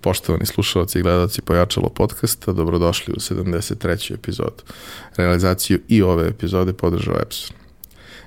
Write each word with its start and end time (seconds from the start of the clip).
Poštovani 0.00 0.46
slušalci 0.46 0.98
i 0.98 1.02
gledalci 1.02 1.42
Pojačalo 1.42 1.88
podcasta, 1.88 2.52
dobrodošli 2.52 3.14
u 3.16 3.20
73. 3.20 4.14
epizodu. 4.14 4.62
Realizaciju 5.16 5.80
i 5.88 6.02
ove 6.02 6.28
epizode 6.28 6.72
podržao 6.72 7.16
Epson. 7.22 7.56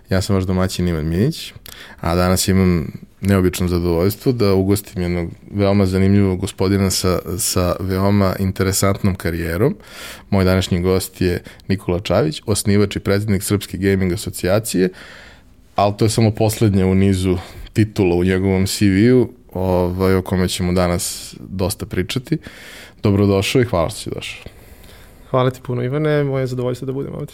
Ja 0.10 0.22
sam 0.22 0.36
vaš 0.36 0.44
domaćin 0.44 0.88
Ivan 0.88 1.06
Minić, 1.06 1.54
a 2.02 2.16
danas 2.16 2.48
imam 2.48 2.92
neobično 3.22 3.68
zadovoljstvo 3.68 4.32
da 4.32 4.54
ugostim 4.54 5.02
jednog 5.02 5.30
veoma 5.52 5.86
zanimljivog 5.86 6.40
gospodina 6.40 6.90
sa, 6.90 7.20
sa 7.38 7.76
veoma 7.80 8.36
interesantnom 8.40 9.16
karijerom. 9.16 9.76
Moj 10.30 10.44
današnji 10.44 10.82
gost 10.82 11.22
je 11.22 11.44
Nikola 11.68 12.00
Čavić, 12.00 12.42
osnivač 12.46 12.96
i 12.96 13.00
predsednik 13.00 13.44
Srpske 13.44 13.78
gaming 13.78 14.14
asocijacije, 14.14 14.90
ali 15.76 15.94
to 15.98 16.06
je 16.06 16.10
samo 16.10 16.32
poslednja 16.32 16.86
u 16.86 16.96
nizu 16.96 17.38
titula 17.74 18.16
u 18.16 18.24
njegovom 18.24 18.68
CV-u, 18.68 19.30
ovaj, 19.54 20.16
o 20.16 20.22
kome 20.22 20.48
ćemo 20.48 20.74
danas 20.74 21.36
dosta 21.40 21.86
pričati. 21.86 22.38
Dobrodošao 23.04 23.62
i 23.62 23.66
hvala 23.66 23.90
što 23.90 24.00
si 24.00 24.10
došao. 24.10 24.44
Hvala 25.30 25.52
ti 25.52 25.60
puno 25.64 25.84
Ivane, 25.84 26.24
moje 26.24 26.48
zadovoljstvo 26.48 26.86
da 26.86 26.92
budem 26.92 27.14
ovde. 27.14 27.34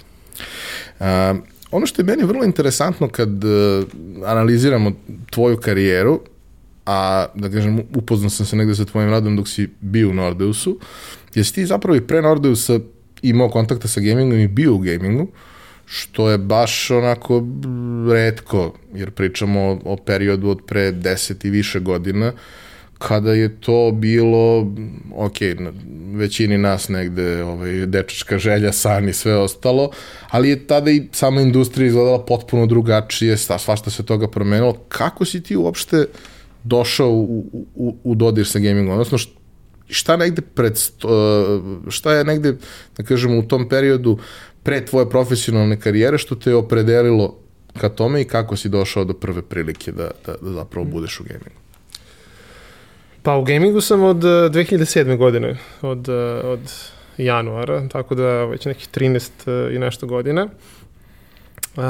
A, 1.00 1.36
ono 1.72 1.86
što 1.86 2.02
je 2.02 2.06
meni 2.06 2.24
vrlo 2.24 2.44
interesantno 2.44 3.10
kad 3.10 3.44
uh, 3.44 3.52
analiziramo 4.26 4.92
tvoju 5.30 5.58
karijeru, 5.58 6.20
a 6.86 7.26
da 7.36 7.50
kažem 7.50 7.82
upoznao 7.96 8.30
sam 8.30 8.46
se 8.46 8.56
negde 8.56 8.76
sa 8.76 8.86
tvojim 8.86 9.10
radom 9.10 9.36
dok 9.36 9.48
si 9.48 9.70
bio 9.82 10.10
u 10.10 10.14
Nordeusu, 10.14 10.80
jesi 11.36 11.54
ti 11.54 11.66
zapravo 11.66 11.96
i 11.96 12.08
pre 12.08 12.22
Nordeusa 12.22 12.80
imao 13.22 13.50
kontakta 13.50 13.88
sa 13.88 14.02
gamingom 14.02 14.40
i 14.40 14.48
bio 14.48 14.74
u 14.74 14.78
gamingu, 14.78 15.28
što 15.90 16.30
je 16.30 16.38
baš 16.38 16.92
onako 16.92 17.44
redko, 18.12 18.74
jer 18.94 19.12
pričamo 19.12 19.62
o, 19.62 19.80
o 19.86 19.96
periodu 19.96 20.50
od 20.50 20.62
pre 20.68 20.92
10 20.92 21.48
i 21.48 21.50
više 21.50 21.80
godina, 21.80 22.32
kada 22.98 23.34
je 23.34 23.62
to 23.62 23.92
bilo, 23.94 24.74
ok, 25.16 25.38
većini 26.14 26.58
nas 26.58 26.90
negde 26.90 27.44
ovaj, 27.44 27.86
dečačka 27.86 28.38
želja, 28.38 28.72
san 28.72 29.10
i 29.10 29.14
sve 29.14 29.38
ostalo, 29.38 29.90
ali 30.30 30.50
je 30.50 30.68
tada 30.68 30.92
i 30.92 31.08
sama 31.12 31.42
industrija 31.42 31.88
izgledala 31.88 32.26
potpuno 32.26 32.66
drugačije, 32.66 33.38
svašta 33.38 33.90
se 33.90 34.06
toga 34.06 34.28
promenilo. 34.28 34.74
Kako 34.88 35.26
si 35.26 35.44
ti 35.44 35.56
uopšte 35.56 36.06
došao 36.64 37.10
u, 37.10 37.46
u, 37.76 37.96
u 38.04 38.16
dodir 38.16 38.48
sa 38.48 38.60
gamingom? 38.60 38.94
Odnosno, 38.94 39.18
šta 39.90 40.18
negde 40.18 40.42
pred, 40.42 40.80
šta 41.90 42.14
je 42.14 42.24
negde, 42.24 42.56
da 42.98 43.04
kažemo, 43.04 43.40
u 43.40 43.44
tom 43.44 43.70
periodu 43.70 44.18
pre 44.68 44.86
tvoje 44.86 45.10
profesionalne 45.10 45.80
karijere 45.80 46.18
što 46.18 46.36
te 46.36 46.50
je 46.50 46.56
opredelilo 46.56 47.36
ka 47.78 47.90
tome 47.90 48.22
i 48.22 48.26
kako 48.26 48.56
si 48.56 48.70
došao 48.70 49.06
do 49.06 49.14
prve 49.14 49.42
prilike 49.42 49.92
da, 49.92 50.12
da, 50.26 50.36
da 50.42 50.52
zapravo 50.52 50.86
budeš 50.86 51.20
u 51.20 51.24
gamingu? 51.24 51.62
Pa 53.24 53.36
u 53.38 53.44
gamingu 53.44 53.82
sam 53.82 54.04
od 54.04 54.18
2007. 54.18 55.14
Eh, 55.14 55.18
godine, 55.18 55.58
od, 55.82 56.10
eh, 56.10 56.42
od 56.44 56.60
januara, 57.18 57.88
tako 57.88 58.16
da 58.16 58.46
već 58.46 58.66
nekih 58.66 58.88
13 58.90 59.32
eh, 59.48 59.76
i 59.76 59.80
nešto 59.80 60.08
godina. 60.08 60.48
Uh, 61.76 61.84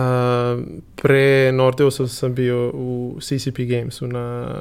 pre 0.96 1.52
Nordeusa 1.52 2.08
sam 2.08 2.36
bio 2.36 2.72
u 2.74 3.18
CCP 3.22 3.58
Gamesu 3.58 4.08
na, 4.08 4.56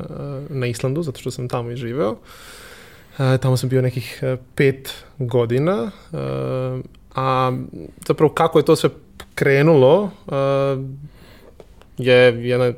na 0.49 0.67
Islandu, 0.67 1.03
zato 1.03 1.21
što 1.21 1.31
sam 1.31 1.49
tamo 1.49 1.71
i 1.71 1.77
živeo. 1.77 2.11
Uh, 2.11 3.37
tamo 3.43 3.57
sam 3.57 3.69
bio 3.69 3.83
nekih 3.83 4.23
pet 4.55 4.95
godina, 5.19 5.91
uh, 6.13 6.81
a 7.17 7.53
zapravo 8.07 8.33
kako 8.33 8.59
je 8.59 8.65
to 8.65 8.77
sve 8.77 8.91
krenulo 9.35 10.03
uh, 10.03 10.85
je 11.99 12.49
jedna 12.49 12.73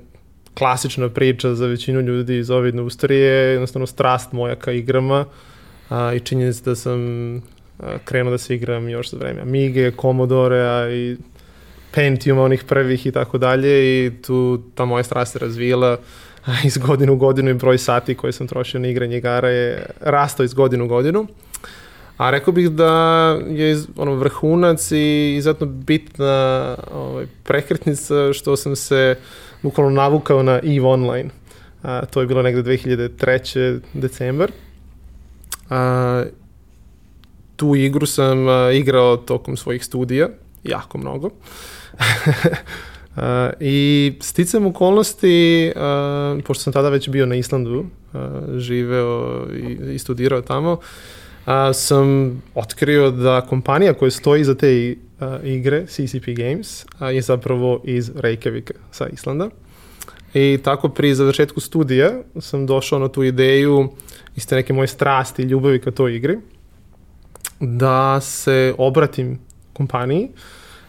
klasična 0.55 1.09
priča 1.09 1.55
za 1.55 1.67
većinu 1.67 2.01
ljudi 2.01 2.39
iz 2.39 2.51
ove 2.51 2.69
industrije, 2.69 3.53
jednostavno 3.53 3.87
strast 3.87 4.33
moja 4.33 4.57
ka 4.57 4.73
igrama 4.73 5.25
a, 5.89 6.15
i 6.15 6.21
činjenica 6.21 6.71
da 6.71 6.77
sam 6.77 7.01
a, 7.37 7.41
krenuo 8.05 8.31
da 8.31 8.39
se 8.39 8.55
igram 8.55 8.89
još 8.89 9.11
za 9.11 9.17
vreme 9.17 9.41
Amige, 9.41 9.93
Commodore 10.01 10.61
a 10.61 10.91
i 10.91 11.17
Pentium 11.93 12.39
onih 12.39 12.65
prvih 12.65 13.07
i 13.07 13.13
tako 13.13 13.39
dalje 13.39 14.07
i 14.07 14.11
tu 14.23 14.63
ta 14.75 14.85
moja 14.85 15.03
strast 15.03 15.33
se 15.33 15.39
razvijela 15.39 15.99
a, 16.47 16.53
iz 16.65 16.79
godinu 16.79 17.13
u 17.13 17.17
godinu 17.17 17.51
i 17.51 17.55
broj 17.55 17.79
sati 17.79 18.15
koje 18.15 18.33
sam 18.33 18.47
trošio 18.47 18.81
na 18.81 18.89
igranje 18.89 19.17
igara 19.17 19.49
je 19.49 19.87
rastao 20.01 20.45
iz 20.45 20.55
godinu 20.55 20.85
u 20.85 20.89
godinu. 20.89 21.27
A 22.19 22.31
rekao 22.31 22.53
bih 22.53 22.71
da 22.71 22.93
je 23.49 23.83
ono 23.97 24.15
vrhunac 24.15 24.93
i 24.93 25.35
izuzetno 25.37 25.67
bitna 25.67 26.77
ovaj, 26.95 27.27
prekretnica 27.45 28.33
što 28.33 28.57
sam 28.57 28.77
se 28.77 29.17
bukvalno 29.63 29.93
navukao 29.93 30.43
na 30.43 30.61
EVE 30.63 30.87
Online. 30.87 31.31
A, 31.83 32.07
to 32.07 32.21
je 32.21 32.27
bilo 32.27 32.43
negde 32.43 32.63
2003. 32.63 33.81
decembar. 33.95 34.51
A, 35.71 36.25
tu 37.57 37.75
igru 37.77 38.07
sam 38.07 38.49
a, 38.49 38.71
igrao 38.73 39.17
tokom 39.17 39.57
svojih 39.57 39.85
studija, 39.85 40.29
jako 40.65 40.99
mnogo. 40.99 41.31
Uh, 43.19 43.23
I 43.61 44.13
sticam 44.21 44.67
okolnosti, 44.67 45.73
uh, 45.77 46.45
pošto 46.45 46.63
sam 46.63 46.73
tada 46.73 46.89
već 46.89 47.09
bio 47.09 47.27
na 47.27 47.35
Islandu, 47.35 47.79
uh, 47.79 48.21
živeo 48.57 49.47
i, 49.53 49.95
i 49.95 49.99
studirao 49.99 50.43
tamo, 50.43 50.77
a, 51.49 51.73
sam 51.73 52.43
otkrio 52.55 53.11
da 53.11 53.41
kompanija 53.41 53.95
koja 53.95 54.11
stoji 54.11 54.45
za 54.45 54.55
te 54.55 54.95
a, 55.21 55.39
igre, 55.45 55.87
CCP 55.87 56.27
Games, 56.37 56.87
a, 56.99 57.11
je 57.11 57.23
zapravo 57.23 57.81
iz 57.85 58.11
Reykjavika 58.11 58.73
sa 58.91 59.07
Islanda. 59.07 59.49
I 60.35 60.59
tako 60.65 60.89
pri 60.89 61.15
završetku 61.15 61.61
studija 61.61 62.13
sam 62.41 62.67
došao 62.67 62.99
na 62.99 63.09
tu 63.09 63.23
ideju 63.25 63.89
iz 64.37 64.47
te 64.47 64.55
neke 64.55 64.73
moje 64.73 64.89
strasti 64.89 65.43
i 65.43 65.45
ljubavi 65.45 65.81
ka 65.81 65.91
toj 65.91 66.17
igri, 66.17 66.39
da 67.61 68.21
se 68.21 68.75
obratim 68.79 69.39
kompaniji, 69.73 70.29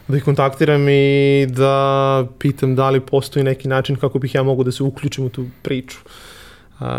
da 0.08 0.16
ih 0.16 0.24
kontaktiram 0.24 0.88
i 0.88 1.46
da 1.48 2.26
pitam 2.38 2.76
da 2.76 2.90
li 2.90 3.00
postoji 3.00 3.44
neki 3.44 3.68
način 3.68 3.96
kako 3.96 4.18
bih 4.18 4.34
ja 4.34 4.42
mogu 4.42 4.64
da 4.64 4.72
se 4.72 4.82
uključim 4.82 5.24
u 5.24 5.28
tu 5.28 5.46
priču. 5.62 5.98
Uh, 6.04 6.10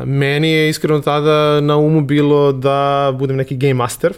meni 0.06 0.52
je 0.52 0.70
iskreno 0.70 1.00
tada 1.00 1.62
na 1.62 1.78
umu 1.78 2.02
bilo 2.02 2.52
da 2.52 3.12
budem 3.20 3.38
neki 3.38 3.58
game 3.58 3.74
master, 3.74 4.14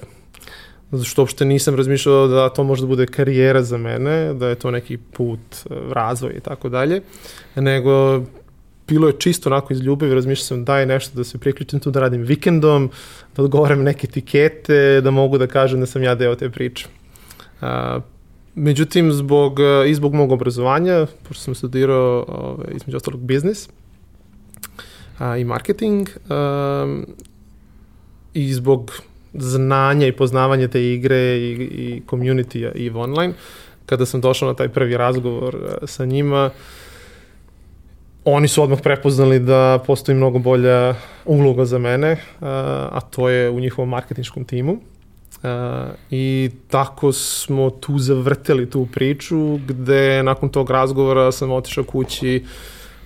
zato 0.92 1.04
što 1.04 1.22
uopšte 1.22 1.46
nisam 1.46 1.76
razmišljao 1.76 2.28
da 2.28 2.50
to 2.50 2.64
može 2.64 2.82
da 2.82 2.88
bude 2.88 3.06
karijera 3.06 3.64
za 3.64 3.78
mene, 3.78 4.34
da 4.34 4.48
je 4.48 4.56
to 4.56 4.72
neki 4.72 4.98
put 4.98 5.40
e, 5.40 5.74
razvoj 5.90 6.34
i 6.38 6.40
tako 6.40 6.70
dalje, 6.70 7.02
nego 7.56 8.24
bilo 8.88 9.08
je 9.08 9.20
čisto 9.20 9.50
onako 9.50 9.74
iz 9.74 9.82
ljubavi, 9.82 10.14
razmišljao 10.14 10.46
sam 10.46 10.66
daj 10.66 10.86
nešto 10.86 11.18
da 11.18 11.24
se 11.24 11.38
priključim 11.38 11.80
tu, 11.80 11.92
da 11.92 12.00
radim 12.00 12.22
vikendom, 12.22 12.90
da 13.36 13.44
odgovaram 13.44 13.84
neke 13.84 14.08
etikete, 14.08 15.02
da 15.02 15.12
mogu 15.12 15.38
da 15.38 15.48
kažem 15.48 15.80
da 15.80 15.86
sam 15.86 16.04
ja 16.04 16.16
deo 16.16 16.36
te 16.36 16.50
priče. 16.50 16.88
A, 17.62 18.00
međutim, 18.56 19.12
zbog, 19.12 19.60
e, 19.60 19.90
i 19.90 19.96
zbog 19.96 20.14
mog 20.14 20.32
obrazovanja, 20.32 21.06
pošto 21.28 21.44
sam 21.44 21.56
studirao 21.56 22.26
ove, 22.28 22.76
između 22.76 22.98
ostalog 22.98 23.22
biznis, 23.22 23.70
a, 25.20 25.38
i 25.38 25.44
marketing 25.44 26.10
um, 26.30 27.06
i 28.34 28.54
zbog 28.54 28.92
znanja 29.34 30.08
i 30.08 30.12
poznavanja 30.12 30.68
te 30.68 30.94
igre 30.94 31.38
i, 31.38 31.52
i 31.52 32.02
community 32.08 32.72
i 32.76 32.90
online, 32.90 33.34
kada 33.86 34.06
sam 34.06 34.22
došao 34.22 34.48
na 34.48 34.56
taj 34.56 34.70
prvi 34.70 34.98
razgovor 34.98 35.58
sa 35.86 36.06
njima, 36.06 36.50
oni 38.26 38.48
su 38.48 38.64
odmah 38.64 38.80
prepoznali 38.82 39.40
da 39.40 39.84
postoji 39.88 40.16
mnogo 40.16 40.40
bolja 40.40 40.96
uloga 41.26 41.66
za 41.66 41.78
mene, 41.78 42.18
a 42.42 43.00
to 43.10 43.30
je 43.30 43.50
u 43.50 43.60
njihovom 43.60 43.90
marketinškom 43.90 44.46
timu. 44.46 44.74
Uh, 45.44 45.50
I 46.12 46.50
tako 46.68 47.12
smo 47.12 47.70
tu 47.70 48.00
zavrteli 48.00 48.70
tu 48.70 48.88
priču, 48.94 49.58
gde 49.68 50.24
nakon 50.24 50.50
tog 50.50 50.70
razgovora 50.70 51.32
sam 51.32 51.52
otišao 51.52 51.84
kući 51.84 52.44
uh, 52.44 52.50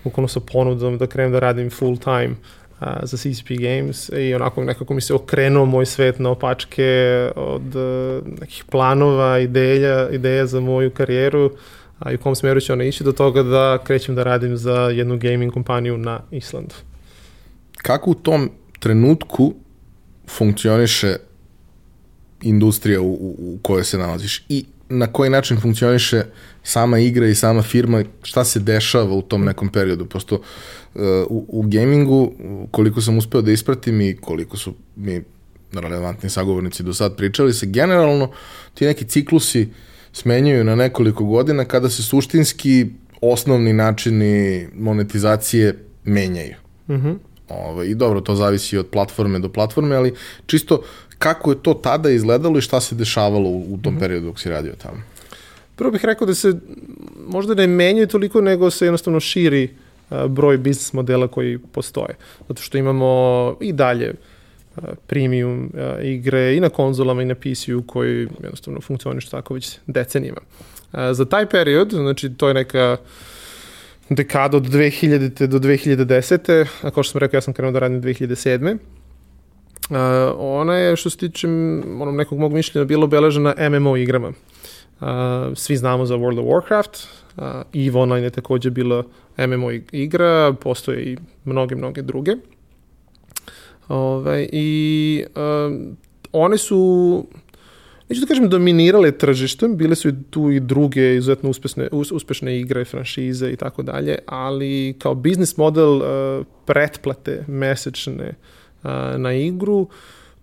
bukvalno 0.07 0.27
sa 0.27 0.39
ponudom 0.39 0.98
da 0.98 1.07
krenem 1.07 1.31
da 1.31 1.39
radim 1.39 1.69
full 1.69 1.98
time 1.98 2.36
uh, 2.80 2.88
za 3.04 3.18
CCP 3.18 3.50
Games 3.59 4.09
i 4.09 4.33
onako 4.33 4.63
nekako 4.63 4.94
mi 4.94 5.01
se 5.01 5.13
okrenuo 5.13 5.65
moj 5.65 5.86
svet 5.86 6.19
na 6.19 6.30
opačke 6.30 7.30
od 7.36 7.75
uh, 7.75 8.39
nekih 8.39 8.63
planova, 8.71 9.39
ideja, 9.39 10.09
ideja 10.09 10.45
za 10.45 10.59
moju 10.59 10.92
karijeru 10.92 11.51
a 12.00 12.12
i 12.12 12.15
u 12.15 12.18
kom 12.18 12.36
smeru 12.36 12.59
će 12.59 12.74
ona 12.74 12.83
ići 12.83 13.04
do 13.04 13.12
toga 13.12 13.44
da 13.44 13.77
krećem 13.83 14.15
da 14.15 14.24
radim 14.24 14.57
za 14.57 14.74
jednu 14.74 15.18
gaming 15.18 15.54
kompaniju 15.54 15.98
na 15.98 16.21
Islandu. 16.31 16.75
Kako 17.77 18.12
u 18.12 18.13
tom 18.13 18.50
trenutku 18.80 19.53
funkcioniše 20.27 21.15
industrija 22.42 23.01
u, 23.01 23.13
u, 23.13 23.36
u 23.39 23.60
kojoj 23.62 23.83
se 23.83 23.98
nalaziš 23.98 24.45
i 24.50 24.65
na 24.89 25.07
koji 25.07 25.30
način 25.30 25.60
funkcioniše 25.62 26.24
sama 26.67 26.99
igra 26.99 27.27
i 27.27 27.35
sama 27.35 27.61
firma, 27.61 28.03
šta 28.23 28.43
se 28.43 28.59
dešava 28.59 29.13
u 29.13 29.21
tom 29.21 29.45
nekom 29.45 29.69
periodu, 29.69 30.05
posto 30.05 30.35
uh, 30.35 30.41
u, 31.29 31.45
u 31.47 31.61
gamingu, 31.61 32.31
koliko 32.71 33.01
sam 33.01 33.17
uspeo 33.17 33.41
da 33.41 33.51
ispratim 33.51 34.01
i 34.01 34.17
koliko 34.21 34.57
su 34.57 34.73
mi 34.95 35.23
relevantni 35.73 36.29
sagovornici 36.29 36.83
do 36.83 36.93
sad 36.93 37.15
pričali, 37.15 37.53
se 37.53 37.65
generalno 37.65 38.31
ti 38.73 38.85
neki 38.85 39.05
ciklusi 39.05 39.69
smenjuju 40.13 40.63
na 40.63 40.75
nekoliko 40.75 41.23
godina 41.23 41.65
kada 41.65 41.89
se 41.89 42.03
suštinski 42.03 42.85
osnovni 43.21 43.73
načini 43.73 44.67
monetizacije 44.75 45.77
menjaju. 46.03 46.55
Mm 46.89 46.93
-hmm. 46.93 47.15
Ovaj, 47.49 47.87
I 47.87 47.95
dobro, 47.95 48.21
to 48.21 48.35
zavisi 48.35 48.77
od 48.77 48.87
platforme 48.87 49.39
do 49.39 49.49
platforme, 49.49 49.95
ali 49.95 50.13
čisto 50.45 50.83
kako 51.17 51.51
je 51.51 51.63
to 51.63 51.73
tada 51.73 52.09
izgledalo 52.09 52.57
i 52.57 52.61
šta 52.61 52.81
se 52.81 52.95
dešavalo 52.95 53.49
u, 53.49 53.73
u 53.73 53.77
tom 53.77 53.93
mm 53.93 53.97
-hmm. 53.97 53.99
periodu 53.99 54.25
dok 54.25 54.39
si 54.39 54.49
radio 54.49 54.73
tamo? 54.83 54.97
Prvo 55.77 55.91
bih 55.91 56.06
rekao 56.06 56.27
da 56.27 56.35
se 56.35 56.53
možda 57.27 57.53
ne 57.53 57.68
menjaju 57.68 58.07
toliko, 58.07 58.41
nego 58.41 58.69
se 58.71 58.85
jednostavno 58.85 59.19
širi 59.19 59.69
broj 60.29 60.57
biznis 60.57 60.94
modela 60.94 61.27
koji 61.27 61.57
postoje. 61.57 62.15
Zato 62.47 62.62
što 62.62 62.77
imamo 62.77 63.56
i 63.62 63.74
dalje 63.74 64.13
premium 65.07 65.71
igre 66.03 66.56
i 66.56 66.59
na 66.59 66.69
konzolama 66.69 67.21
i 67.21 67.25
na 67.25 67.35
PC-u 67.35 67.83
koji 67.88 68.27
jednostavno 68.44 68.81
funkcionišu 68.81 69.29
tako 69.31 69.53
već 69.53 69.77
decenijama. 69.88 70.41
Za 71.12 71.25
taj 71.25 71.45
period, 71.50 71.91
znači 71.91 72.29
to 72.33 72.47
je 72.47 72.53
neka 72.53 72.97
dekada 74.09 74.57
od 74.57 74.63
2000. 74.63 75.47
do 75.47 75.59
2010. 75.59 76.65
A 76.81 76.91
kao 76.91 77.03
što 77.03 77.12
sam 77.12 77.19
rekao, 77.19 77.38
ja 77.38 77.41
sam 77.41 77.53
krenuo 77.53 77.71
da 77.71 77.79
radim 77.79 78.01
2007. 78.01 78.77
Uh, 79.89 79.97
ona 80.38 80.75
je, 80.75 80.95
što 80.95 81.09
se 81.09 81.18
tiče 81.18 81.47
onom 81.47 82.15
nekog 82.15 82.39
mog 82.39 82.53
mišljenja, 82.53 82.85
bilo 82.85 83.06
obeležena 83.06 83.56
MMO 83.69 83.97
igrama. 83.97 84.31
Svi 85.55 85.77
znamo 85.77 86.05
za 86.05 86.15
World 86.15 86.39
of 86.39 86.45
Warcraft, 86.45 87.07
uh, 87.38 87.88
EVE 87.88 87.99
Online 87.99 88.27
je 88.27 88.29
takođe 88.29 88.69
bila 88.69 89.03
MMO 89.38 89.71
igra, 89.91 90.53
postoje 90.53 91.03
i 91.03 91.17
mnoge, 91.45 91.75
mnoge 91.75 92.01
druge. 92.01 92.31
Ove, 92.31 93.99
ovaj, 93.99 94.49
I 94.51 95.23
uh, 95.35 95.77
one 96.31 96.57
su 96.57 97.25
neću 98.09 98.21
da 98.21 98.27
kažem 98.27 98.49
dominirale 98.49 99.11
tržištem, 99.11 99.77
bile 99.77 99.95
su 99.95 100.11
tu 100.29 100.51
i 100.51 100.59
druge 100.59 101.15
izuzetno 101.15 101.50
uspešne, 101.50 101.88
uspešne 101.91 102.59
igre, 102.59 102.85
franšize 102.85 103.50
i 103.50 103.55
tako 103.55 103.83
dalje, 103.83 104.17
ali 104.25 104.95
kao 105.00 105.15
biznis 105.15 105.57
model 105.57 105.95
uh, 105.95 106.45
pretplate 106.65 107.43
mesečne 107.47 108.33
uh, 108.83 108.89
na 109.17 109.33
igru, 109.33 109.88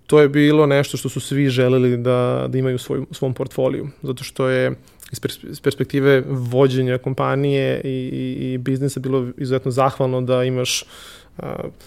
to 0.06 0.20
je 0.20 0.28
bilo 0.28 0.66
nešto 0.66 0.96
što 0.96 1.08
su 1.08 1.20
svi 1.20 1.48
želeli 1.48 1.96
da, 1.96 2.46
da 2.48 2.58
imaju 2.58 2.74
u 2.74 2.78
svoj, 2.78 3.04
svom 3.10 3.34
portfoliju, 3.34 3.88
zato 4.02 4.24
što 4.24 4.48
je 4.48 4.72
iz 5.50 5.60
perspektive 5.60 6.22
vođenja 6.28 6.98
kompanije 6.98 7.80
i, 7.84 7.88
i, 7.88 8.52
i 8.52 8.58
biznisa 8.58 9.00
bilo 9.00 9.28
izuzetno 9.36 9.70
zahvalno 9.70 10.20
da 10.20 10.44
imaš 10.44 10.84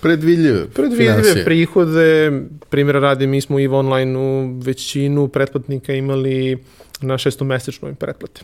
predvidljive, 0.01 0.67
predvidljive 0.67 1.13
financije. 1.13 1.45
prihode. 1.45 2.41
Primjera 2.69 2.99
radi, 2.99 3.27
mi 3.27 3.41
smo 3.41 3.55
u 3.55 3.59
EVE 3.59 3.75
Online-u 3.75 4.59
većinu 4.59 5.27
pretplatnika 5.27 5.93
imali 5.93 6.57
na 7.01 7.17
šestomesečnoj 7.17 7.95
pretplati. 7.95 8.41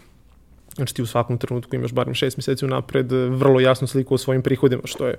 Znači 0.75 0.95
ti 0.95 1.01
u 1.01 1.05
svakom 1.05 1.37
trenutku 1.37 1.75
imaš 1.75 1.91
barem 1.91 2.13
šest 2.13 2.37
meseci 2.37 2.65
unapred 2.65 3.11
vrlo 3.11 3.59
jasnu 3.59 3.87
sliku 3.87 4.13
o 4.15 4.17
svojim 4.17 4.41
prihodima, 4.41 4.81
što 4.85 5.07
je 5.07 5.15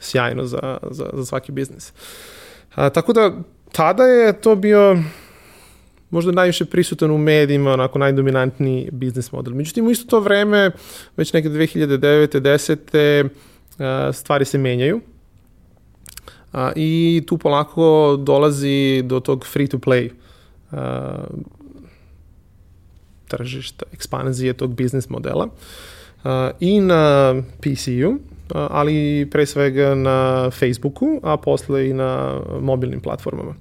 sjajno 0.00 0.44
za, 0.46 0.78
za, 0.90 1.10
za 1.12 1.24
svaki 1.24 1.52
biznis. 1.52 1.92
A, 2.74 2.90
tako 2.90 3.12
da 3.12 3.32
tada 3.78 4.02
je 4.02 4.40
to 4.40 4.56
bio 4.56 4.98
možda 6.10 6.32
najviše 6.32 6.64
prisutan 6.64 7.10
u 7.10 7.18
medijima, 7.18 7.72
onako 7.72 7.98
najdominantniji 7.98 8.88
biznis 8.92 9.32
model. 9.32 9.54
Međutim, 9.54 9.86
u 9.86 9.90
isto 9.90 10.10
to 10.10 10.20
vreme, 10.20 10.70
već 11.16 11.32
neke 11.32 11.48
2009. 11.48 13.28
10. 13.78 14.12
stvari 14.12 14.44
se 14.44 14.58
menjaju 14.58 15.00
I 16.76 17.22
tu 17.26 17.38
polako 17.38 18.16
dolazi 18.20 19.02
do 19.04 19.20
tog 19.20 19.46
free-to-play 19.46 20.10
tržišta, 23.28 23.84
ekspanzije 23.92 24.52
tog 24.52 24.74
biznis 24.74 25.08
modela 25.08 25.48
i 26.60 26.80
na 26.80 27.34
PC-u, 27.60 28.18
ali 28.54 29.28
pre 29.30 29.46
svega 29.46 29.94
na 29.94 30.50
Facebooku, 30.50 31.20
a 31.22 31.36
posle 31.36 31.88
i 31.88 31.92
na 31.92 32.40
mobilnim 32.60 33.00
platformama. 33.00 33.54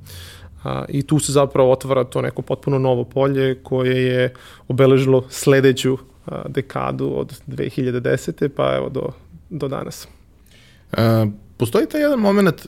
A, 0.63 0.85
I 0.89 1.03
tu 1.03 1.19
se 1.19 1.31
zapravo 1.31 1.71
otvara 1.71 2.03
to 2.03 2.21
neko 2.21 2.41
potpuno 2.41 2.79
novo 2.79 3.03
polje 3.03 3.55
koje 3.63 4.05
je 4.05 4.33
obeležilo 4.67 5.25
sledeću 5.29 5.97
a, 6.25 6.41
dekadu 6.47 7.13
od 7.15 7.41
2010. 7.47 8.47
pa 8.47 8.75
evo 8.75 8.89
do, 8.89 9.09
do 9.49 9.67
danas. 9.67 10.07
A, 10.91 11.25
postoji 11.57 11.87
taj 11.87 12.01
jedan 12.01 12.19
moment, 12.19 12.67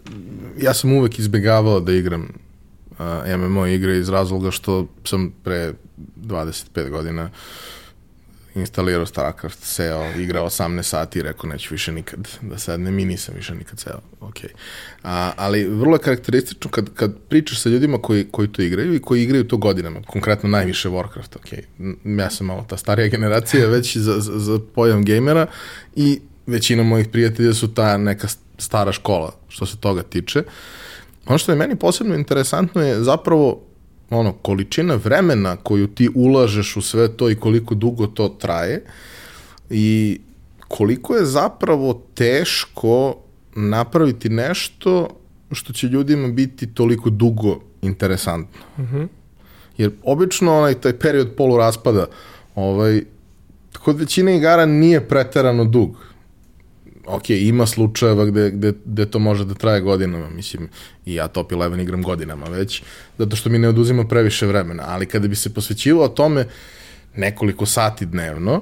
ja 0.62 0.74
sam 0.74 0.94
uvek 0.94 1.20
izbegavao 1.20 1.80
da 1.80 1.92
igram 1.92 2.28
uh, 3.00 3.38
MMO 3.38 3.66
igre 3.68 3.98
iz 3.98 4.10
razloga 4.10 4.52
što 4.52 4.88
sam 5.04 5.34
pre 5.44 5.74
25 6.18 6.90
godina 6.90 7.30
instalirao 8.60 9.06
StarCraft, 9.06 9.64
seo, 9.64 10.12
igrao 10.18 10.46
18 10.46 10.84
sati 10.84 11.20
i 11.20 11.22
rekao 11.22 11.50
neću 11.50 11.68
više 11.72 11.92
nikad 11.92 12.28
da 12.42 12.58
sednem 12.58 13.00
i 13.00 13.06
nisam 13.06 13.36
više 13.36 13.56
nikad 13.56 13.80
seo. 13.80 14.00
Okay. 14.22 14.48
A, 15.04 15.32
ali 15.38 15.64
vrlo 15.66 15.96
je 15.96 16.00
karakteristično 16.00 16.72
kad, 16.72 16.94
kad 16.94 17.16
pričaš 17.30 17.62
sa 17.62 17.70
ljudima 17.70 17.98
koji, 17.98 18.28
koji 18.32 18.48
to 18.48 18.62
igraju 18.62 18.96
i 18.96 19.02
koji 19.02 19.24
igraju 19.24 19.48
to 19.48 19.58
godinama, 19.58 20.02
konkretno 20.08 20.50
najviše 20.50 20.90
Warcraft, 20.90 21.38
okay. 21.40 21.62
ja 22.20 22.30
sam 22.30 22.48
malo 22.48 22.66
ta 22.70 22.78
starija 22.78 23.08
generacija 23.08 23.68
već 23.76 23.98
za, 23.98 24.20
za, 24.20 24.40
za 24.40 24.60
pojam 24.76 25.06
gamera 25.06 25.48
i 25.96 26.20
većina 26.48 26.84
mojih 26.84 27.08
prijatelja 27.08 27.54
su 27.54 27.74
ta 27.74 27.98
neka 27.98 28.28
stara 28.58 28.92
škola 28.92 29.36
što 29.48 29.66
se 29.66 29.78
toga 29.78 30.04
tiče. 30.04 30.44
Ono 31.26 31.38
što 31.38 31.52
je 31.52 31.56
meni 31.56 31.76
posebno 31.76 32.16
interesantno 32.16 32.82
je 32.82 33.04
zapravo 33.04 33.69
ono, 34.10 34.34
količina 34.34 34.96
vremena 34.96 35.56
koju 35.56 35.88
ti 35.88 36.10
ulažeš 36.16 36.78
u 36.78 36.82
sve 36.82 37.18
to 37.18 37.30
i 37.30 37.36
koliko 37.36 37.76
dugo 37.76 38.08
to 38.08 38.30
traje 38.30 38.86
i 39.70 40.20
koliko 40.68 41.16
je 41.16 41.26
zapravo 41.26 42.02
teško 42.16 43.16
napraviti 43.56 44.30
nešto 44.30 45.08
što 45.52 45.74
će 45.74 45.88
ljudima 45.88 46.28
biti 46.28 46.74
toliko 46.74 47.10
dugo 47.10 47.60
interesantno. 47.82 48.62
Mm 48.78 48.82
-hmm. 48.82 49.08
Jer 49.78 49.92
obično 50.04 50.58
onaj 50.58 50.74
taj 50.74 51.00
period 51.00 51.36
poluraspada 51.38 52.06
ovaj, 52.56 53.02
kod 53.84 54.00
većine 54.00 54.38
igara 54.38 54.66
nije 54.66 55.08
preterano 55.08 55.66
dug 55.66 55.98
ok, 57.16 57.30
ima 57.30 57.66
slučajeva 57.66 58.26
gde, 58.26 58.52
gde, 58.52 58.74
gde 58.86 59.06
to 59.06 59.20
može 59.20 59.46
da 59.46 59.54
traje 59.54 59.82
godinama, 59.82 60.30
mislim, 60.30 60.70
i 61.06 61.16
ja 61.16 61.28
Top 61.28 61.52
11 61.52 61.82
igram 61.82 62.04
godinama 62.04 62.46
već, 62.46 62.84
zato 63.18 63.36
što 63.36 63.50
mi 63.50 63.60
ne 63.60 63.70
oduzima 63.70 64.08
previše 64.08 64.48
vremena, 64.48 64.84
ali 64.88 65.06
kada 65.06 65.28
bi 65.28 65.36
se 65.36 65.54
posvećivao 65.54 66.08
tome 66.08 66.46
nekoliko 67.16 67.66
sati 67.66 68.06
dnevno, 68.06 68.62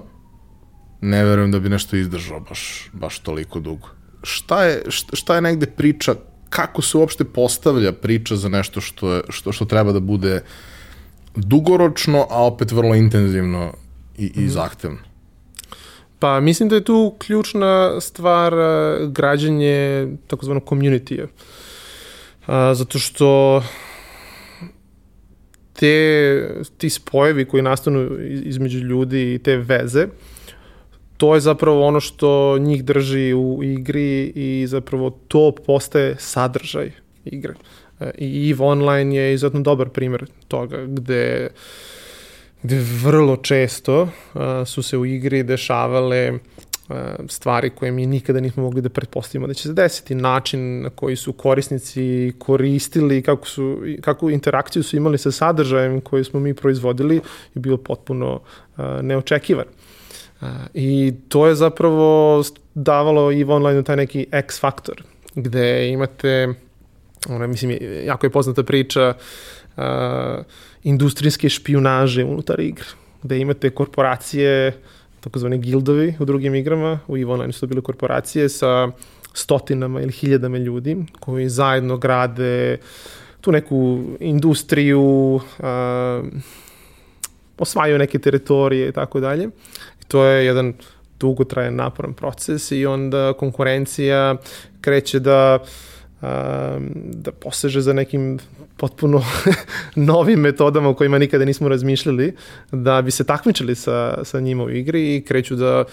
ne 1.01 1.23
verujem 1.23 1.51
da 1.51 1.59
bi 1.59 1.69
nešto 1.69 1.95
izdržao 1.95 2.39
baš, 2.39 2.89
baš 2.93 3.19
toliko 3.19 3.59
dugo. 3.59 3.87
Šta 4.23 4.63
je, 4.63 4.81
šta, 4.89 5.15
šta 5.15 5.35
je 5.35 5.41
negde 5.41 5.65
priča, 5.65 6.15
kako 6.49 6.81
se 6.81 6.97
uopšte 6.97 7.23
postavlja 7.23 7.91
priča 7.91 8.35
za 8.35 8.49
nešto 8.49 8.81
što, 8.81 9.13
je, 9.13 9.21
što, 9.29 9.51
što 9.51 9.65
treba 9.65 9.91
da 9.91 9.99
bude 9.99 10.41
dugoročno, 11.35 12.27
a 12.29 12.45
opet 12.45 12.71
vrlo 12.71 12.95
intenzivno 12.95 13.73
i, 14.17 14.31
i 14.35 14.39
mhm. 14.39 14.49
zahtevno? 14.49 15.06
Pa 16.19 16.39
mislim 16.39 16.69
da 16.69 16.75
je 16.75 16.83
tu 16.83 17.15
ključna 17.17 18.01
stvar 18.01 18.53
e, 18.53 18.97
građanje 19.07 20.07
takozvanog 20.27 20.63
community-a. 20.63 21.27
Zato 22.73 22.99
što 22.99 23.63
te, 25.73 26.55
ti 26.77 26.89
spojevi 26.89 27.45
koji 27.45 27.63
nastanu 27.63 28.09
između 28.43 28.79
ljudi 28.79 29.33
i 29.33 29.39
te 29.39 29.57
veze, 29.57 30.07
to 31.17 31.33
je 31.35 31.41
zapravo 31.41 31.87
ono 31.87 31.99
što 31.99 32.57
njih 32.59 32.83
drži 32.83 33.33
u 33.33 33.63
igri 33.63 34.31
i 34.35 34.65
zapravo 34.67 35.09
to 35.27 35.51
postaje 35.65 36.15
sadržaj 36.19 36.91
igre. 37.25 37.53
E, 37.99 38.11
I 38.17 38.51
EVE 38.51 38.63
Online 38.63 39.15
je 39.15 39.33
izuzetno 39.33 39.61
dobar 39.61 39.89
primer 39.89 40.25
toga, 40.47 40.85
gde 40.85 41.49
uh, 41.51 41.57
gde 42.63 42.79
vrlo 43.03 43.35
često 43.35 44.01
uh, 44.01 44.41
su 44.65 44.83
se 44.83 44.97
u 44.97 45.05
igri 45.05 45.43
dešavale 45.43 46.31
uh, 46.31 46.95
stvari 47.27 47.69
koje 47.69 47.91
mi 47.91 48.05
nikada 48.05 48.39
nismo 48.39 48.63
mogli 48.63 48.81
da 48.81 48.89
pretpostavimo 48.89 49.47
da 49.47 49.53
će 49.53 49.63
se 49.63 49.73
desiti. 49.73 50.15
Način 50.15 50.81
na 50.81 50.89
koji 50.89 51.15
su 51.15 51.33
korisnici 51.33 52.33
koristili, 52.39 53.21
kako, 53.21 53.47
su, 53.47 53.81
kako 54.01 54.29
interakciju 54.29 54.83
su 54.83 54.97
imali 54.97 55.17
sa 55.17 55.31
sadržajem 55.31 56.01
koji 56.01 56.23
smo 56.23 56.39
mi 56.39 56.53
proizvodili 56.53 57.15
je 57.15 57.21
bio 57.53 57.77
potpuno 57.77 58.33
uh, 58.33 58.85
neočekivan. 59.01 59.65
Uh, 60.41 60.47
I 60.73 61.13
to 61.29 61.47
je 61.47 61.55
zapravo 61.55 62.43
davalo 62.73 63.31
i 63.31 63.43
online 63.43 63.83
taj 63.83 63.95
neki 63.95 64.25
X 64.31 64.59
faktor, 64.59 65.03
gde 65.35 65.89
imate, 65.89 66.53
ona, 67.29 67.47
mislim, 67.47 67.77
jako 68.05 68.25
je 68.25 68.29
poznata 68.29 68.63
priča 68.63 69.13
uh, 69.77 69.83
industrijske 70.87 71.49
špionaže 71.49 72.23
unutar 72.23 72.59
igra, 72.59 72.85
gde 73.23 73.39
imate 73.39 73.69
korporacije, 73.69 74.73
takozvane 75.19 75.57
gildovi 75.57 76.15
u 76.19 76.25
drugim 76.25 76.55
igrama, 76.55 76.99
u 77.07 77.17
EVE 77.17 77.31
Online 77.31 77.53
su 77.53 77.67
bile 77.67 77.81
korporacije 77.81 78.49
sa 78.49 78.87
stotinama 79.33 80.01
ili 80.01 80.11
hiljadama 80.11 80.57
ljudi 80.57 80.95
koji 81.19 81.49
zajedno 81.49 81.97
grade 81.97 82.77
tu 83.41 83.51
neku 83.51 84.03
industriju, 84.19 85.39
a, 85.59 86.23
osvajaju 87.57 87.97
neke 87.97 88.19
teritorije 88.19 88.89
i 88.89 88.91
tako 88.91 89.19
dalje. 89.19 89.49
I 90.01 90.05
to 90.07 90.23
je 90.23 90.45
jedan 90.45 90.73
dugotrajan 91.19 91.75
naporan 91.75 92.13
proces 92.13 92.71
i 92.71 92.85
onda 92.85 93.33
konkurencija 93.33 94.35
kreće 94.81 95.19
da 95.19 95.59
da 96.21 97.31
poseže 97.31 97.81
za 97.81 97.93
nekim 97.93 98.39
potpuno 98.77 99.23
novim 99.95 100.39
metodama 100.39 100.89
o 100.89 100.93
kojima 100.93 101.17
nikada 101.17 101.45
nismo 101.45 101.69
razmišljali, 101.69 102.33
da 102.71 103.01
bi 103.01 103.11
se 103.11 103.23
takmičili 103.23 103.75
sa, 103.75 104.23
sa 104.23 104.39
njima 104.39 104.63
u 104.63 104.69
igri 104.69 105.15
i 105.15 105.21
kreću 105.21 105.55
da 105.55 105.83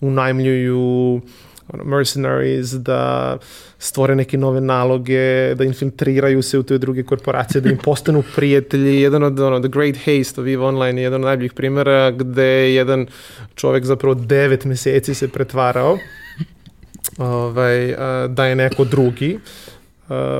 unajmljuju 0.00 1.20
mercenaries, 1.84 2.70
da 2.70 3.36
stvore 3.78 4.14
neke 4.14 4.38
nove 4.38 4.60
naloge, 4.60 5.54
da 5.54 5.64
infiltriraju 5.64 6.42
se 6.42 6.58
u 6.58 6.62
te 6.62 6.78
druge 6.78 7.02
korporacije, 7.02 7.60
da 7.60 7.70
im 7.70 7.76
postanu 7.76 8.22
prijatelji. 8.36 9.00
Jedan 9.00 9.22
od, 9.22 9.40
ono, 9.40 9.60
The 9.60 9.68
Great 9.68 9.96
Haste 9.96 10.40
of 10.40 10.46
EVE 10.46 10.58
Online 10.58 11.00
je 11.00 11.04
jedan 11.04 11.20
od 11.20 11.26
najboljih 11.26 11.52
primjera 11.52 12.10
gde 12.10 12.44
je 12.44 12.74
jedan 12.74 13.06
čovek 13.54 13.84
zapravo 13.84 14.14
devet 14.14 14.64
meseci 14.64 15.14
se 15.14 15.28
pretvarao 15.28 15.98
ovaj, 17.18 17.94
da 18.28 18.46
je 18.46 18.56
neko 18.56 18.84
drugi. 18.84 19.34
Uh, 19.34 19.40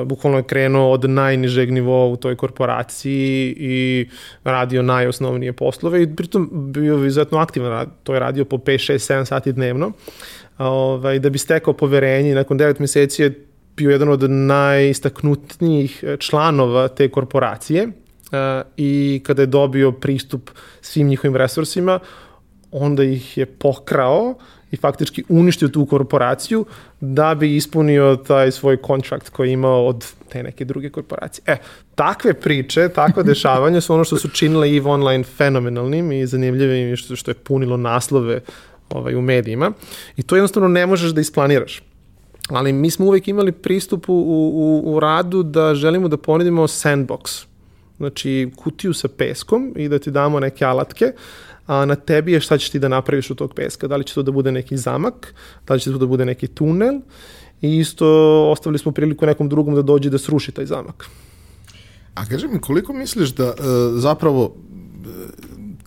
bukvalno 0.04 0.38
je 0.38 0.43
krenuo 0.43 0.90
od 0.90 1.11
najnižeg 1.11 1.73
nivoa 1.73 2.07
u 2.07 2.16
toj 2.16 2.37
korporaciji 2.37 3.54
i 3.59 4.09
radio 4.45 4.83
najosnovnije 4.83 5.52
poslove 5.52 6.02
i 6.02 6.16
pritom 6.16 6.50
bio 6.52 7.04
izuzetno 7.07 7.38
aktivan, 7.38 7.90
to 8.02 8.14
je 8.14 8.21
radio 8.21 8.45
po 8.45 8.57
5, 8.57 8.93
6, 8.93 9.14
7 9.14 9.25
sati 9.25 9.52
dnevno. 9.52 9.93
Ovaj, 10.59 11.19
da 11.19 11.31
bi 11.31 11.38
stekao 11.38 11.75
poverenje 11.75 12.35
nakon 12.35 12.59
9 12.59 12.81
meseci 12.81 13.23
je 13.23 13.47
bio 13.76 13.90
jedan 13.90 14.09
od 14.09 14.31
najistaknutnijih 14.31 16.04
članova 16.19 16.88
te 16.88 17.09
korporacije 17.09 17.87
uh, 17.87 17.93
i 18.76 19.23
kada 19.26 19.43
je 19.43 19.47
dobio 19.47 19.93
pristup 19.93 20.50
svim 20.81 21.09
njihovim 21.09 21.37
resursima, 21.37 21.99
onda 22.71 23.04
ih 23.04 23.38
je 23.38 23.47
pokrao 23.47 24.35
i 24.75 24.76
faktički 24.76 25.25
uništio 25.28 25.69
tu 25.69 25.87
korporaciju 25.87 26.64
da 27.00 27.35
bi 27.35 27.57
ispunio 27.57 28.16
taj 28.16 28.50
svoj 28.52 28.76
kontrakt 28.76 29.28
koji 29.28 29.49
je 29.49 29.52
imao 29.52 29.87
od 29.87 30.07
te 30.28 30.43
neke 30.43 30.64
druge 30.64 30.90
korporacije. 30.90 31.43
E, 31.47 31.57
takve 31.95 32.35
priče, 32.35 32.88
takve 32.88 33.23
dešavanja 33.33 33.81
su 33.81 33.95
ono 33.95 34.04
što 34.04 34.16
su 34.16 34.28
činile 34.28 34.76
EVE 34.76 34.90
Online 34.90 35.25
fenomenalnim 35.25 36.12
i 36.12 36.26
zanimljivim 36.26 36.93
i 36.93 36.97
što, 36.97 37.16
što 37.16 37.31
je 37.31 37.35
punilo 37.35 37.76
naslove 37.76 38.40
ovaj, 38.90 39.14
u 39.14 39.23
medijima. 39.23 39.73
I 40.16 40.23
to 40.23 40.37
jednostavno 40.37 40.69
ne 40.69 40.87
možeš 40.87 41.11
da 41.11 41.21
isplaniraš. 41.21 41.83
Ali 42.49 42.73
mi 42.73 42.90
smo 42.90 43.07
uvek 43.07 43.28
imali 43.28 43.52
pristup 43.52 44.09
u, 44.09 44.14
u, 44.14 44.95
u 44.95 45.00
radu 45.00 45.43
da 45.43 45.75
želimo 45.75 46.09
da 46.09 46.16
ponudimo 46.16 46.66
sandbox. 46.66 47.45
Znači, 47.97 48.50
kutiju 48.57 48.93
sa 48.93 49.09
peskom 49.09 49.73
i 49.76 49.88
da 49.88 49.99
ti 49.99 50.11
damo 50.11 50.40
neke 50.40 50.64
alatke, 50.64 51.12
a 51.66 51.85
na 51.85 51.94
tebi 51.94 52.33
je 52.33 52.40
šta 52.40 52.59
ćeš 52.59 52.71
ti 52.71 52.78
da 52.78 52.88
napraviš 52.88 53.30
od 53.30 53.37
tog 53.37 53.54
peska. 53.54 53.88
Da 53.88 53.97
li 53.97 54.04
će 54.04 54.14
to 54.14 54.23
da 54.23 54.33
bude 54.33 54.52
neki 54.52 54.76
zamak, 54.76 55.35
da 55.66 55.75
li 55.75 55.80
će 55.80 55.92
to 55.92 55.99
da 55.99 56.06
bude 56.06 56.25
neki 56.25 56.47
tunel 56.47 57.00
i 57.62 57.78
isto 57.78 58.06
ostavili 58.50 58.78
smo 58.78 58.92
priliku 58.92 59.26
nekom 59.26 59.49
drugom 59.49 59.75
da 59.75 59.83
dođe 59.83 60.11
da 60.11 60.18
sruši 60.18 60.52
taj 60.52 60.66
zamak. 60.66 61.06
A 62.14 62.26
kaži 62.26 62.49
mi, 62.49 62.61
koliko 62.61 62.92
misliš 62.92 63.35
da 63.35 63.47
uh, 63.47 63.54
zapravo 64.00 64.44
uh, 64.44 64.54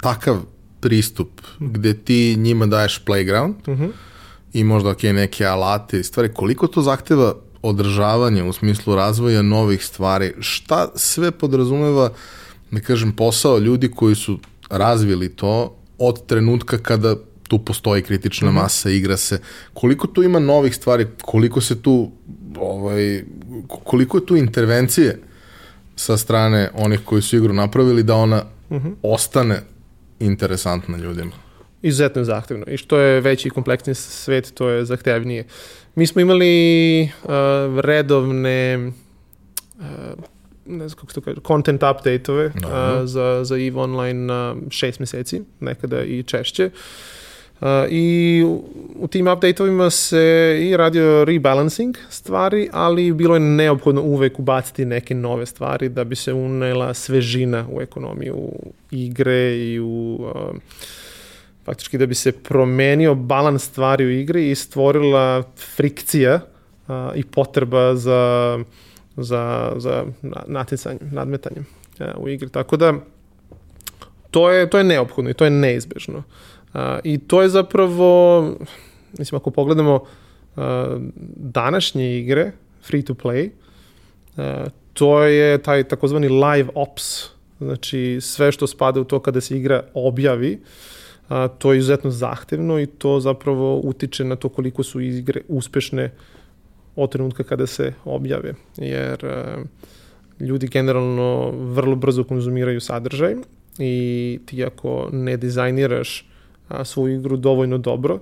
takav 0.01 0.37
pristup 0.79 1.41
gde 1.59 1.93
ti 1.93 2.35
njima 2.37 2.65
daješ 2.65 3.03
playground 3.05 3.53
uh 3.67 3.73
mhm. 3.73 3.83
-huh. 3.83 3.91
i 4.53 4.63
možda 4.63 4.89
ok, 4.89 5.03
neke 5.03 5.45
alate 5.45 5.99
i 5.99 6.03
stvari, 6.03 6.33
koliko 6.33 6.67
to 6.67 6.81
zahteva 6.81 7.35
održavanje 7.61 8.43
u 8.43 8.53
smislu 8.53 8.95
razvoja 8.95 9.41
novih 9.41 9.85
stvari, 9.85 10.33
šta 10.39 10.87
sve 10.95 11.31
podrazumeva, 11.31 12.09
da 12.71 12.79
kažem, 12.79 13.11
posao 13.11 13.57
ljudi 13.57 13.91
koji 13.91 14.15
su 14.15 14.39
razvili 14.69 15.29
to 15.29 15.77
od 15.97 16.25
trenutka 16.25 16.77
kada 16.77 17.15
tu 17.47 17.59
postoji 17.59 18.01
kritična 18.01 18.47
-hmm. 18.49 18.61
masa, 18.61 18.89
igra 18.89 19.17
se. 19.17 19.39
Koliko 19.73 20.07
tu 20.07 20.23
ima 20.23 20.39
novih 20.39 20.75
stvari, 20.75 21.07
koliko 21.21 21.61
se 21.61 21.81
tu 21.81 22.11
ovaj 22.59 23.23
koliko 23.67 24.17
je 24.17 24.25
tu 24.25 24.35
intervencije 24.35 25.19
sa 25.95 26.17
strane 26.17 26.69
onih 26.73 26.99
koji 27.05 27.21
su 27.21 27.37
igru 27.37 27.53
napravili 27.53 28.03
da 28.03 28.15
ona 28.15 28.43
mm 28.69 28.75
-hmm. 28.75 28.93
ostane 29.03 29.61
interesantna 30.19 30.97
ljudima. 30.97 31.31
Izuzetno 31.81 32.23
zahtevno. 32.23 32.65
I 32.67 32.77
što 32.77 32.99
je 32.99 33.21
veći 33.21 33.47
i 33.47 33.51
kompleksni 33.51 33.95
svet, 33.95 34.53
to 34.53 34.69
je 34.69 34.85
zahtevnije. 34.85 35.45
Mi 35.95 36.07
smo 36.07 36.21
imali 36.21 37.03
uh, 37.03 37.29
redovne 37.79 38.77
uh, 38.77 39.83
ne 40.67 40.87
znam 40.87 40.99
kako 40.99 41.11
se 41.11 41.15
to 41.15 41.21
kaže, 41.21 41.41
content 41.47 41.83
update-ove 41.83 42.45
uh, 42.45 42.51
za, 43.03 43.43
za 43.43 43.55
EVE 43.55 43.79
Online 43.79 44.25
na 44.25 44.55
šest 44.69 44.99
meseci, 44.99 45.41
nekada 45.59 46.03
i 46.03 46.23
češće. 46.23 46.69
Uh, 47.61 47.67
I 47.89 48.43
u, 48.47 48.63
u 48.95 49.07
tim 49.07 49.25
update-ovima 49.25 49.89
se 49.89 50.57
i 50.61 50.77
radio 50.77 51.25
rebalancing 51.25 51.97
stvari, 52.09 52.69
ali 52.71 53.13
bilo 53.13 53.35
je 53.35 53.39
neophodno 53.39 54.01
uvek 54.01 54.39
ubaciti 54.39 54.85
neke 54.85 55.15
nove 55.15 55.45
stvari 55.45 55.89
da 55.89 56.03
bi 56.03 56.15
se 56.15 56.33
unela 56.33 56.93
svežina 56.93 57.65
u 57.71 57.81
ekonomiju 57.81 58.51
igre 58.91 59.57
i 59.57 59.79
u 59.79 60.17
uh, 60.19 60.55
faktički 61.65 61.97
da 61.97 62.05
bi 62.05 62.15
se 62.15 62.31
promenio 62.31 63.15
balans 63.15 63.63
stvari 63.63 64.05
u 64.05 64.11
igri 64.11 64.51
i 64.51 64.55
stvorila 64.55 65.43
frikcija 65.75 66.39
uh, 66.87 66.95
i 67.15 67.23
potreba 67.23 67.95
za 67.95 68.57
uh, 68.59 68.65
za, 69.17 69.73
za 69.77 70.05
natjecanje, 70.47 70.99
nadmetanje 71.11 71.61
ja, 71.99 72.15
u 72.17 72.29
igri. 72.29 72.49
Tako 72.49 72.77
da 72.77 72.93
to 74.31 74.51
je, 74.51 74.69
to 74.69 74.77
je 74.77 74.83
neophodno 74.83 75.29
i 75.29 75.33
to 75.33 75.45
je 75.45 75.51
neizbežno. 75.51 76.23
A, 76.73 76.99
I 77.03 77.17
to 77.17 77.41
je 77.41 77.49
zapravo, 77.49 78.41
mislim, 79.19 79.37
ako 79.37 79.51
pogledamo 79.51 80.03
a, 80.55 80.97
današnje 81.35 82.17
igre, 82.19 82.51
free 82.83 83.01
to 83.01 83.13
play, 83.13 83.49
to 84.93 85.23
je 85.23 85.57
taj 85.57 85.83
takozvani 85.83 86.29
live 86.29 86.69
ops, 86.75 87.23
znači 87.59 88.17
sve 88.21 88.51
što 88.51 88.67
spada 88.67 89.01
u 89.01 89.03
to 89.03 89.19
kada 89.19 89.41
se 89.41 89.57
igra 89.57 89.83
objavi, 89.93 90.59
to 91.57 91.73
je 91.73 91.77
izuzetno 91.79 92.11
zahtevno 92.11 92.79
i 92.79 92.85
to 92.85 93.19
zapravo 93.19 93.79
utiče 93.83 94.23
na 94.23 94.35
to 94.35 94.49
koliko 94.49 94.83
su 94.83 95.01
igre 95.01 95.41
uspešne 95.47 96.11
od 96.97 97.11
trenutka 97.11 97.43
kada 97.43 97.67
se 97.67 97.93
objave, 98.05 98.53
jer 98.77 99.25
uh, 99.25 99.63
ljudi 100.47 100.67
generalno 100.67 101.51
vrlo 101.51 101.95
brzo 101.95 102.23
konzumiraju 102.23 102.81
sadržaj 102.81 103.35
i 103.79 104.39
ti 104.45 104.63
ako 104.65 105.09
ne 105.11 105.37
dizajniraš 105.37 106.25
svoju 106.83 107.15
igru 107.19 107.37
dovoljno 107.37 107.77
dobro 107.77 108.19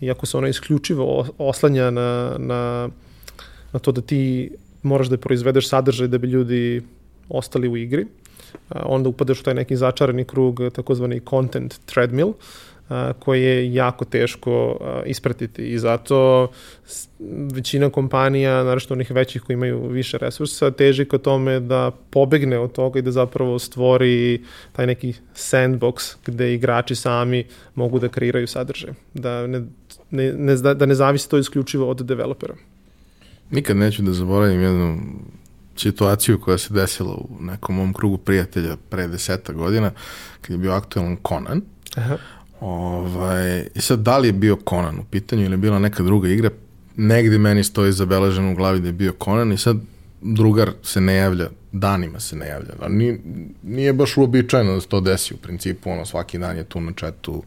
i 0.00 0.10
ako 0.10 0.26
se 0.26 0.36
ona 0.36 0.48
isključivo 0.48 1.26
oslanja 1.38 1.90
na, 1.90 2.36
na, 2.38 2.88
na 3.72 3.78
to 3.78 3.92
da 3.92 4.00
ti 4.00 4.50
moraš 4.82 5.08
da 5.08 5.16
proizvedeš 5.16 5.68
sadržaj 5.68 6.08
da 6.08 6.18
bi 6.18 6.26
ljudi 6.26 6.82
ostali 7.28 7.68
u 7.68 7.76
igri, 7.76 8.06
onda 8.70 9.08
upadaš 9.08 9.40
u 9.40 9.44
taj 9.44 9.54
neki 9.54 9.76
začarani 9.76 10.24
krug, 10.24 10.60
takozvani 10.72 11.20
content 11.30 11.80
treadmill, 11.86 12.32
koje 13.18 13.42
je 13.42 13.74
jako 13.74 14.04
teško 14.04 14.78
ispratiti 15.06 15.62
i 15.62 15.78
zato 15.78 16.48
većina 17.52 17.90
kompanija, 17.90 18.64
naravno 18.64 18.86
onih 18.90 19.10
većih 19.10 19.42
koji 19.42 19.54
imaju 19.54 19.88
više 19.88 20.18
resursa, 20.18 20.70
teži 20.70 21.04
ka 21.04 21.18
tome 21.18 21.60
da 21.60 21.90
pobegne 22.10 22.58
od 22.58 22.72
toga 22.72 22.98
i 22.98 23.02
da 23.02 23.10
zapravo 23.10 23.58
stvori 23.58 24.44
taj 24.72 24.86
neki 24.86 25.14
sandbox 25.34 26.16
gde 26.26 26.54
igrači 26.54 26.94
sami 26.94 27.44
mogu 27.74 27.98
da 27.98 28.08
kreiraju 28.08 28.46
sadržaj, 28.46 28.90
da 29.14 29.46
ne, 29.46 29.62
ne, 30.10 30.32
ne, 30.32 30.56
da 30.56 30.86
ne 30.86 30.94
zavisi 30.94 31.30
to 31.30 31.38
isključivo 31.38 31.90
od 31.90 32.06
developera. 32.06 32.54
Nikad 33.50 33.76
neću 33.76 34.02
da 34.02 34.12
zaboravim 34.12 34.62
jednu 34.62 34.98
situaciju 35.76 36.40
koja 36.40 36.58
se 36.58 36.74
desila 36.74 37.14
u 37.14 37.28
nekom 37.40 37.76
mom 37.76 37.92
krugu 37.92 38.18
prijatelja 38.18 38.76
pre 38.90 39.06
deseta 39.06 39.52
godina, 39.52 39.90
kad 40.40 40.50
je 40.50 40.58
bio 40.58 40.72
aktualan 40.72 41.16
Conan. 41.28 41.62
Aha 41.94 42.16
Ovaj, 42.60 43.66
I 43.74 43.80
sad, 43.80 43.98
da 43.98 44.18
li 44.18 44.28
je 44.28 44.32
bio 44.32 44.58
Conan 44.68 44.98
u 44.98 45.04
pitanju 45.04 45.42
ili 45.42 45.52
je 45.52 45.56
bila 45.56 45.78
neka 45.78 46.02
druga 46.02 46.28
igra, 46.28 46.50
negde 46.96 47.38
meni 47.38 47.64
stoji 47.64 47.92
zabeleženo 47.92 48.52
u 48.52 48.54
glavi 48.54 48.80
da 48.80 48.86
je 48.86 48.92
bio 48.92 49.12
Conan 49.24 49.52
i 49.52 49.58
sad 49.58 49.76
drugar 50.22 50.72
se 50.82 51.00
ne 51.00 51.14
javlja, 51.14 51.48
danima 51.72 52.20
se 52.20 52.36
ne 52.36 52.46
javlja. 52.46 52.70
A 52.80 52.88
nije, 52.88 53.18
nije 53.62 53.92
baš 53.92 54.16
uobičajeno 54.16 54.74
da 54.74 54.80
se 54.80 54.88
to 54.88 55.00
desi 55.00 55.34
u 55.34 55.36
principu, 55.36 55.90
ono, 55.90 56.06
svaki 56.06 56.38
dan 56.38 56.56
je 56.56 56.64
tu 56.64 56.80
na 56.80 56.92
četu, 56.92 57.42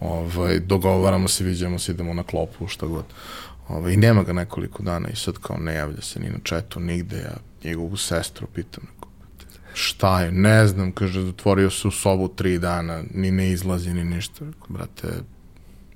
ovaj, 0.00 0.60
dogovaramo 0.60 1.28
se, 1.28 1.44
viđamo 1.44 1.78
se, 1.78 1.92
idemo 1.92 2.14
na 2.14 2.22
klopu, 2.22 2.66
šta 2.66 2.86
god. 2.86 3.04
Ovaj, 3.68 3.92
I 3.92 3.96
nema 3.96 4.22
ga 4.22 4.32
nekoliko 4.32 4.82
dana 4.82 5.08
i 5.08 5.16
sad 5.16 5.38
kao 5.38 5.56
ne 5.56 5.74
javlja 5.74 6.00
se 6.00 6.20
ni 6.20 6.28
na 6.28 6.38
četu, 6.42 6.80
nigde. 6.80 7.16
Ja 7.16 7.36
njegovu 7.64 7.96
sestru 7.96 8.46
pitam, 8.54 8.82
Šta 9.74 10.20
je? 10.20 10.32
Ne 10.32 10.66
znam, 10.66 10.92
kaže, 10.92 11.22
zatvorio 11.22 11.70
se 11.70 11.88
u 11.88 11.90
sobu 11.90 12.28
tri 12.28 12.58
dana, 12.58 13.02
ni 13.14 13.30
ne 13.30 13.50
izlazi, 13.50 13.94
ni 13.94 14.04
ništa. 14.04 14.44
Rekao, 14.44 14.66
brate, 14.68 15.08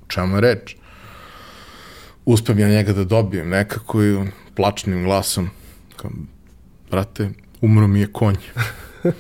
čemu 0.09 0.37
je 0.37 0.41
reč? 0.41 0.77
Uspem 2.25 2.59
ja 2.59 2.69
njega 2.69 2.93
da 2.93 3.05
dobijem 3.05 3.49
nekako 3.49 4.05
i 4.05 4.27
plačnim 4.55 5.05
glasom, 5.05 5.51
kao, 5.97 6.11
brate, 6.91 7.31
umro 7.61 7.87
mi 7.87 8.01
je 8.01 8.13
konj. 8.13 8.37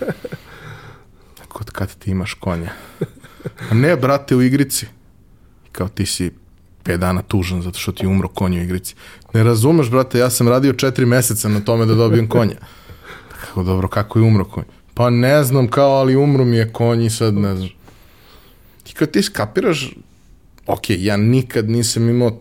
Kod 1.48 1.70
kad 1.70 1.94
ti 1.94 2.10
imaš 2.10 2.34
konja? 2.34 2.72
A 3.70 3.74
ne, 3.74 3.96
brate, 3.96 4.36
u 4.36 4.42
igrici. 4.42 4.86
Kao 5.72 5.88
ti 5.88 6.06
si 6.06 6.30
5 6.84 6.96
dana 6.96 7.22
tužan 7.22 7.62
zato 7.62 7.78
što 7.78 7.92
ti 7.92 8.04
je 8.04 8.08
umro 8.08 8.28
konj 8.28 8.58
u 8.58 8.62
igrici. 8.62 8.94
Ne 9.34 9.44
razumeš, 9.44 9.90
brate, 9.90 10.18
ja 10.18 10.30
sam 10.30 10.48
radio 10.48 10.72
4 10.72 11.04
meseca 11.04 11.48
na 11.48 11.60
tome 11.60 11.86
da 11.86 11.94
dobijem 11.94 12.28
konja. 12.28 12.56
Kako 13.58 13.66
dobro, 13.66 13.88
kako 13.88 14.18
je 14.18 14.22
umro 14.22 14.44
konj? 14.44 14.64
Pa 14.94 15.10
ne 15.10 15.44
znam 15.44 15.68
kao, 15.68 15.90
ali 15.90 16.16
umro 16.16 16.44
mi 16.44 16.56
je 16.56 16.72
konj 16.72 17.04
i 17.04 17.10
sad 17.10 17.34
ne 17.34 17.56
znam. 17.56 17.68
I 18.90 18.92
kad 18.92 19.10
ti 19.10 19.22
skapiraš, 19.22 19.90
ok, 20.66 20.90
ja 20.90 21.16
nikad 21.16 21.70
nisam 21.70 22.08
imao 22.08 22.40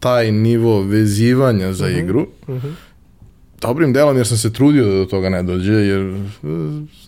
taj 0.00 0.32
nivo 0.32 0.82
vezivanja 0.82 1.72
za 1.72 1.84
uh 1.84 1.90
-huh. 1.90 1.98
igru, 1.98 2.26
uh 2.46 2.54
-huh. 2.54 2.72
dobrim 3.60 3.92
delom 3.92 4.16
jer 4.16 4.26
sam 4.26 4.36
se 4.36 4.52
trudio 4.52 4.84
da 4.84 4.94
do 4.94 5.04
toga 5.04 5.28
ne 5.28 5.42
dođe, 5.42 5.72
jer 5.72 6.00
e, 6.00 6.16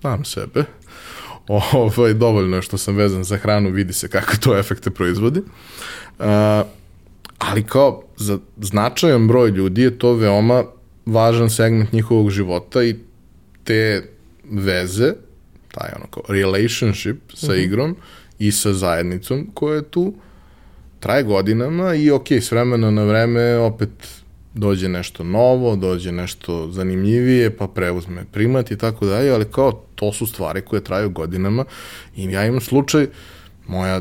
znam 0.00 0.24
sebe. 0.24 0.64
Ovaj, 1.72 2.14
dovoljno 2.14 2.56
je 2.56 2.62
što 2.62 2.78
sam 2.78 2.96
vezan 2.96 3.24
za 3.24 3.36
hranu, 3.36 3.70
vidi 3.70 3.92
se 3.92 4.08
kako 4.08 4.36
to 4.36 4.58
efekte 4.58 4.90
proizvodi. 4.90 5.40
Uh, 6.18 6.26
ali 7.38 7.62
kao 7.62 8.02
za 8.16 8.38
značajan 8.60 9.28
broj 9.28 9.50
ljudi 9.50 9.82
je 9.82 9.98
to 9.98 10.12
veoma 10.12 10.64
važan 11.06 11.50
segment 11.50 11.92
njihovog 11.92 12.30
života 12.30 12.82
i 12.82 12.96
te 13.70 14.02
veze, 14.50 15.12
taj 15.72 15.90
ono 15.96 16.06
kao 16.06 16.22
relationship 16.28 17.16
sa 17.34 17.46
uh 17.46 17.52
mhm. 17.52 17.62
igrom 17.62 17.96
i 18.38 18.52
sa 18.52 18.72
zajednicom 18.72 19.50
koja 19.54 19.74
je 19.74 19.82
tu, 19.82 20.14
traje 21.00 21.22
godinama 21.22 21.94
i 21.94 22.10
ok, 22.10 22.32
s 22.32 22.52
vremena 22.52 22.90
na 22.90 23.04
vreme 23.04 23.56
opet 23.56 23.90
dođe 24.54 24.88
nešto 24.88 25.24
novo, 25.24 25.76
dođe 25.76 26.12
nešto 26.12 26.70
zanimljivije, 26.72 27.56
pa 27.56 27.66
preuzme 27.66 28.24
primat 28.32 28.70
i 28.70 28.78
tako 28.78 29.06
dalje, 29.06 29.30
ali 29.30 29.44
kao 29.44 29.72
to 29.94 30.12
su 30.12 30.26
stvari 30.26 30.60
koje 30.60 30.84
traju 30.84 31.10
godinama 31.10 31.64
i 32.16 32.24
ja 32.24 32.46
imam 32.46 32.60
slučaj, 32.60 33.06
moja 33.66 34.00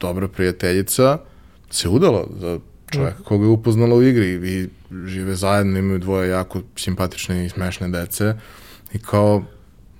dobra 0.00 0.28
prijateljica 0.28 1.18
se 1.70 1.88
udala 1.88 2.26
za 2.40 2.58
čoveka 2.90 3.14
mhm. 3.14 3.24
koga 3.24 3.44
je 3.44 3.50
upoznala 3.50 3.96
u 3.96 4.02
igri 4.02 4.50
i 4.50 4.68
žive 5.06 5.34
zajedno, 5.34 5.78
imaju 5.78 5.98
dvoje 5.98 6.30
jako 6.30 6.62
simpatične 6.76 7.46
i 7.46 7.48
smešne 7.48 7.88
dece 7.88 8.34
i 8.92 8.98
kao 8.98 9.42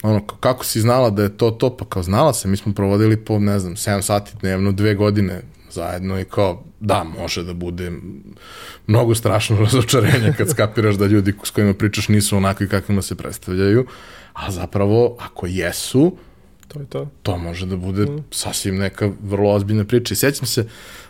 ono, 0.02 0.26
kako 0.26 0.64
si 0.64 0.80
znala 0.80 1.10
da 1.10 1.22
je 1.22 1.36
to 1.36 1.50
to, 1.50 1.76
pa 1.76 1.84
kao 1.84 2.02
znala 2.02 2.32
se, 2.32 2.48
mi 2.48 2.56
smo 2.56 2.74
provodili 2.74 3.16
po, 3.16 3.38
ne 3.38 3.58
znam, 3.58 3.76
7 3.76 4.02
sati 4.02 4.32
dnevno, 4.40 4.72
dve 4.72 4.94
godine 4.94 5.42
zajedno 5.70 6.20
i 6.20 6.24
kao, 6.24 6.64
da, 6.80 7.04
može 7.18 7.44
da 7.44 7.54
bude 7.54 7.92
mnogo 8.86 9.14
strašno 9.14 9.56
razočarenje 9.64 10.34
kad 10.38 10.50
skapiraš 10.50 10.94
da 10.94 11.06
ljudi 11.06 11.34
s 11.44 11.50
kojima 11.50 11.74
pričaš 11.74 12.08
nisu 12.08 12.36
onakvi 12.36 12.68
kakvima 12.68 13.02
se 13.02 13.14
predstavljaju, 13.14 13.86
a 14.32 14.50
zapravo, 14.50 15.16
ako 15.18 15.46
jesu, 15.46 16.16
to 16.68 16.80
je 16.80 16.86
to. 16.86 17.08
To 17.22 17.38
može 17.38 17.66
da 17.66 17.76
bude 17.76 18.02
mm. 18.02 18.24
sasvim 18.30 18.76
neka 18.76 19.10
vrlo 19.22 19.50
ozbiljna 19.50 19.84
priča. 19.84 20.14
I 20.14 20.16
sećam 20.16 20.46
se, 20.46 20.66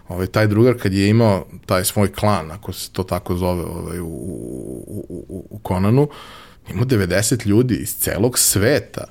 ovaj, 0.09 0.27
taj 0.27 0.47
drugar 0.47 0.79
kad 0.79 0.93
je 0.93 1.09
imao 1.09 1.47
taj 1.67 1.85
svoj 1.85 2.13
klan, 2.13 2.51
ako 2.51 2.73
se 2.73 2.91
to 2.93 3.03
tako 3.03 3.37
zove 3.37 3.63
ovaj, 3.63 4.01
u, 4.01 4.05
u, 4.07 5.05
u, 5.09 5.47
u 5.51 5.59
Konanu, 5.59 6.09
imao 6.71 6.85
90 6.85 7.47
ljudi 7.47 7.75
iz 7.75 7.97
celog 7.97 8.38
sveta. 8.38 9.05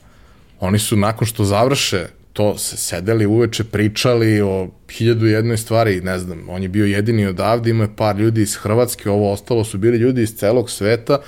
Oni 0.60 0.79
su 0.79 0.96
nakon 0.96 1.27
što 1.27 1.46
završe 1.46 2.08
to 2.34 2.58
se 2.58 2.77
sedeli 2.77 3.25
uveče, 3.25 3.63
pričali 3.63 4.41
o 4.41 4.70
hiljadu 4.91 5.25
jednoj 5.25 5.58
stvari, 5.58 6.01
ne 6.01 6.20
znam, 6.20 6.50
on 6.50 6.63
je 6.63 6.70
bio 6.70 6.86
jedini 6.86 7.25
odavde, 7.25 7.70
imao 7.70 7.84
je 7.84 7.96
par 7.96 8.18
ljudi 8.18 8.41
iz 8.41 8.56
Hrvatske, 8.56 9.10
ovo 9.10 9.32
ostalo 9.32 9.63
su 9.63 9.77
bili 9.77 9.98
ljudi 9.98 10.22
iz 10.24 10.36
celog 10.36 10.70
sveta 10.70 11.20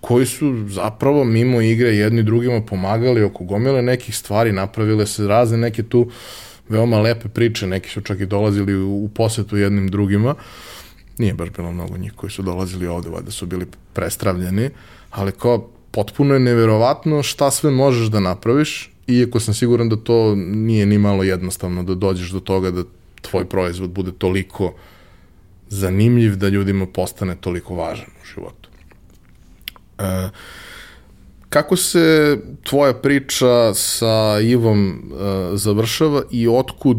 koji 0.00 0.26
su 0.26 0.68
zapravo 0.68 1.24
mimo 1.24 1.60
igre 1.60 1.88
jedni 1.88 2.22
drugima 2.22 2.60
pomagali 2.60 3.22
oko 3.22 3.44
gomile 3.44 3.82
nekih 3.82 4.16
stvari, 4.16 4.52
napravile 4.52 5.06
se 5.06 5.26
razne 5.26 5.58
neke 5.58 5.82
tu 5.82 6.10
veoma 6.68 7.00
lepe 7.00 7.28
priče, 7.28 7.66
neki 7.66 7.90
su 7.90 8.00
čak 8.00 8.20
i 8.20 8.26
dolazili 8.26 8.74
u, 8.74 9.04
u 9.04 9.08
posetu 9.08 9.56
jednim 9.56 9.88
drugima, 9.88 10.34
nije 11.18 11.34
baš 11.34 11.50
bilo 11.50 11.72
mnogo 11.72 11.96
njih 11.96 12.12
koji 12.16 12.30
su 12.30 12.42
dolazili 12.42 12.86
ovde, 12.86 13.08
valjda 13.08 13.30
su 13.30 13.46
bili 13.46 13.66
prestravljeni, 13.92 14.70
ali 15.16 15.32
kao 15.32 15.68
potpuno 15.90 16.34
je 16.34 16.40
neverovatno 16.40 17.22
šta 17.22 17.50
sve 17.50 17.70
možeš 17.70 18.06
da 18.06 18.20
napraviš 18.20 18.92
iako 19.06 19.40
sam 19.40 19.54
siguran 19.54 19.88
da 19.88 19.96
to 19.96 20.34
nije 20.36 20.86
ni 20.86 20.98
malo 20.98 21.22
jednostavno 21.22 21.82
da 21.82 21.94
dođeš 21.94 22.30
do 22.30 22.40
toga 22.40 22.70
da 22.70 22.82
tvoj 23.20 23.44
proizvod 23.48 23.90
bude 23.90 24.12
toliko 24.12 24.74
zanimljiv 25.68 26.36
da 26.36 26.48
ljudima 26.48 26.86
postane 26.86 27.36
toliko 27.40 27.74
važan 27.74 28.06
u 28.22 28.26
životu. 28.34 28.68
E, 29.98 30.28
kako 31.48 31.76
se 31.76 32.38
tvoja 32.62 32.94
priča 32.94 33.74
sa 33.74 34.40
Ivom 34.42 34.88
e, 34.90 35.56
završava 35.56 36.22
i 36.30 36.48
otkud 36.48 36.98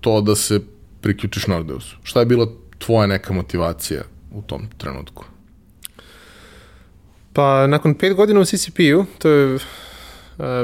to 0.00 0.20
da 0.20 0.36
se 0.36 0.60
priključiš 1.00 1.46
Nordeusu? 1.46 1.96
Šta 2.02 2.20
je 2.20 2.26
bila 2.26 2.48
tvoja 2.78 3.06
neka 3.06 3.32
motivacija 3.32 4.02
u 4.32 4.42
tom 4.42 4.68
trenutku? 4.78 5.24
Pa, 7.34 7.66
nakon 7.66 7.94
pet 7.94 8.14
godina 8.14 8.40
u 8.40 8.44
CCP-u, 8.44 9.04
to 9.18 9.28
je 9.28 9.58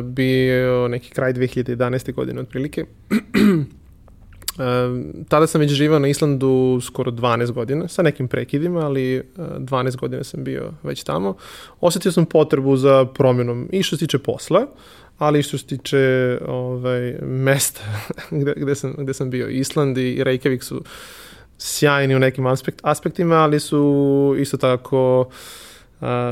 bio 0.03 0.89
neki 0.89 1.11
kraj 1.11 1.33
2011. 1.33 2.13
godine 2.13 2.41
otprilike. 2.41 2.85
Tada 5.29 5.47
sam 5.47 5.61
već 5.61 5.71
živao 5.71 5.99
na 5.99 6.09
Islandu 6.09 6.81
skoro 6.83 7.11
12 7.11 7.53
godina, 7.53 7.89
sa 7.89 8.03
nekim 8.03 8.29
prekidima, 8.29 8.81
ali 8.81 9.23
12 9.37 9.97
godina 9.97 10.25
sam 10.25 10.45
bio 10.45 10.73
već 10.83 11.05
tamo. 11.05 11.37
Osetio 11.81 12.13
sam 12.13 12.27
potrebu 12.27 12.77
za 12.77 13.07
promjenom 13.15 13.69
i 13.73 13.83
što 13.83 13.97
se 13.97 14.07
tiče 14.07 14.19
posla, 14.19 14.67
ali 15.19 15.39
i 15.39 15.43
što 15.43 15.59
se 15.59 15.67
tiče 15.67 16.39
ovaj, 16.47 17.15
mesta 17.23 17.81
gde, 18.41 18.55
gde, 18.57 18.75
sam, 18.75 18.95
gde 18.99 19.15
sam 19.15 19.31
bio. 19.31 19.49
Island 19.49 19.99
i 19.99 20.25
Reykjavik 20.25 20.63
su 20.63 20.83
sjajni 21.59 22.17
u 22.17 22.19
nekim 22.19 22.47
aspekt, 22.47 22.81
aspektima, 22.83 23.35
ali 23.35 23.61
su 23.61 24.35
isto 24.39 24.57
tako 24.57 25.21
uh, 25.21 25.35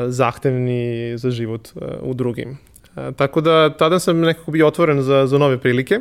zahtevni 0.09 1.13
za 1.19 1.31
život 1.31 1.69
uh, 1.75 1.83
u 2.03 2.15
drugim. 2.15 2.59
Tako 3.17 3.41
da 3.41 3.77
tada 3.77 3.99
sam 3.99 4.21
nekako 4.21 4.51
bio 4.51 4.67
otvoren 4.67 5.03
za, 5.03 5.27
za 5.27 5.39
nove 5.39 5.59
prilike. 5.59 6.01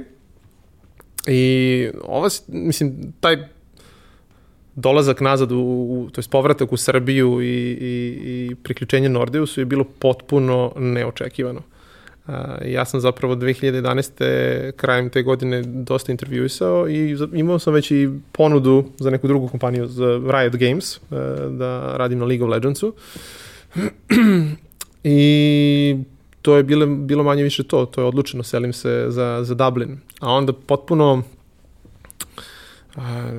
I 1.28 1.90
ova, 2.04 2.30
mislim, 2.48 3.14
taj 3.20 3.38
dolazak 4.76 5.22
nazad, 5.22 5.52
u, 5.52 5.58
u, 5.58 6.10
to 6.12 6.22
je 6.22 6.26
povratak 6.32 6.74
u 6.74 6.78
Srbiju 6.78 7.42
i, 7.42 7.46
i, 7.46 8.50
i 8.52 8.56
priključenje 8.56 9.10
Nordeusu 9.10 9.62
je 9.62 9.66
bilo 9.66 9.84
potpuno 9.84 10.72
neočekivano. 10.76 11.62
Uh, 12.28 12.34
ja 12.66 12.86
sam 12.86 13.00
zapravo 13.00 13.36
2011. 13.36 14.72
krajem 14.72 15.10
te 15.10 15.24
godine 15.24 15.64
dosta 15.66 16.12
intervjuisao 16.12 16.90
i 16.90 17.18
imao 17.34 17.60
sam 17.60 17.74
već 17.74 17.92
i 17.92 18.10
ponudu 18.32 18.86
za 18.98 19.10
neku 19.10 19.28
drugu 19.28 19.48
kompaniju, 19.48 19.88
za 19.88 20.22
Riot 20.32 20.56
Games, 20.56 20.98
uh, 20.98 21.02
da 21.52 21.98
radim 21.98 22.20
na 22.20 22.26
League 22.26 22.46
of 22.46 22.52
Legendsu. 22.52 22.94
I 25.04 25.98
to 26.42 26.56
je 26.56 26.64
bilo, 26.64 26.86
bilo 26.86 27.24
manje 27.24 27.44
više 27.44 27.64
to, 27.64 27.86
to 27.86 28.02
je 28.02 28.08
odlučeno, 28.08 28.44
selim 28.44 28.74
se 28.74 29.06
za, 29.08 29.40
za 29.44 29.56
Dublin. 29.56 29.98
A 30.20 30.32
onda 30.32 30.54
potpuno 30.54 31.24
a, 32.96 33.32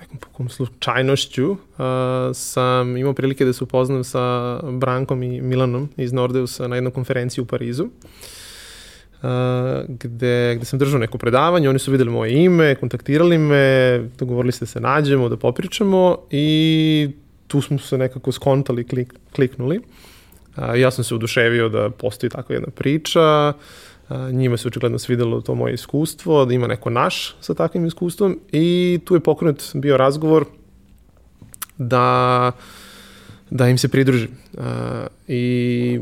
nekom 0.00 0.48
slučajnošću 0.48 1.56
a, 1.78 2.30
sam 2.34 2.96
imao 2.96 3.12
prilike 3.12 3.44
da 3.44 3.52
se 3.52 3.64
upoznam 3.64 4.04
sa 4.04 4.56
Brankom 4.62 5.22
i 5.22 5.40
Milanom 5.40 5.88
iz 5.96 6.12
Nordeusa 6.12 6.68
na 6.68 6.76
jednoj 6.76 6.92
konferenciji 6.92 7.42
u 7.42 7.46
Parizu. 7.46 7.84
Uh, 7.84 9.30
gde, 9.88 10.54
gde 10.56 10.64
sam 10.64 10.78
držao 10.78 11.00
neko 11.00 11.18
predavanje, 11.18 11.68
oni 11.68 11.78
su 11.78 11.92
videli 11.92 12.10
moje 12.10 12.44
ime, 12.44 12.74
kontaktirali 12.74 13.38
me, 13.38 13.98
dogovorili 14.18 14.52
ste 14.52 14.62
da 14.62 14.66
se 14.66 14.80
nađemo, 14.80 15.28
da 15.28 15.36
popričamo 15.36 16.18
i 16.30 17.10
tu 17.54 17.60
smo 17.62 17.78
se 17.78 17.98
nekako 17.98 18.32
skontali, 18.32 18.84
klik, 18.84 19.14
kliknuli. 19.34 19.78
Uh, 19.78 20.64
ja 20.74 20.90
sam 20.90 21.04
se 21.04 21.14
oduševio 21.14 21.68
da 21.68 21.90
postoji 21.90 22.30
takva 22.30 22.54
jedna 22.54 22.70
priča, 22.74 23.52
njima 24.32 24.56
se 24.56 24.68
očigledno 24.68 24.98
svidelo 24.98 25.40
to 25.40 25.54
moje 25.54 25.74
iskustvo, 25.74 26.44
da 26.44 26.54
ima 26.54 26.66
neko 26.66 26.90
naš 26.90 27.36
sa 27.40 27.54
takvim 27.54 27.86
iskustvom 27.86 28.40
i 28.52 28.98
tu 29.04 29.14
je 29.14 29.20
pokrenut 29.20 29.62
bio 29.74 29.96
razgovor 29.96 30.44
da, 31.78 32.52
da 33.50 33.68
im 33.68 33.78
se 33.78 33.88
pridruži. 33.88 34.28
I 35.28 36.00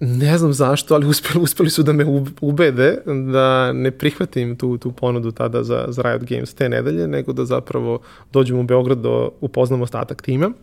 ne 0.00 0.38
znam 0.38 0.52
zašto, 0.52 0.94
ali 0.94 1.06
uspeli, 1.06 1.42
uspeli 1.42 1.70
su 1.70 1.82
da 1.82 1.92
me 1.92 2.04
ubede 2.40 2.98
da 3.32 3.72
ne 3.72 3.90
prihvatim 3.90 4.56
tu, 4.56 4.78
tu 4.78 4.92
ponudu 4.92 5.32
tada 5.32 5.62
za, 5.62 5.84
za 5.88 6.02
Riot 6.02 6.24
Games 6.24 6.54
te 6.54 6.68
nedelje, 6.68 7.08
nego 7.08 7.32
da 7.32 7.44
zapravo 7.44 7.98
dođem 8.32 8.58
u 8.58 8.62
Beograd 8.62 8.98
da 8.98 9.28
upoznam 9.40 9.82
ostatak 9.82 10.22
tima. 10.22 10.46
Uh, 10.46 10.54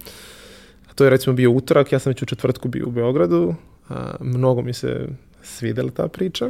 To 0.95 1.03
je 1.03 1.09
recimo 1.09 1.35
bio 1.35 1.51
utorak, 1.51 1.91
ja 1.91 1.99
sam 1.99 2.09
već 2.09 2.21
u 2.21 2.25
četvrtku 2.25 2.67
bio 2.67 2.87
u 2.87 2.91
Beogradu, 2.91 3.55
a, 3.89 4.15
mnogo 4.19 4.61
mi 4.61 4.73
se 4.73 5.07
svidela 5.43 5.91
ta 5.91 6.07
priča. 6.07 6.49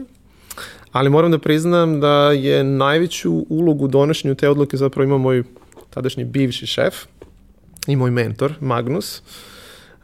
Ali 0.91 1.09
moram 1.09 1.31
da 1.31 1.39
priznam 1.39 1.99
da 1.99 2.31
je 2.31 2.63
najveću 2.63 3.45
ulogu 3.49 3.87
donošenju 3.87 4.35
te 4.35 4.49
odluke 4.49 4.77
zapravo 4.77 5.05
imao 5.05 5.17
moj 5.17 5.43
tadašnji 5.89 6.25
bivši 6.25 6.65
šef 6.65 6.95
i 7.87 7.95
moj 7.95 8.11
mentor, 8.11 8.53
Magnus, 8.59 9.21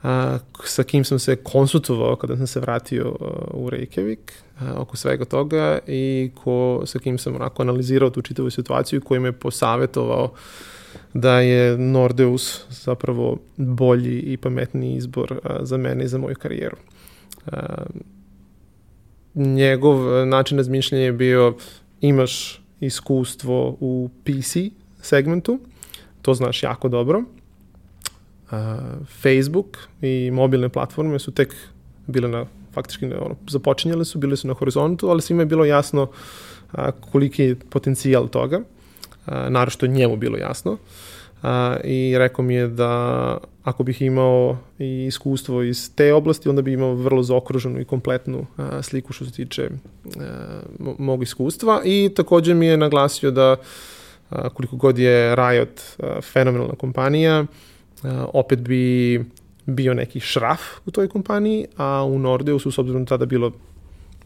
a, 0.04 0.38
sa 0.64 0.84
kim 0.84 1.04
sam 1.04 1.20
se 1.20 1.36
konsultovao 1.36 2.16
kada 2.16 2.38
sam 2.38 2.48
se 2.48 2.60
vratio 2.60 3.08
a, 3.08 3.26
u 3.54 3.70
Reykjavik 3.70 4.32
a, 4.60 4.74
oko 4.78 4.98
svega 4.98 5.26
toga 5.26 5.80
i 5.88 6.32
ko, 6.44 6.82
sa 6.86 7.00
kim 7.00 7.18
sam 7.18 7.36
onako 7.36 7.62
analizirao 7.62 8.10
tu 8.10 8.22
čitavu 8.22 8.50
situaciju 8.50 9.02
koji 9.02 9.20
me 9.20 9.32
posavetovao 9.32 10.32
da 11.14 11.40
je 11.40 11.78
Nordeus 11.78 12.66
zapravo 12.70 13.38
bolji 13.58 14.20
i 14.20 14.38
pametniji 14.38 14.96
izbor 14.96 15.40
a, 15.44 15.66
za 15.66 15.78
mene 15.78 16.04
i 16.04 16.08
za 16.08 16.18
moju 16.18 16.36
karijeru. 16.36 16.78
A, 17.46 17.86
njegov 19.36 20.28
način 20.28 20.58
razmišljanja 20.58 21.04
je 21.04 21.14
bio 21.14 21.56
imaš 22.02 22.62
iskustvo 22.80 23.78
u 23.80 24.10
PC 24.24 24.58
segmentu, 25.02 25.60
to 26.22 26.34
znaš 26.34 26.64
jako 26.64 26.90
dobro, 26.90 27.24
Facebook 29.22 29.78
i 30.02 30.32
mobilne 30.34 30.70
platforme 30.70 31.20
su 31.20 31.32
tek 31.32 31.56
bile 32.08 32.28
na 32.28 32.46
faktički 32.74 33.06
ono, 33.06 33.36
započinjale 33.50 34.06
su, 34.06 34.20
bile 34.20 34.38
su 34.38 34.48
na 34.48 34.54
horizontu, 34.54 35.10
ali 35.10 35.22
svima 35.22 35.42
je 35.42 35.46
bilo 35.46 35.66
jasno 35.66 36.08
a, 36.72 36.92
koliki 36.92 37.44
je 37.44 37.56
potencijal 37.70 38.28
toga, 38.28 38.62
a, 39.26 39.50
naravno 39.50 39.70
što 39.70 39.88
njemu 39.88 40.18
bilo 40.18 40.38
jasno. 40.38 40.78
A, 41.44 41.78
I 41.84 42.16
rekao 42.18 42.46
mi 42.46 42.54
je 42.54 42.68
da 42.68 43.38
ako 43.64 43.84
bih 43.84 44.02
imao 44.02 44.58
i 44.80 45.06
iskustvo 45.06 45.64
iz 45.64 45.96
te 45.96 46.14
oblasti, 46.14 46.50
onda 46.50 46.62
bih 46.62 46.74
imao 46.74 46.94
vrlo 46.94 47.24
zaokruženu 47.24 47.80
i 47.80 47.86
kompletnu 47.86 48.46
a, 48.58 48.82
sliku 48.82 49.14
što 49.14 49.26
se 49.26 49.32
tiče 49.32 49.70
a, 49.70 50.62
mog 50.98 51.24
iskustva. 51.24 51.82
I 51.86 52.10
takođe 52.16 52.54
mi 52.54 52.66
je 52.66 52.78
naglasio 52.78 53.32
da 53.32 53.56
a, 54.30 54.50
koliko 54.50 54.76
god 54.76 54.98
je 54.98 55.36
Riot 55.36 55.82
a, 56.00 56.22
fenomenalna 56.22 56.76
kompanija, 56.76 57.46
opet 58.34 58.60
bi 58.60 59.26
bio 59.66 59.94
neki 59.94 60.20
šraf 60.20 60.62
u 60.86 60.92
toj 60.92 61.08
kompaniji, 61.08 61.66
a 61.78 62.04
u 62.04 62.20
Nordeusu, 62.20 62.72
s 62.72 62.78
obzirom 62.78 63.06
da 63.06 63.10
tada 63.10 63.26
bilo 63.26 63.52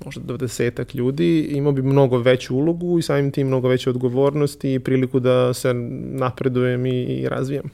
možda 0.06 0.38
20 0.38 0.96
ljudi, 0.96 1.42
imao 1.42 1.72
bi 1.72 1.82
mnogo 1.82 2.18
veću 2.18 2.56
ulogu 2.56 3.00
i 3.00 3.02
samim 3.02 3.32
tim 3.32 3.48
mnogo 3.48 3.68
veće 3.68 3.90
odgovornosti 3.90 4.74
i 4.74 4.80
priliku 4.80 5.20
da 5.20 5.54
se 5.54 5.74
napredujem 6.14 6.86
i, 6.86 7.04
i 7.04 7.30
razvijam. 7.30 7.66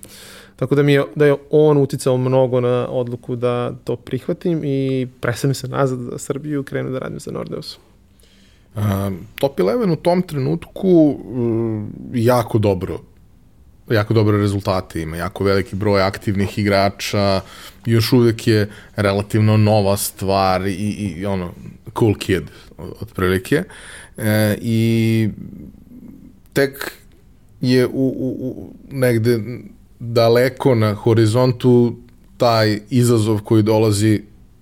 Tako 0.55 0.75
da 0.75 0.83
mi 0.83 0.93
je, 0.93 1.03
da 1.15 1.25
je 1.25 1.35
on 1.51 1.77
uticao 1.77 2.17
mnogo 2.17 2.61
na 2.61 2.87
odluku 2.89 3.35
da 3.35 3.71
to 3.83 3.95
prihvatim 3.95 4.61
i 4.63 5.07
preselim 5.19 5.53
se 5.53 5.67
nazad 5.67 5.99
za 5.99 6.17
Srbiju 6.17 6.61
i 6.61 6.63
krenu 6.63 6.89
da 6.89 6.99
radim 6.99 7.19
za 7.19 7.31
Nordeusu. 7.31 7.79
Uh, 8.75 8.81
Top 9.35 9.59
11 9.59 9.93
u 9.93 9.95
tom 9.95 10.21
trenutku 10.21 10.89
uh, 10.89 11.83
jako 12.13 12.57
dobro 12.57 12.99
jako 13.89 14.13
dobre 14.13 14.37
rezultate 14.37 15.01
ima, 15.01 15.17
jako 15.17 15.43
veliki 15.43 15.75
broj 15.75 16.01
aktivnih 16.01 16.59
igrača, 16.59 17.41
još 17.85 18.13
uvek 18.13 18.47
je 18.47 18.69
relativno 18.95 19.57
nova 19.57 19.97
stvar 19.97 20.67
i, 20.67 20.71
i 20.71 21.25
ono, 21.25 21.53
cool 21.99 22.15
kid, 22.15 22.43
otprilike. 22.77 23.63
E, 24.17 24.57
I 24.61 25.29
tek 26.53 26.91
je 27.61 27.87
u, 27.87 27.91
u, 27.93 28.35
u 28.41 28.73
negde 28.91 29.39
daleko 29.99 30.75
na 30.75 30.93
horizontu 30.93 31.95
taj 32.37 32.79
izazov 32.89 33.41
koji 33.43 33.63
dolazi 33.63 34.21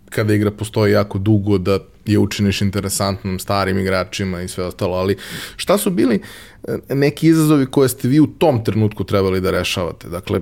kada 0.10 0.34
igra 0.34 0.52
postoji 0.52 0.94
jako 0.94 1.18
dugo 1.18 1.58
da 1.58 1.80
je 2.08 2.20
učiniš 2.20 2.62
interesantnom 2.62 3.40
starim 3.40 3.80
igračima 3.80 4.42
i 4.42 4.48
sve 4.48 4.66
ostalo, 4.66 4.98
ali 4.98 5.18
šta 5.56 5.78
su 5.78 5.90
bili 5.90 6.22
e, 6.68 6.96
neki 6.96 7.28
izazovi 7.28 7.66
koje 7.66 7.90
ste 7.90 8.08
vi 8.08 8.20
u 8.20 8.28
tom 8.28 8.64
trenutku 8.64 9.04
trebali 9.04 9.42
da 9.42 9.52
rešavate? 9.52 10.10
Dakle, 10.10 10.42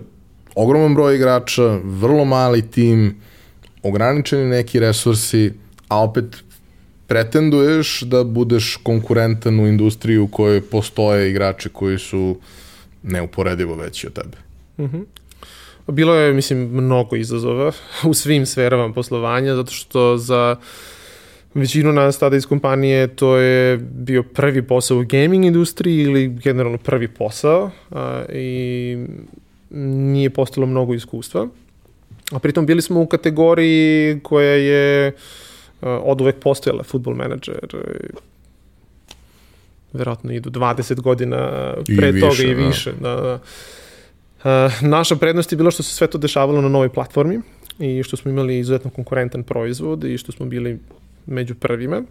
ogroman 0.55 0.95
broj 0.95 1.15
igrača, 1.15 1.79
vrlo 1.83 2.25
mali 2.25 2.71
tim, 2.71 3.15
ograničeni 3.83 4.49
neki 4.49 4.79
resursi, 4.79 5.53
a 5.87 6.03
opet 6.03 6.25
pretenduješ 7.07 8.01
da 8.01 8.23
budeš 8.23 8.77
konkurentan 8.83 9.59
u 9.59 9.67
industriji 9.67 10.17
u 10.17 10.27
kojoj 10.27 10.61
postoje 10.61 11.29
igrači 11.29 11.69
koji 11.69 11.99
su 11.99 12.37
neuporedivo 13.03 13.75
veći 13.75 14.07
od 14.07 14.13
tebe. 14.13 14.37
Mhm. 14.79 14.97
Mm 14.97 14.99
-hmm. 14.99 15.05
Bilo 15.87 16.15
je, 16.15 16.33
mislim, 16.33 16.59
mnogo 16.59 17.15
izazova 17.15 17.71
u 18.09 18.13
svim 18.13 18.45
sferama 18.45 18.93
poslovanja, 18.93 19.55
zato 19.55 19.71
što 19.71 20.17
za 20.17 20.55
većinu 21.55 21.91
nas 21.91 22.19
tada 22.19 22.35
iz 22.35 22.45
kompanije 22.45 23.07
to 23.07 23.37
je 23.37 23.77
bio 23.77 24.23
prvi 24.23 24.61
posao 24.61 24.97
u 24.97 25.05
gaming 25.05 25.45
industriji 25.45 26.01
ili 26.01 26.27
generalno 26.27 26.77
prvi 26.77 27.07
posao 27.07 27.71
a, 27.91 28.23
i 28.33 28.97
nije 29.69 30.29
postalo 30.29 30.67
mnogo 30.67 30.93
iskustva. 30.93 31.47
A 32.31 32.39
pritom 32.39 32.65
bili 32.65 32.81
smo 32.81 33.01
u 33.01 33.07
kategoriji 33.07 34.19
koja 34.19 34.51
je 34.51 35.11
a, 35.81 35.89
od 35.89 36.21
uvek 36.21 36.35
postojala, 36.39 36.83
football 36.83 37.15
manager, 37.15 37.75
verovatno 39.93 40.31
idu 40.31 40.49
20 40.49 41.01
godina 41.01 41.73
pre 41.97 42.09
I 42.09 42.19
toga 42.19 42.29
više, 42.29 42.47
i 42.47 42.53
više. 42.53 42.93
Da. 43.01 43.15
Da, 43.15 43.21
da. 43.21 43.39
Uh, 44.45 44.83
naša 44.89 45.15
prednost 45.15 45.51
je 45.51 45.55
bila 45.55 45.71
što 45.71 45.83
se 45.83 45.93
sve 45.93 46.07
to 46.07 46.17
dešavalo 46.17 46.61
na 46.61 46.69
novoj 46.69 46.89
platformi 46.89 47.39
i 47.79 48.03
što 48.03 48.17
smo 48.17 48.31
imali 48.31 48.59
izuzetno 48.59 48.91
konkurentan 48.91 49.43
proizvod 49.43 50.03
i 50.03 50.17
što 50.17 50.31
smo 50.31 50.45
bili 50.45 50.79
među 51.25 51.55
prvima 51.55 52.03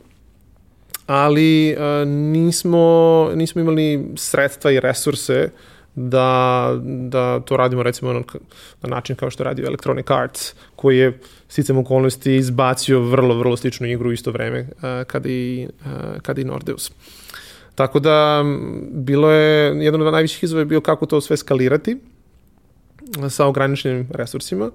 ali 1.07 1.77
uh, 1.77 2.09
nismo, 2.09 3.31
nismo 3.35 3.61
imali 3.61 4.07
sredstva 4.17 4.71
i 4.71 4.81
resurse 4.81 5.51
da, 5.95 6.71
da 6.85 7.41
to 7.41 7.57
radimo 7.57 7.83
recimo 7.83 8.13
na, 8.13 8.23
na 8.83 8.89
način 8.89 9.17
kao 9.17 9.31
što 9.31 9.45
radi 9.45 9.63
Electronic 9.63 10.11
Arts, 10.11 10.55
koji 10.77 10.99
je 10.99 11.19
sticam 11.49 11.79
okolnosti 11.79 12.35
izbacio 12.35 13.01
vrlo, 13.01 13.35
vrlo 13.35 13.57
sličnu 13.57 13.87
igru 13.87 14.13
isto 14.13 14.31
vreme 14.31 14.61
uh, 14.61 14.83
kada, 15.07 15.29
i, 15.29 15.69
uh, 15.81 16.21
kada 16.23 16.41
i 16.41 16.45
Nordeus. 16.45 16.93
Tako 17.75 18.01
da 18.01 18.45
bilo 18.91 19.31
je, 19.31 19.85
jedan 19.85 20.03
od 20.03 20.13
najviših 20.13 20.45
izazova 20.45 20.61
je 20.61 20.67
bio 20.67 20.81
kako 20.81 21.07
to 21.07 21.21
sve 21.21 21.37
skalirati, 21.37 21.99
sa 23.29 23.47
ograničenim 23.47 24.09
resursima. 24.11 24.71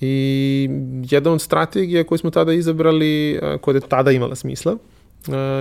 I 0.00 0.68
jedna 1.10 1.30
od 1.30 1.42
strategija 1.42 2.04
koju 2.04 2.18
smo 2.18 2.30
tada 2.30 2.52
izabrali, 2.52 3.40
koja 3.60 3.74
je 3.74 3.80
tada 3.80 4.10
imala 4.10 4.34
smisla, 4.34 4.76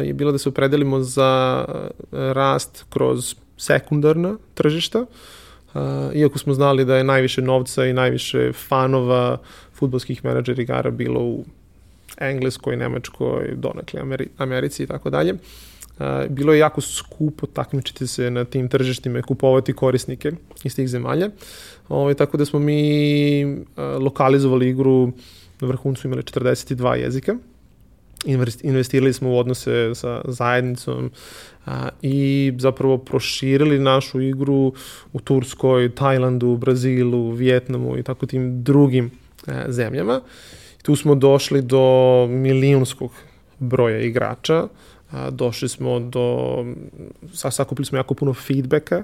je 0.04 0.13
bila 0.13 0.32
da 0.32 0.38
se 0.38 0.49
opredelimo 0.49 0.99
za 0.99 1.65
rast 2.12 2.86
kroz 2.89 3.36
sekundarna 3.58 4.38
tržišta, 4.54 5.06
iako 6.13 6.38
smo 6.39 6.54
znali 6.54 6.86
da 6.86 6.97
je 6.97 7.04
najviše 7.04 7.41
novca 7.41 7.86
i 7.86 7.93
najviše 7.93 8.52
fanova 8.54 9.38
futbolskih 9.73 10.25
menadžera 10.25 10.62
igara 10.62 10.91
bilo 10.91 11.19
u 11.19 11.45
Engleskoj, 12.17 12.78
Nemačkoj, 12.78 13.54
donakle 13.56 14.02
Ameri 14.02 14.28
Americi 14.38 14.84
i 14.84 14.88
tako 14.88 15.10
dalje 15.10 15.36
bilo 16.29 16.53
je 16.53 16.59
jako 16.59 16.81
skupo 16.81 17.47
takmičiti 17.47 18.07
se 18.07 18.31
na 18.31 18.45
tim 18.45 18.69
tržištima 18.69 19.19
i 19.19 19.21
kupovati 19.21 19.73
korisnike 19.73 20.31
iz 20.63 20.75
tih 20.75 20.88
zemalja. 20.88 21.29
Ovaj, 21.89 22.13
tako 22.13 22.38
da 22.38 22.45
smo 22.45 22.59
mi 22.59 23.63
lokalizovali 23.77 24.69
igru 24.69 25.12
na 25.62 25.67
vrhuncu 25.67 26.07
imali 26.07 26.23
42 26.23 26.93
jezika. 26.93 27.35
Investirali 28.63 29.13
smo 29.13 29.29
u 29.29 29.38
odnose 29.38 29.95
sa 29.95 30.21
zajednicom 30.25 31.12
a, 31.65 31.89
i 32.01 32.53
zapravo 32.57 32.97
proširili 32.97 33.79
našu 33.79 34.21
igru 34.21 34.73
u 35.13 35.19
Turskoj, 35.19 35.95
Tajlandu, 35.95 36.57
Brazilu, 36.57 37.31
Vjetnamu 37.31 37.97
i 37.97 38.03
tako 38.03 38.25
tim 38.25 38.63
drugim 38.63 39.12
a, 39.47 39.65
zemljama. 39.67 40.21
Tu 40.83 40.95
smo 40.95 41.15
došli 41.15 41.62
do 41.62 42.27
milijunskog 42.29 43.12
broja 43.59 43.99
igrača 43.99 44.67
došli 45.31 45.69
smo 45.69 45.99
do, 45.99 46.65
sakupili 47.33 47.85
smo 47.85 47.97
jako 47.97 48.13
puno 48.13 48.33
feedbacka, 48.33 49.03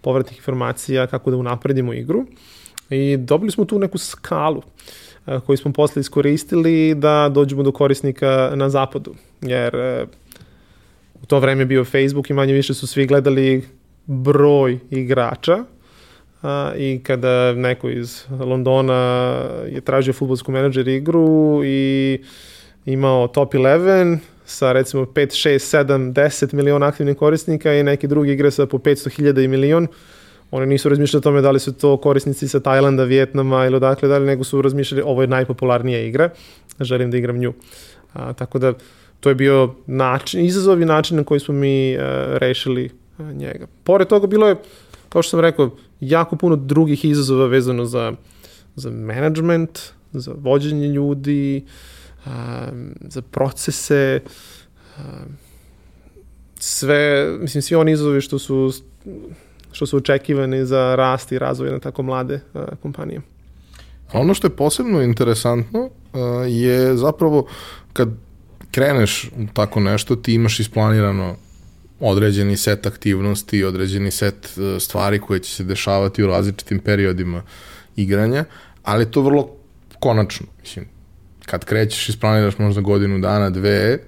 povratnih 0.00 0.38
informacija 0.38 1.06
kako 1.06 1.30
da 1.30 1.36
unapredimo 1.36 1.92
igru 1.92 2.26
i 2.90 3.16
dobili 3.16 3.50
smo 3.50 3.64
tu 3.64 3.78
neku 3.78 3.98
skalu 3.98 4.62
koju 5.46 5.56
smo 5.56 5.72
posle 5.72 6.00
iskoristili 6.00 6.94
da 6.94 7.28
dođemo 7.28 7.62
do 7.62 7.72
korisnika 7.72 8.52
na 8.54 8.68
zapadu, 8.68 9.14
jer 9.40 9.76
a, 9.76 10.06
u 11.22 11.26
to 11.26 11.38
vreme 11.38 11.64
bio 11.64 11.84
Facebook 11.84 12.30
i 12.30 12.34
manje 12.34 12.52
više 12.52 12.74
su 12.74 12.86
svi 12.86 13.06
gledali 13.06 13.64
broj 14.06 14.78
igrača 14.90 15.64
a, 16.42 16.72
i 16.76 17.00
kada 17.02 17.52
neko 17.52 17.88
iz 17.88 18.24
Londona 18.40 18.92
je 19.66 19.80
tražio 19.80 20.12
futbolsku 20.12 20.52
menadžer 20.52 20.88
igru 20.88 21.60
i 21.64 22.18
imao 22.86 23.28
top 23.28 23.54
11, 23.54 24.18
sa 24.52 24.72
recimo 24.72 25.04
5, 25.04 25.34
6, 25.48 25.58
7, 25.58 26.12
10 26.12 26.54
miliona 26.54 26.86
aktivnih 26.86 27.16
korisnika 27.16 27.74
i 27.74 27.82
neki 27.82 28.08
drugi 28.08 28.32
igre 28.32 28.50
sa 28.50 28.66
po 28.66 28.78
500.000 28.78 29.44
i 29.44 29.48
milion, 29.48 29.86
oni 30.50 30.66
nisu 30.66 30.88
razmišljali 30.88 31.18
o 31.18 31.22
tome 31.22 31.40
da 31.40 31.50
li 31.50 31.60
su 31.60 31.72
to 31.72 31.96
korisnici 31.96 32.48
sa 32.48 32.60
Tajlanda, 32.60 33.04
Vjetnama 33.04 33.66
ili 33.66 33.76
odakle 33.76 34.08
dalje, 34.08 34.26
nego 34.26 34.44
su 34.44 34.62
razmišljali 34.62 35.02
ovo 35.02 35.22
je 35.22 35.28
najpopularnija 35.28 36.00
igra, 36.00 36.30
želim 36.80 37.10
da 37.10 37.16
igram 37.16 37.38
nju. 37.38 37.52
A, 38.12 38.32
tako 38.32 38.58
da 38.58 38.72
to 39.20 39.28
je 39.28 39.34
bio 39.34 39.74
način, 39.86 40.44
izazov 40.44 40.82
i 40.82 40.84
način 40.84 41.16
na 41.16 41.24
koji 41.24 41.40
smo 41.40 41.54
mi 41.54 41.96
a, 41.96 42.00
e, 42.00 42.38
rešili 42.38 42.90
a, 43.18 43.22
e, 43.22 43.34
njega. 43.34 43.66
Pored 43.84 44.08
toga 44.08 44.26
bilo 44.26 44.48
je, 44.48 44.56
kao 45.08 45.22
što 45.22 45.30
sam 45.30 45.40
rekao, 45.40 45.70
jako 46.00 46.36
puno 46.36 46.56
drugih 46.56 47.04
izazova 47.04 47.46
vezano 47.46 47.84
za, 47.84 48.12
za 48.76 48.90
management, 48.90 49.78
za 50.12 50.32
vođenje 50.36 50.88
ljudi, 50.88 51.64
um, 52.26 52.94
za 53.00 53.22
procese, 53.22 54.20
um, 54.98 55.04
sve, 56.58 57.32
mislim, 57.40 57.62
svi 57.62 57.74
oni 57.74 57.92
izazovi 57.92 58.20
što 58.20 58.38
su 58.38 58.72
što 59.72 59.86
su 59.86 59.96
očekivani 59.96 60.66
za 60.66 60.94
rast 60.94 61.32
i 61.32 61.38
razvoj 61.38 61.70
na 61.70 61.78
tako 61.78 62.02
mlade 62.02 62.40
uh, 62.54 62.62
kompanije. 62.82 63.20
Ono 64.12 64.34
što 64.34 64.46
je 64.46 64.56
posebno 64.56 65.02
interesantno 65.02 65.90
je 66.48 66.96
zapravo 66.96 67.46
kad 67.92 68.08
kreneš 68.70 69.24
u 69.24 69.46
tako 69.52 69.80
nešto, 69.80 70.16
ti 70.16 70.34
imaš 70.34 70.60
isplanirano 70.60 71.36
određeni 72.00 72.56
set 72.56 72.86
aktivnosti, 72.86 73.64
određeni 73.64 74.10
set 74.10 74.58
stvari 74.80 75.18
koje 75.18 75.40
će 75.40 75.54
se 75.54 75.64
dešavati 75.64 76.22
u 76.22 76.26
različitim 76.26 76.78
periodima 76.78 77.42
igranja, 77.96 78.44
ali 78.82 79.10
to 79.10 79.22
vrlo 79.22 79.48
konačno. 80.00 80.46
Mislim, 80.60 80.88
kad 81.52 81.64
krećeš, 81.64 82.08
isplaniraš 82.08 82.58
možda 82.58 82.80
godinu 82.80 83.18
dana, 83.18 83.50
dve, 83.50 83.98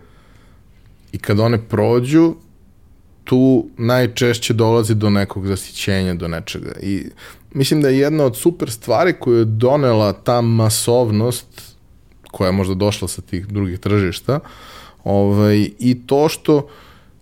i 1.12 1.18
kad 1.18 1.40
one 1.40 1.58
prođu, 1.68 2.34
tu 3.24 3.66
najčešće 3.76 4.54
dolazi 4.54 4.94
do 4.94 5.10
nekog 5.10 5.46
zasićenja, 5.46 6.14
do 6.14 6.28
nečega. 6.28 6.72
I 6.82 7.04
mislim 7.52 7.82
da 7.82 7.88
je 7.88 7.98
jedna 7.98 8.24
od 8.24 8.36
super 8.36 8.70
stvari 8.70 9.12
koju 9.12 9.38
je 9.38 9.44
donela 9.44 10.12
ta 10.12 10.40
masovnost 10.40 11.76
koja 12.30 12.48
je 12.48 12.52
možda 12.52 12.74
došla 12.74 13.08
sa 13.08 13.22
tih 13.22 13.46
drugih 13.46 13.78
tržišta 13.78 14.40
ovaj, 15.04 15.68
i 15.78 15.96
to 16.06 16.28
što 16.28 16.68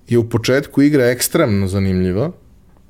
je 0.08 0.18
u 0.18 0.28
početku 0.28 0.82
igra 0.82 1.10
ekstremno 1.10 1.66
zanimljiva 1.68 2.30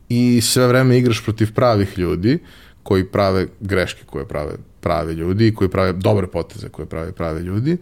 i 0.09 0.41
sve 0.41 0.67
vreme 0.67 0.99
igraš 0.99 1.25
protiv 1.25 1.55
pravih 1.55 1.99
ljudi 1.99 2.39
koji 2.83 3.09
prave 3.09 3.47
greške 3.61 4.05
koje 4.07 4.29
prave 4.29 4.53
pravi 4.83 5.15
ljudi 5.15 5.55
koji 5.55 5.71
prave 5.71 5.93
dobre 5.93 6.27
poteze 6.27 6.69
koje 6.69 6.87
prave 6.87 7.13
pravi 7.13 7.41
ljudi 7.41 7.77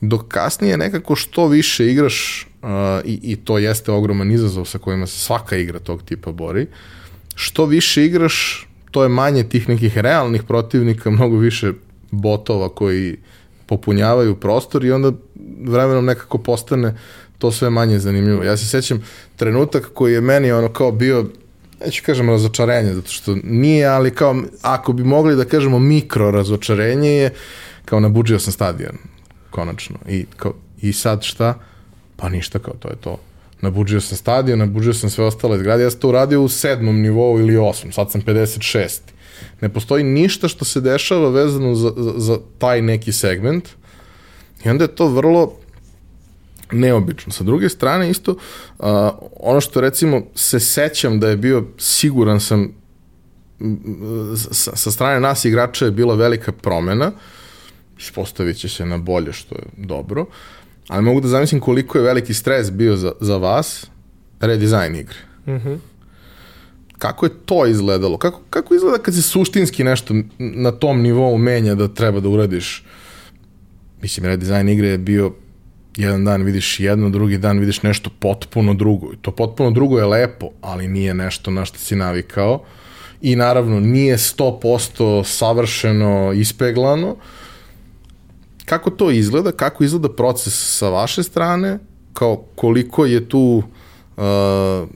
dok 0.00 0.28
kasnije 0.28 0.76
nekako 0.76 1.14
što 1.14 1.48
više 1.48 1.86
igraš 1.86 2.46
uh, 2.62 2.68
i, 3.04 3.20
i 3.22 3.36
to 3.36 3.58
jeste 3.58 3.92
ogroman 3.92 4.30
izazov 4.30 4.64
sa 4.64 4.78
kojima 4.78 5.06
se 5.06 5.18
svaka 5.18 5.56
igra 5.56 5.78
tog 5.78 6.02
tipa 6.02 6.32
bori 6.32 6.66
što 7.34 7.66
više 7.66 8.04
igraš 8.04 8.66
to 8.92 9.02
je 9.02 9.08
manje 9.08 9.44
tih 9.44 9.68
nekih 9.68 9.98
realnih 9.98 10.42
protivnika, 10.42 11.10
mnogo 11.18 11.36
više 11.36 11.72
botova 12.10 12.68
koji 12.68 13.16
popunjavaju 13.66 14.34
prostor 14.34 14.84
i 14.84 14.92
onda 14.92 15.12
vremenom 15.60 16.04
nekako 16.04 16.38
postane 16.38 16.94
to 17.38 17.52
sve 17.52 17.70
manje 17.70 17.98
zanimljivo. 17.98 18.42
Ja 18.42 18.56
se 18.56 18.66
sećam 18.66 19.02
trenutak 19.36 19.90
koji 19.94 20.12
je 20.12 20.20
meni 20.20 20.52
ono 20.52 20.68
kao 20.68 20.92
bio 20.92 21.26
neću 21.84 22.02
kažem 22.06 22.30
razočarenje, 22.30 22.94
zato 22.94 23.10
što 23.10 23.36
nije, 23.44 23.86
ali 23.86 24.14
kao, 24.14 24.42
ako 24.62 24.92
bi 24.92 25.04
mogli 25.04 25.36
da 25.36 25.44
kažemo 25.44 25.78
mikro 25.78 26.30
razočarenje 26.30 27.10
je, 27.10 27.30
kao 27.84 28.00
nabuđio 28.00 28.38
sam 28.38 28.52
stadion, 28.52 28.96
konačno. 29.50 29.96
I, 30.08 30.26
kao, 30.36 30.54
i 30.82 30.92
sad 30.92 31.22
šta? 31.22 31.54
Pa 32.16 32.28
ništa, 32.28 32.58
kao 32.58 32.74
to 32.74 32.88
je 32.88 32.96
to 32.96 33.18
nabuđio 33.62 34.00
sam 34.00 34.16
stadion, 34.16 34.58
nabuđio 34.58 34.94
sam 34.94 35.10
sve 35.10 35.24
ostale 35.24 35.58
zgrade, 35.58 35.82
ja 35.82 35.90
sam 35.90 36.00
to 36.00 36.08
uradio 36.08 36.42
u 36.42 36.48
sedmom 36.48 37.00
nivou 37.00 37.40
ili 37.40 37.56
osmom, 37.56 37.92
sad 37.92 38.10
sam 38.10 38.22
56. 38.22 39.00
Ne 39.60 39.68
postoji 39.68 40.04
ništa 40.04 40.48
što 40.48 40.64
se 40.64 40.80
dešava 40.80 41.30
vezano 41.30 41.74
za, 41.74 41.92
za, 41.96 42.12
za 42.16 42.38
taj 42.58 42.82
neki 42.82 43.12
segment 43.12 43.68
i 44.64 44.68
onda 44.68 44.84
je 44.84 44.94
to 44.94 45.08
vrlo 45.08 45.52
neobično. 46.72 47.32
Sa 47.32 47.44
druge 47.44 47.68
strane 47.68 48.10
isto, 48.10 48.32
uh, 48.32 48.86
ono 49.40 49.60
što 49.60 49.80
recimo 49.80 50.22
se 50.34 50.60
sećam 50.60 51.20
da 51.20 51.28
je 51.28 51.36
bio, 51.36 51.64
siguran 51.78 52.40
sam, 52.40 52.72
sa, 54.50 54.76
sa 54.76 54.90
strane 54.90 55.20
nas 55.20 55.44
igrača 55.44 55.84
je 55.84 55.90
bila 55.90 56.14
velika 56.14 56.52
promena, 56.52 57.12
ispostavit 57.98 58.56
će 58.56 58.68
se 58.68 58.86
na 58.86 58.98
bolje 58.98 59.32
što 59.32 59.54
je 59.54 59.62
dobro, 59.76 60.26
ali 60.88 61.02
mogu 61.02 61.20
da 61.20 61.28
zamislim 61.28 61.60
koliko 61.60 61.98
je 61.98 62.04
veliki 62.04 62.34
stres 62.34 62.70
bio 62.70 62.96
za, 62.96 63.12
za 63.20 63.36
vas 63.36 63.86
redizajn 64.40 64.96
igre. 64.96 65.18
Mm 65.46 65.50
-hmm. 65.50 65.78
Kako 66.98 67.26
je 67.26 67.30
to 67.46 67.66
izgledalo? 67.66 68.18
Kako, 68.18 68.40
kako 68.50 68.74
izgleda 68.74 68.98
kad 68.98 69.14
se 69.14 69.22
suštinski 69.22 69.84
nešto 69.84 70.14
na 70.38 70.72
tom 70.72 71.02
nivou 71.02 71.38
menja 71.38 71.74
da 71.74 71.88
treba 71.88 72.20
da 72.20 72.28
uradiš? 72.28 72.84
Mislim, 74.02 74.26
redizajn 74.26 74.68
igre 74.68 74.88
je 74.88 74.98
bio 74.98 75.32
jedan 75.96 76.24
dan 76.24 76.42
vidiš 76.42 76.80
jedno, 76.80 77.10
drugi 77.10 77.38
dan 77.38 77.58
vidiš 77.58 77.82
nešto 77.82 78.10
potpuno 78.18 78.74
drugo. 78.74 79.12
To 79.22 79.30
potpuno 79.30 79.70
drugo 79.70 79.98
je 79.98 80.04
lepo, 80.04 80.48
ali 80.60 80.88
nije 80.88 81.14
nešto 81.14 81.50
na 81.50 81.64
što 81.64 81.78
si 81.78 81.96
navikao. 81.96 82.62
I 83.20 83.36
naravno, 83.36 83.80
nije 83.80 84.16
100% 84.16 85.24
savršeno 85.24 86.32
ispeglano, 86.32 87.16
kako 88.64 88.90
to 88.90 89.10
izgleda, 89.10 89.52
kako 89.52 89.84
izgleda 89.84 90.08
proces 90.08 90.78
sa 90.78 90.88
vaše 90.88 91.22
strane, 91.22 91.78
kao 92.12 92.36
koliko 92.54 93.06
je 93.06 93.28
tu 93.28 93.62
uh, 94.16 94.22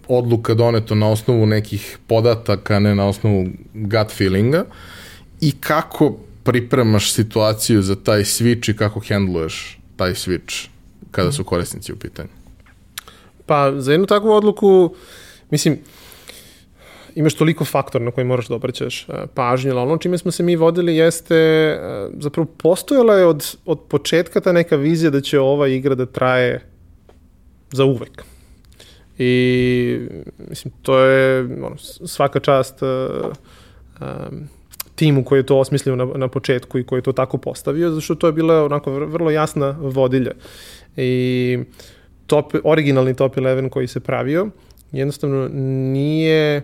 odluka 0.09 0.55
doneto 0.55 0.95
na 0.95 1.09
osnovu 1.09 1.47
nekih 1.47 1.99
podataka, 2.07 2.79
ne 2.79 2.95
na 2.95 3.07
osnovu 3.07 3.47
gut 3.75 4.11
feelinga? 4.17 4.65
I 5.41 5.53
kako 5.53 6.17
pripremaš 6.45 7.13
situaciju 7.13 7.83
za 7.83 7.97
taj 7.97 8.21
switch 8.21 8.71
i 8.71 8.77
kako 8.77 9.01
hendluješ 9.01 9.79
taj 9.97 10.11
switch 10.11 10.69
kada 11.17 11.33
su 11.33 11.45
korisnici 11.45 11.93
u 11.93 11.97
pitanju? 11.97 12.29
Pa 13.47 13.73
za 13.77 13.93
jednu 13.93 14.07
takvu 14.07 14.31
odluku, 14.31 14.95
mislim, 15.51 15.79
imaš 17.15 17.35
toliko 17.35 17.65
faktora 17.65 18.05
na 18.05 18.11
koji 18.11 18.25
moraš 18.25 18.49
da 18.49 18.55
obraćaš 18.55 19.09
e, 19.09 19.27
pažnju, 19.35 19.71
ali 19.71 19.81
ono 19.81 19.99
čime 19.99 20.19
smo 20.19 20.31
se 20.31 20.43
mi 20.43 20.57
vodili 20.57 20.97
jeste, 20.97 21.37
e, 21.37 22.09
zapravo 22.21 22.49
postojala 22.59 23.15
je 23.15 23.27
od, 23.27 23.57
od 23.65 23.81
početka 23.89 24.41
ta 24.41 24.53
neka 24.53 24.77
vizija 24.77 25.11
da 25.11 25.21
će 25.21 25.41
ova 25.41 25.69
igra 25.69 25.95
da 25.95 26.07
traje 26.07 26.61
za 27.73 27.85
uvek. 27.85 28.25
I 29.19 29.99
mislim, 30.49 30.75
to 30.83 30.99
je 30.99 31.41
ono, 31.41 31.77
svaka 32.07 32.41
čast 32.41 32.83
uh, 32.83 32.89
um, 34.01 34.49
timu 34.95 35.25
koji 35.25 35.39
je 35.39 35.47
to 35.47 35.59
osmislio 35.59 35.97
na, 35.97 36.05
na 36.05 36.29
početku 36.29 36.79
i 36.79 36.85
koji 36.85 36.99
je 36.99 37.03
to 37.03 37.13
tako 37.13 37.39
postavio, 37.39 37.91
zato 37.91 38.01
što 38.01 38.15
to 38.15 38.27
je 38.27 38.33
bila 38.33 38.65
onako 38.65 38.91
vrlo 38.91 39.31
jasna 39.31 39.77
vodilja. 39.81 40.33
I 40.97 41.59
top, 42.27 42.55
originalni 42.65 43.15
top 43.15 43.37
11 43.37 43.69
koji 43.69 43.87
se 43.87 44.01
pravio 44.01 44.51
jednostavno 44.93 45.49
nije 45.93 46.63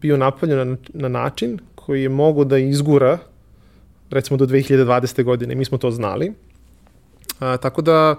bio 0.00 0.16
napaljen 0.16 0.68
na, 0.70 0.76
na 0.94 1.08
način 1.08 1.58
koji 1.74 2.02
je 2.02 2.08
mogo 2.08 2.44
da 2.44 2.58
izgura 2.58 3.18
recimo 4.10 4.36
do 4.36 4.46
2020. 4.46 5.24
godine. 5.24 5.54
Mi 5.54 5.64
smo 5.64 5.78
to 5.78 5.90
znali. 5.90 6.32
A, 7.40 7.56
tako 7.56 7.82
da 7.82 8.16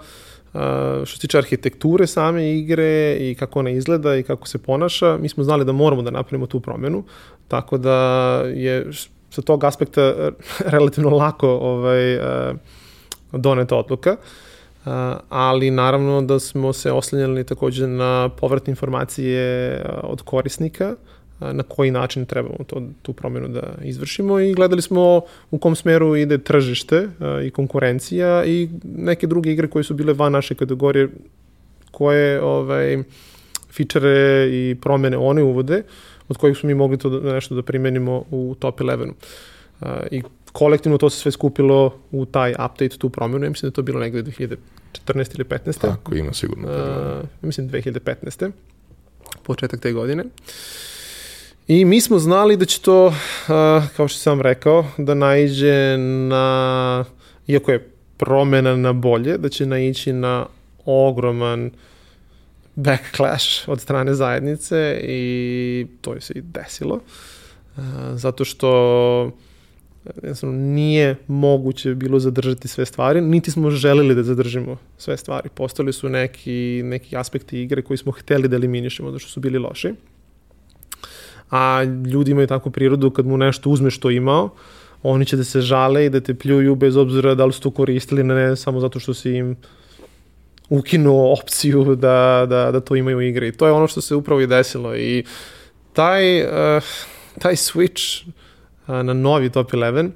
a, 0.54 1.02
što 1.06 1.16
se 1.16 1.22
tiče 1.22 1.38
arhitekture 1.38 2.08
same 2.08 2.54
igre 2.54 3.18
i 3.20 3.36
kako 3.40 3.60
ona 3.60 3.70
izgleda 3.70 4.16
i 4.16 4.24
kako 4.24 4.48
se 4.48 4.58
ponaša, 4.58 5.18
mi 5.18 5.30
smo 5.30 5.44
znali 5.44 5.66
da 5.66 5.72
moramo 5.72 6.02
da 6.02 6.12
napravimo 6.12 6.48
tu 6.48 6.60
promenu. 6.60 7.04
Tako 7.48 7.78
da 7.78 7.96
je 8.54 8.88
sa 9.30 9.42
tog 9.42 9.64
aspekta 9.64 10.32
relativno 10.76 11.10
lako 11.10 11.50
ovaj, 11.50 12.20
doneta 13.32 13.76
odluka. 13.76 14.12
Uh, 14.12 14.49
ali 15.30 15.72
naravno 15.72 16.22
da 16.22 16.40
smo 16.40 16.74
se 16.74 16.92
oslanjali 16.92 17.44
takođe 17.44 17.88
na 17.88 18.30
povratne 18.30 18.72
informacije 18.72 19.82
od 20.04 20.22
korisnika, 20.22 20.96
na 21.40 21.64
koji 21.64 21.92
način 21.92 22.26
trebamo 22.26 22.58
to, 22.68 22.82
tu 23.02 23.14
promenu 23.14 23.48
da 23.48 23.62
izvršimo 23.84 24.40
i 24.40 24.54
gledali 24.54 24.82
smo 24.82 25.22
u 25.52 25.58
kom 25.58 25.76
smeru 25.76 26.16
ide 26.16 26.38
tržište 26.38 27.08
i 27.46 27.50
konkurencija 27.50 28.46
i 28.46 28.70
neke 28.84 29.28
druge 29.28 29.52
igre 29.52 29.68
koje 29.68 29.84
su 29.84 29.94
bile 29.94 30.14
van 30.14 30.32
naše 30.32 30.56
kategorije 30.56 31.10
koje 31.92 32.42
ovaj, 32.42 33.04
fičere 33.72 34.50
i 34.52 34.76
promene 34.82 35.18
one 35.18 35.44
uvode 35.44 35.84
od 36.30 36.38
kojih 36.38 36.58
smo 36.58 36.68
mi 36.68 36.74
mogli 36.74 36.98
to 36.98 37.10
da, 37.10 37.34
nešto 37.34 37.56
da 37.56 37.62
primenimo 37.62 38.24
u 38.32 38.56
top 38.60 38.80
11. 38.80 39.12
I 40.12 40.22
kolektivno 40.60 40.98
to 40.98 41.10
se 41.10 41.20
sve 41.20 41.32
skupilo 41.32 42.00
u 42.12 42.26
taj 42.26 42.52
update, 42.52 42.98
tu 42.98 43.10
promenu. 43.10 43.46
Ja 43.46 43.50
mislim 43.50 43.70
da 43.70 43.74
to 43.74 43.82
bilo 43.82 44.00
negde 44.00 44.24
2014 44.24 44.58
ili 45.36 45.44
15. 45.44 45.82
Tako, 45.82 46.16
ima 46.16 46.34
sigurno. 46.34 46.68
Uh, 46.68 47.28
mislim 47.42 47.70
2015. 47.70 48.52
Početak 49.44 49.80
te 49.80 49.92
godine. 49.92 50.24
I 51.68 51.86
mi 51.86 52.02
smo 52.02 52.20
znali 52.20 52.58
da 52.58 52.66
će 52.66 52.82
to, 52.82 53.06
uh, 53.06 53.14
kao 53.96 54.08
što 54.08 54.20
sam 54.20 54.42
rekao, 54.42 54.86
da 54.98 55.14
naiđe 55.14 55.98
na, 55.98 57.06
iako 57.48 57.72
je 57.72 57.92
promena 58.18 58.76
na 58.76 58.94
bolje, 58.94 59.38
da 59.38 59.50
će 59.50 59.66
naići 59.66 60.14
na 60.14 60.46
ogroman 60.86 61.72
backlash 62.76 63.70
od 63.70 63.82
strane 63.82 64.14
zajednice 64.14 65.00
i 65.04 65.88
to 66.02 66.14
je 66.14 66.22
se 66.22 66.34
i 66.36 66.42
desilo. 66.42 66.96
Uh, 66.96 67.84
zato 68.14 68.46
što 68.46 68.70
jednostavno 70.16 70.56
nije 70.58 71.16
moguće 71.28 71.96
bilo 71.96 72.20
zadržati 72.20 72.68
sve 72.68 72.86
stvari, 72.86 73.22
niti 73.22 73.52
smo 73.52 73.72
želeli 73.72 74.16
da 74.16 74.24
zadržimo 74.24 74.78
sve 74.98 75.18
stvari. 75.18 75.50
Postali 75.54 75.94
su 75.94 76.10
neki, 76.10 76.82
neki 76.84 77.18
aspekti 77.18 77.62
igre 77.62 77.82
koji 77.82 77.98
smo 77.98 78.12
hteli 78.12 78.48
da 78.48 78.56
eliminišemo, 78.56 79.12
zato 79.12 79.20
što 79.20 79.30
su 79.30 79.40
bili 79.40 79.58
loši 79.58 79.94
a 81.50 81.84
ljudi 81.84 82.32
imaju 82.32 82.48
takvu 82.48 82.72
prirodu 82.72 83.12
kad 83.12 83.26
mu 83.26 83.38
nešto 83.38 83.70
uzme 83.70 83.92
što 83.92 84.10
imao, 84.10 84.50
oni 85.04 85.26
će 85.26 85.38
da 85.38 85.44
se 85.44 85.62
žale 85.62 86.06
i 86.06 86.10
da 86.10 86.20
te 86.20 86.34
pljuju 86.34 86.76
bez 86.76 86.98
obzira 86.98 87.36
da 87.36 87.46
li 87.46 87.54
su 87.54 87.62
to 87.62 87.72
koristili, 87.72 88.24
ne 88.24 88.56
samo 88.56 88.80
zato 88.80 89.00
što 89.00 89.14
si 89.14 89.32
im 89.32 89.56
ukinuo 90.70 91.34
opciju 91.34 91.96
da, 91.96 92.46
da, 92.50 92.72
da 92.72 92.80
to 92.80 92.96
imaju 92.96 93.18
u 93.18 93.22
igri. 93.22 93.52
To 93.52 93.66
je 93.66 93.72
ono 93.72 93.88
što 93.88 94.02
se 94.02 94.16
upravo 94.16 94.42
i 94.42 94.48
desilo 94.48 94.96
i 94.96 95.24
taj, 95.94 96.42
uh, 96.42 96.84
taj 97.40 97.56
switch 97.56 98.28
na 98.90 99.14
novi 99.14 99.50
top 99.50 99.72
11 99.72 100.10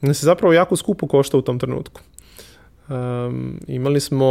nas 0.00 0.22
je 0.22 0.24
zapravo 0.24 0.52
jako 0.52 0.76
skupo 0.76 1.06
košta 1.06 1.38
u 1.38 1.42
tom 1.42 1.58
trenutku. 1.58 2.00
Um, 2.88 3.60
imali 3.66 4.00
smo 4.00 4.26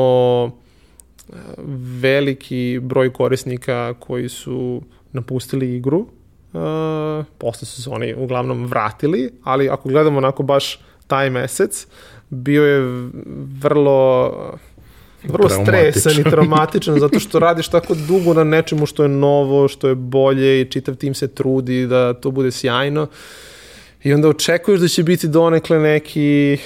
veliki 2.02 2.80
broj 2.82 3.14
korisnika 3.14 3.94
koji 4.00 4.30
su 4.30 4.82
napustili 5.12 5.76
igru, 5.76 6.00
uh, 6.00 7.26
posle 7.38 7.66
su 7.66 7.84
se 7.84 7.90
oni 7.90 8.14
uglavnom 8.18 8.66
vratili, 8.66 9.32
ali 9.44 9.70
ako 9.70 9.90
gledamo 9.90 10.18
onako 10.18 10.44
baš 10.44 10.80
taj 11.08 11.30
mesec, 11.30 11.88
bio 12.30 12.66
je 12.66 13.10
vrlo 13.62 14.32
vrlo 15.24 15.50
stresan 15.50 16.20
i 16.20 16.24
traumatičan 16.24 17.00
zato 17.00 17.20
što 17.20 17.40
radiš 17.40 17.68
tako 17.68 17.96
dugo 18.08 18.34
na 18.34 18.44
nečemu 18.44 18.86
što 18.86 19.04
je 19.04 19.10
novo, 19.10 19.68
što 19.68 19.88
je 19.88 19.96
bolje 19.96 20.62
i 20.62 20.66
čitav 20.66 20.96
tim 20.96 21.14
se 21.14 21.28
trudi 21.28 21.88
da 21.88 22.14
to 22.14 22.32
bude 22.32 22.52
sjajno. 22.52 23.08
I 24.04 24.14
onda 24.14 24.30
očekuješ 24.30 24.80
da 24.80 24.88
će 24.88 25.04
biti 25.04 25.28
donekle 25.28 25.80
neki, 25.80 26.58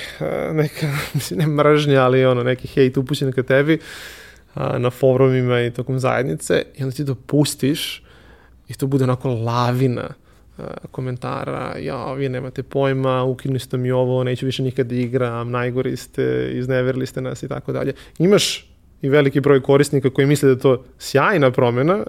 neka, 0.51 0.97
mislim, 1.13 1.39
ne 1.39 1.47
mržnja, 1.47 2.01
ali 2.01 2.25
ono, 2.25 2.43
neki 2.43 2.67
hejt 2.67 2.97
upućen 2.97 3.31
ka 3.31 3.43
tebi 3.43 3.79
na 4.55 4.89
forumima 4.89 5.61
i 5.61 5.71
tokom 5.71 5.99
zajednice 5.99 6.63
i 6.75 6.83
onda 6.83 6.95
ti 6.95 7.03
dopustiš 7.03 8.03
i 8.67 8.73
to 8.73 8.87
bude 8.87 9.03
onako 9.03 9.29
lavina 9.29 10.09
komentara, 10.91 11.75
ja, 11.79 12.13
vi 12.13 12.29
nemate 12.29 12.63
pojma, 12.63 13.23
ukinuli 13.23 13.59
ste 13.59 13.77
mi 13.77 13.91
ovo, 13.91 14.23
neću 14.23 14.45
više 14.45 14.63
nikad 14.63 14.87
da 14.87 14.95
igram, 14.95 15.51
najgori 15.51 15.97
ste, 15.97 16.49
izneverili 16.53 17.05
ste 17.05 17.21
nas 17.21 17.43
i 17.43 17.47
tako 17.47 17.71
dalje. 17.71 17.93
Imaš 18.19 18.69
i 19.01 19.09
veliki 19.09 19.39
broj 19.39 19.61
korisnika 19.61 20.09
koji 20.09 20.27
misle 20.27 20.47
da 20.47 20.53
je 20.53 20.59
to 20.59 20.83
sjajna 20.99 21.51
promjena, 21.51 22.03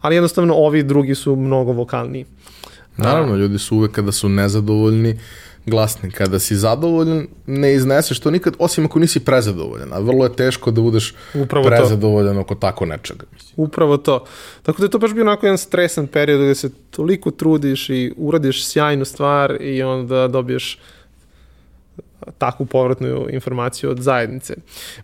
ali 0.00 0.14
jednostavno 0.14 0.54
ovi 0.54 0.82
drugi 0.82 1.14
su 1.14 1.36
mnogo 1.36 1.72
vokalniji. 1.72 2.26
Naravno, 2.96 3.36
ljudi 3.36 3.58
su 3.58 3.76
uvek 3.76 3.92
kada 3.92 4.12
su 4.12 4.28
nezadovoljni, 4.28 5.18
glasni. 5.66 6.10
Kada 6.10 6.38
si 6.38 6.56
zadovoljan, 6.56 7.26
ne 7.46 7.74
izneseš 7.74 8.20
to 8.20 8.30
nikad, 8.30 8.54
osim 8.58 8.84
ako 8.84 8.98
nisi 8.98 9.20
prezadovoljan. 9.20 9.92
A 9.92 9.98
vrlo 9.98 10.24
je 10.24 10.36
teško 10.36 10.70
da 10.70 10.80
budeš 10.80 11.14
Upravo 11.34 11.66
prezadovoljan 11.66 12.34
to. 12.34 12.40
oko 12.40 12.54
tako 12.54 12.86
nečega. 12.86 13.24
Mislim. 13.32 13.52
Upravo 13.56 13.96
to. 13.96 14.24
Tako 14.62 14.78
da 14.78 14.86
je 14.86 14.90
to 14.90 14.98
baš 14.98 15.14
bio 15.14 15.22
onako 15.22 15.46
jedan 15.46 15.58
stresan 15.58 16.06
period 16.06 16.40
gde 16.40 16.54
se 16.54 16.70
toliko 16.90 17.30
trudiš 17.30 17.90
i 17.90 18.12
uradiš 18.16 18.66
sjajnu 18.66 19.04
stvar 19.04 19.56
i 19.60 19.82
onda 19.82 20.28
dobiješ 20.28 20.78
takvu 22.38 22.66
povratnu 22.66 23.26
informaciju 23.30 23.90
od 23.90 24.00
zajednice. 24.00 24.54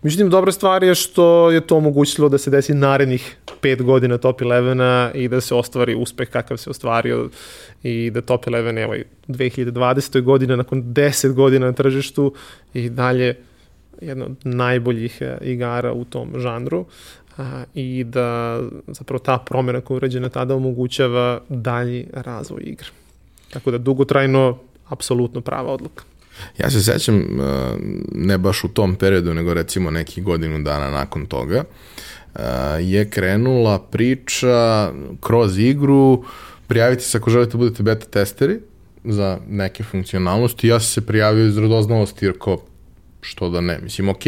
Međutim, 0.01 0.29
dobra 0.29 0.51
stvar 0.51 0.83
je 0.83 0.95
što 0.95 1.51
je 1.51 1.61
to 1.61 1.77
omogućilo 1.77 2.29
da 2.29 2.37
se 2.37 2.49
desi 2.49 2.73
narednih 2.73 3.37
pet 3.61 3.83
godina 3.83 4.17
top 4.17 4.41
11 4.41 5.15
i 5.15 5.27
da 5.27 5.41
se 5.41 5.55
ostvari 5.55 5.95
uspeh 5.95 6.29
kakav 6.29 6.57
se 6.57 6.69
ostvario 6.69 7.29
i 7.83 8.11
da 8.11 8.21
top 8.21 8.45
11 8.45 8.83
evo 8.83 8.93
2020. 9.27 10.21
godine 10.21 10.57
nakon 10.57 10.83
10 10.83 11.33
godina 11.33 11.65
na 11.65 11.73
tržištu 11.73 12.33
i 12.73 12.89
dalje 12.89 13.35
jedna 14.01 14.25
od 14.25 14.35
najboljih 14.43 15.21
e, 15.21 15.37
igara 15.41 15.93
u 15.93 16.05
tom 16.05 16.33
žanru 16.37 16.85
a, 17.37 17.63
i 17.73 18.03
da 18.03 18.59
zapravo 18.87 19.19
ta 19.19 19.37
promjena 19.37 19.81
koja 19.81 19.95
je 19.95 19.97
urađena 19.97 20.29
tada 20.29 20.55
omogućava 20.55 21.41
dalji 21.49 22.07
razvoj 22.13 22.61
igre. 22.65 22.87
Tako 23.49 23.71
da 23.71 23.77
dugotrajno 23.77 24.57
apsolutno 24.87 25.41
prava 25.41 25.73
odluka. 25.73 26.03
Ja 26.57 26.69
se 26.69 26.81
sećam, 26.81 27.15
e, 27.15 27.23
ne 28.11 28.37
baš 28.37 28.63
u 28.63 28.67
tom 28.67 28.95
periodu, 28.95 29.33
nego 29.33 29.53
recimo 29.53 29.91
neki 29.91 30.21
godinu 30.21 30.63
dana 30.63 30.89
nakon 30.89 31.25
toga, 31.25 31.63
e, 32.35 32.41
je 32.81 33.09
krenula 33.09 33.79
priča 33.79 34.91
kroz 35.21 35.59
igru, 35.59 36.23
prijavite 36.67 37.03
se 37.03 37.17
ako 37.17 37.29
želite 37.29 37.51
da 37.51 37.57
budete 37.57 37.83
beta 37.83 38.05
testeri 38.05 38.59
za 39.03 39.39
neke 39.49 39.83
funkcionalnosti. 39.83 40.67
Ja 40.67 40.79
sam 40.79 40.87
se 40.87 41.07
prijavio 41.07 41.45
iz 41.45 41.57
radoznalosti, 41.57 42.25
jer 42.25 42.37
ko, 42.37 42.61
što 43.21 43.49
da 43.49 43.61
ne, 43.61 43.79
mislim, 43.83 44.09
ok, 44.09 44.23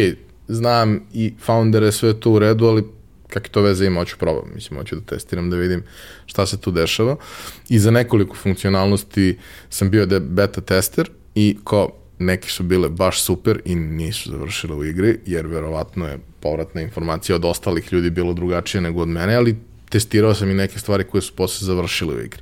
znam 0.47 0.99
i 1.13 1.33
foundere 1.39 1.91
sve 1.91 2.19
to 2.19 2.31
u 2.31 2.39
redu, 2.39 2.65
ali 2.65 2.83
kakve 3.31 3.49
to 3.49 3.61
veze 3.61 3.85
ima, 3.85 3.99
hoću 3.99 4.17
probam, 4.17 4.51
mislim, 4.55 4.79
hoću 4.79 4.95
da 4.95 5.01
testiram, 5.01 5.49
da 5.49 5.55
vidim 5.55 5.83
šta 6.25 6.45
se 6.45 6.57
tu 6.61 6.71
dešava. 6.71 7.15
I 7.69 7.79
za 7.79 7.91
nekoliko 7.91 8.35
funkcionalnosti 8.35 9.37
sam 9.69 9.89
bio 9.89 10.07
beta 10.19 10.61
tester 10.61 11.09
i 11.35 11.57
kao 11.63 11.89
neki 12.21 12.49
su 12.49 12.63
bile 12.63 12.89
baš 12.89 13.21
super 13.21 13.61
i 13.65 13.75
nisu 13.75 14.31
završile 14.31 14.75
u 14.75 14.85
igri, 14.85 15.19
jer 15.25 15.47
verovatno 15.47 16.07
je 16.07 16.19
povratna 16.39 16.81
informacija 16.81 17.35
od 17.35 17.45
ostalih 17.45 17.93
ljudi 17.93 18.09
bilo 18.09 18.33
drugačije 18.33 18.81
nego 18.81 19.01
od 19.01 19.07
mene, 19.07 19.35
ali 19.35 19.57
testirao 19.89 20.33
sam 20.33 20.51
i 20.51 20.53
neke 20.53 20.79
stvari 20.79 21.03
koje 21.03 21.21
su 21.21 21.33
posle 21.35 21.65
završile 21.65 22.15
u 22.15 22.19
igri. 22.19 22.41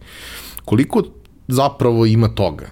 Koliko 0.65 1.03
zapravo 1.47 2.05
ima 2.05 2.27
toga? 2.27 2.69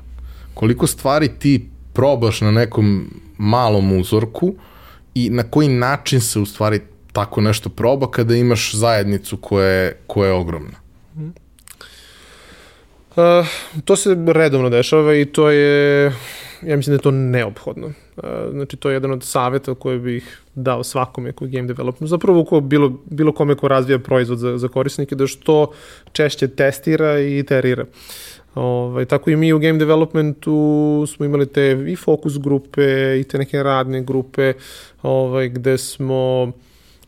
Koliko 0.54 0.88
stvari 0.88 1.30
ti 1.40 1.70
probaš 1.94 2.42
na 2.42 2.52
nekom 2.52 3.14
malom 3.38 4.00
uzorku 4.00 4.56
i 5.16 5.30
na 5.30 5.44
koji 5.44 5.68
način 5.68 6.22
se 6.22 6.40
u 6.40 6.46
stvari 6.46 6.82
tako 7.12 7.42
nešto 7.42 7.70
proba 7.70 8.12
kada 8.12 8.36
imaš 8.36 8.76
zajednicu 8.76 9.38
koja 9.38 9.68
je, 9.68 9.98
koja 10.08 10.28
je 10.28 10.34
ogromna? 10.34 10.80
Uh, 11.16 11.24
to 13.86 13.96
se 13.96 14.18
redovno 14.28 14.70
dešava 14.70 15.16
i 15.16 15.26
to 15.26 15.50
je 15.50 16.12
ja 16.62 16.78
mislim 16.78 16.92
da 16.92 16.96
je 16.96 17.04
to 17.04 17.12
neophodno. 17.12 17.92
Znači, 18.52 18.78
to 18.78 18.90
je 18.90 18.94
jedan 18.94 19.12
od 19.12 19.24
saveta 19.24 19.76
koje 19.76 20.00
bih 20.00 20.42
dao 20.56 20.84
svakome 20.84 21.32
koji 21.32 21.52
game 21.52 21.68
development, 21.68 22.10
zapravo 22.10 22.46
ko 22.46 22.62
bilo, 22.62 23.02
bilo 23.06 23.32
kome 23.32 23.56
ko 23.56 23.68
razvija 23.68 24.00
proizvod 24.00 24.38
za, 24.38 24.58
za 24.58 24.68
korisnike, 24.68 25.16
da 25.16 25.28
što 25.28 25.72
češće 26.12 26.48
testira 26.48 27.20
i 27.20 27.40
iterira. 27.40 27.86
Ovaj, 28.56 29.06
tako 29.06 29.30
i 29.30 29.36
mi 29.36 29.54
u 29.54 29.60
game 29.60 29.80
developmentu 29.80 31.06
smo 31.08 31.26
imali 31.26 31.46
te 31.46 31.86
i 31.88 31.96
fokus 31.96 32.40
grupe 32.40 33.20
i 33.20 33.24
te 33.24 33.38
neke 33.38 33.64
radne 33.64 34.04
grupe 34.04 34.54
ovaj, 35.04 35.50
gde 35.50 35.78
smo 35.78 36.52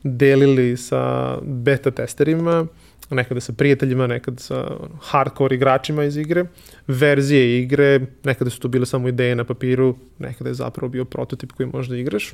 delili 0.03 0.77
sa 0.77 1.35
beta 1.41 1.91
testerima 1.91 2.67
nekada 3.09 3.41
sa 3.41 3.53
prijateljima, 3.53 4.07
nekada 4.07 4.39
sa 4.39 4.67
hardcore 5.01 5.55
igračima 5.55 6.03
iz 6.03 6.17
igre, 6.17 6.45
verzije 6.87 7.61
igre, 7.61 7.99
nekada 8.23 8.49
su 8.49 8.59
to 8.59 8.67
bile 8.67 8.85
samo 8.85 9.07
ideje 9.07 9.35
na 9.35 9.43
papiru, 9.43 9.95
nekada 10.19 10.49
je 10.49 10.53
zapravo 10.53 10.89
bio 10.89 11.05
prototip 11.05 11.51
koji 11.51 11.69
možda 11.73 11.97
igraš. 11.97 12.33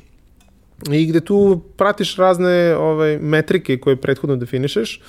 I 0.92 1.06
gde 1.06 1.20
tu 1.20 1.62
pratiš 1.76 2.16
razne 2.16 2.76
ovaj, 2.76 3.18
metrike 3.18 3.78
koje 3.78 3.96
prethodno 3.96 4.36
definišeš, 4.36 5.00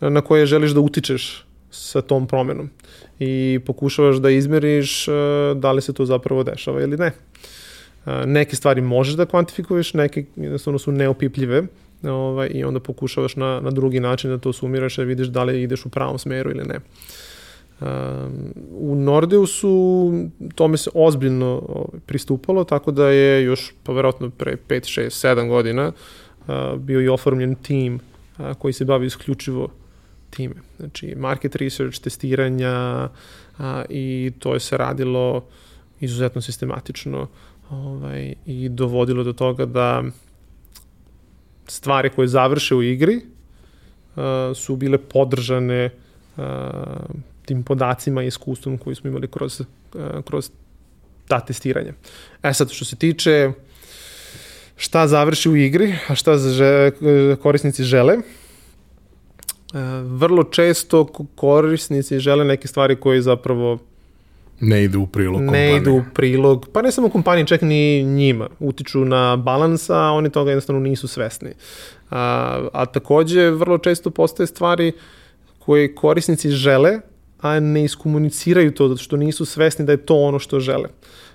na 0.00 0.20
koje 0.20 0.46
želiš 0.46 0.70
da 0.70 0.80
utičeš 0.80 1.44
sa 1.70 2.02
tom 2.02 2.26
promenom 2.26 2.70
i 3.18 3.60
pokušavaš 3.66 4.16
da 4.16 4.30
izmeriš 4.30 5.08
uh, 5.08 5.14
da 5.56 5.72
li 5.72 5.82
se 5.82 5.92
to 5.92 6.06
zapravo 6.06 6.42
dešava 6.42 6.82
ili 6.82 6.96
ne. 6.96 7.12
Uh, 8.06 8.12
neke 8.26 8.56
stvari 8.56 8.80
možeš 8.80 9.14
da 9.14 9.26
kvantifikuješ, 9.26 9.94
neke 9.94 10.24
jednostavno 10.36 10.78
su 10.78 10.92
neopipljive, 10.92 11.62
ovaj, 12.02 12.50
i 12.54 12.64
onda 12.64 12.80
pokušavaš 12.80 13.36
na, 13.36 13.60
na 13.60 13.70
drugi 13.70 14.00
način 14.00 14.30
da 14.30 14.38
to 14.38 14.52
sumiraš 14.52 14.98
i 14.98 15.04
vidiš 15.04 15.26
da 15.26 15.44
li 15.44 15.62
ideš 15.62 15.86
u 15.86 15.88
pravom 15.88 16.18
smeru 16.18 16.50
ili 16.50 16.64
ne. 16.64 16.80
Um, 17.80 17.88
u 18.70 18.94
Nordeusu 18.94 20.12
tome 20.54 20.76
se 20.76 20.90
ozbiljno 20.94 21.62
ovaj, 21.68 22.00
pristupalo, 22.06 22.64
tako 22.64 22.90
da 22.90 23.08
je 23.08 23.44
još, 23.44 23.74
pa 23.82 23.92
verovatno 23.92 24.30
pre 24.30 24.56
5, 24.68 25.00
6, 25.00 25.28
7 25.28 25.48
godina 25.48 25.92
uh, 25.92 26.54
bio 26.76 27.00
i 27.00 27.08
oformljen 27.08 27.54
tim 27.54 27.94
uh, 28.38 28.54
koji 28.58 28.72
se 28.72 28.84
bavi 28.84 29.06
isključivo 29.06 29.68
time. 30.30 30.54
Znači, 30.78 31.14
market 31.16 31.56
research, 31.56 32.00
testiranja 32.00 33.08
uh, 33.58 33.64
i 33.88 34.32
to 34.38 34.54
je 34.54 34.60
se 34.60 34.76
radilo 34.76 35.44
izuzetno 36.00 36.40
sistematično 36.40 37.26
ovaj, 37.70 38.34
i 38.46 38.68
dovodilo 38.68 39.24
do 39.24 39.32
toga 39.32 39.66
da 39.66 40.02
stvari 41.68 42.10
koje 42.10 42.28
završe 42.28 42.74
u 42.74 42.82
igri 42.82 43.16
uh, 43.16 44.22
su 44.56 44.76
bile 44.76 44.98
podržane 44.98 45.90
uh, 46.36 46.44
tim 47.46 47.62
podacima 47.62 48.22
i 48.22 48.26
iskustvom 48.26 48.78
koji 48.78 48.96
smo 48.96 49.10
imali 49.10 49.28
kroz, 49.28 49.60
uh, 49.60 49.66
kroz 50.24 50.50
ta 51.28 51.40
testiranja. 51.40 51.92
E 52.42 52.54
sad, 52.54 52.70
što 52.70 52.84
se 52.84 52.96
tiče 52.96 53.52
šta 54.76 55.06
završi 55.08 55.48
u 55.48 55.56
igri, 55.56 55.94
a 56.08 56.14
šta 56.14 56.32
korisnici 57.42 57.84
žele, 57.84 58.16
vrlo 60.02 60.44
često 60.44 61.06
korisnici 61.34 62.18
žele 62.18 62.44
neke 62.44 62.68
stvari 62.68 62.96
koje 62.96 63.22
zapravo 63.22 63.78
Ne 64.60 64.84
idu 64.84 65.00
u 65.00 65.06
prilog 65.06 65.36
kompanije. 65.36 65.72
Ne 65.72 65.76
idu 65.76 65.92
u 65.92 66.02
prilog, 66.14 66.68
pa 66.72 66.82
ne 66.82 66.92
samo 66.92 67.08
kompanije, 67.08 67.46
čak 67.46 67.62
ni 67.62 68.02
njima. 68.02 68.48
Utiču 68.60 69.04
na 69.04 69.36
balans, 69.36 69.90
a 69.90 70.00
oni 70.00 70.30
toga 70.30 70.50
jednostavno 70.50 70.80
nisu 70.80 71.08
svesni. 71.08 71.50
A, 72.10 72.68
a 72.72 72.86
takođe, 72.86 73.50
vrlo 73.50 73.78
često 73.78 74.10
postoje 74.10 74.46
stvari 74.46 74.92
koje 75.58 75.94
korisnici 75.94 76.50
žele, 76.50 77.00
a 77.40 77.60
ne 77.60 77.84
iskomuniciraju 77.84 78.74
to, 78.74 78.88
zato 78.88 79.02
što 79.02 79.16
nisu 79.16 79.44
svesni 79.44 79.84
da 79.84 79.92
je 79.92 80.06
to 80.06 80.16
ono 80.16 80.38
što 80.38 80.60
žele. 80.60 80.88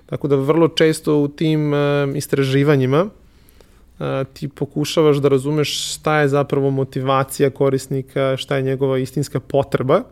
Tako 0.05 0.28
da 0.28 0.36
vrlo 0.36 0.67
često 0.67 1.17
u 1.17 1.28
tim 1.28 1.74
uh, 1.74 1.80
istraživanjima 2.15 3.03
uh, 3.03 4.05
ti 4.34 4.47
pokušavaš 4.47 5.17
da 5.17 5.30
razumeš 5.30 5.93
šta 5.93 6.19
je 6.19 6.28
zapravo 6.28 6.69
motivacija 6.69 7.49
korisnika, 7.49 8.38
šta 8.38 8.55
je 8.55 8.61
njegova 8.61 8.97
istinska 8.97 9.39
potreba 9.39 9.97
uh, 9.97 10.03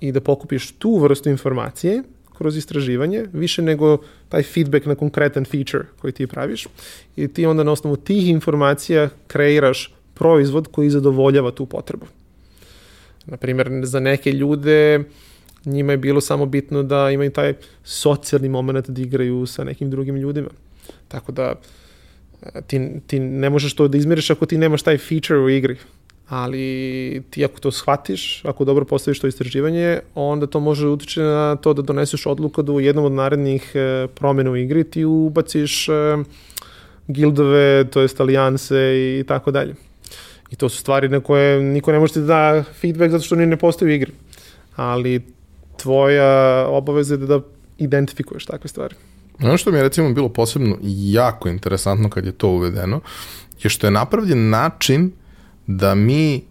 i 0.00 0.12
da 0.12 0.20
pokupiš 0.20 0.72
tu 0.72 0.98
vrstu 0.98 1.30
informacije 1.30 2.02
kroz 2.38 2.56
istraživanje, 2.56 3.24
više 3.32 3.62
nego 3.62 3.98
taj 4.28 4.42
feedback 4.42 4.86
na 4.86 4.94
konkretan 4.94 5.44
feature 5.44 5.84
koji 5.98 6.12
ti 6.12 6.26
praviš 6.26 6.66
i 7.16 7.28
ti 7.28 7.46
onda 7.46 7.64
na 7.64 7.72
osnovu 7.72 7.96
tih 7.96 8.28
informacija 8.28 9.08
kreiraš 9.26 9.94
proizvod 10.14 10.68
koji 10.72 10.90
zadovoljava 10.90 11.50
tu 11.50 11.66
potrebu. 11.66 12.06
Naprimer, 13.26 13.70
za 13.82 14.00
neke 14.00 14.32
ljude 14.32 15.04
njima 15.64 15.92
je 15.92 15.98
bilo 15.98 16.20
samo 16.20 16.46
bitno 16.46 16.82
da 16.82 17.10
imaju 17.10 17.30
taj 17.30 17.54
socijalni 17.84 18.48
moment 18.48 18.90
da 18.90 19.02
igraju 19.02 19.46
sa 19.46 19.64
nekim 19.64 19.90
drugim 19.90 20.16
ljudima. 20.16 20.50
Tako 21.08 21.32
da 21.32 21.54
ti, 22.66 22.90
ti 23.06 23.18
ne 23.20 23.50
možeš 23.50 23.74
to 23.74 23.88
da 23.88 23.98
izmeriš 23.98 24.30
ako 24.30 24.46
ti 24.46 24.58
nemaš 24.58 24.82
taj 24.82 24.98
feature 24.98 25.40
u 25.40 25.50
igri 25.50 25.76
ali 26.30 27.22
ti 27.30 27.44
ako 27.44 27.58
to 27.58 27.70
shvatiš, 27.70 28.44
ako 28.44 28.64
dobro 28.64 28.84
postaviš 28.84 29.20
to 29.20 29.26
istraživanje, 29.26 29.98
onda 30.14 30.46
to 30.46 30.60
može 30.60 30.86
utiče 30.86 31.22
na 31.22 31.56
to 31.56 31.74
da 31.74 31.82
doneseš 31.82 32.26
odluku 32.26 32.62
da 32.62 32.72
u 32.72 32.80
jednom 32.80 33.04
od 33.04 33.12
narednih 33.12 33.72
e, 33.74 34.06
promjena 34.14 34.50
u 34.50 34.56
igri 34.56 34.84
ti 34.84 35.04
ubaciš 35.04 35.88
e, 35.88 35.92
gildove, 37.08 37.84
to 37.90 38.00
jest 38.00 38.20
alijanse 38.20 38.78
i 39.20 39.24
tako 39.28 39.50
dalje. 39.50 39.74
I 40.50 40.56
to 40.56 40.68
su 40.68 40.78
stvari 40.78 41.08
na 41.08 41.20
koje 41.20 41.62
niko 41.62 41.92
ne 41.92 41.98
može 41.98 42.12
ti 42.12 42.20
da 42.20 42.64
feedback 42.80 43.10
zato 43.10 43.24
što 43.24 43.36
ni 43.36 43.46
ne 43.46 43.56
postoji 43.56 43.90
u 43.90 43.94
igri. 43.94 44.12
Ali 44.76 45.22
tvoja 45.76 46.66
obaveza 46.68 47.14
je 47.14 47.18
da 47.18 47.40
identifikuješ 47.78 48.46
takve 48.46 48.68
stvari. 48.68 48.94
Ono 49.42 49.56
što 49.56 49.70
mi 49.70 49.78
je 49.78 49.82
recimo 49.82 50.12
bilo 50.12 50.28
posebno 50.28 50.78
jako 50.82 51.48
interesantno 51.48 52.10
kad 52.10 52.26
je 52.26 52.32
to 52.32 52.48
uvedeno, 52.48 53.00
je 53.62 53.70
što 53.70 53.86
je 53.86 53.90
napravljen 53.90 54.50
način 54.50 55.12
da 55.76 55.94
mi 55.94 56.42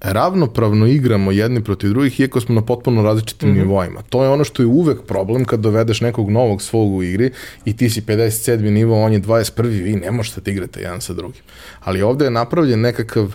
ravnopravno 0.00 0.86
igramo 0.86 1.32
jedni 1.32 1.64
protiv 1.64 1.90
drugih, 1.90 2.20
iako 2.20 2.40
smo 2.40 2.54
na 2.54 2.62
potpuno 2.62 3.02
različitim 3.02 3.48
mm 3.48 3.52
-hmm. 3.52 3.58
nivoima. 3.58 4.02
To 4.02 4.24
je 4.24 4.30
ono 4.30 4.44
što 4.44 4.62
je 4.62 4.66
uvek 4.66 5.02
problem 5.02 5.44
kad 5.44 5.60
dovedeš 5.60 6.00
nekog 6.00 6.30
novog 6.30 6.62
svog 6.62 6.94
u 6.94 7.02
igri 7.02 7.30
i 7.64 7.76
ti 7.76 7.90
si 7.90 8.02
57. 8.02 8.70
nivo, 8.70 9.02
on 9.02 9.12
je 9.12 9.20
21. 9.20 9.62
vi 9.62 9.96
ne 9.96 10.10
možete 10.10 10.40
da 10.40 10.50
igrate 10.50 10.80
jedan 10.80 11.00
sa 11.00 11.12
drugim. 11.12 11.42
Ali 11.80 12.02
ovde 12.02 12.24
je 12.24 12.30
napravljen 12.30 12.80
nekakav 12.80 13.34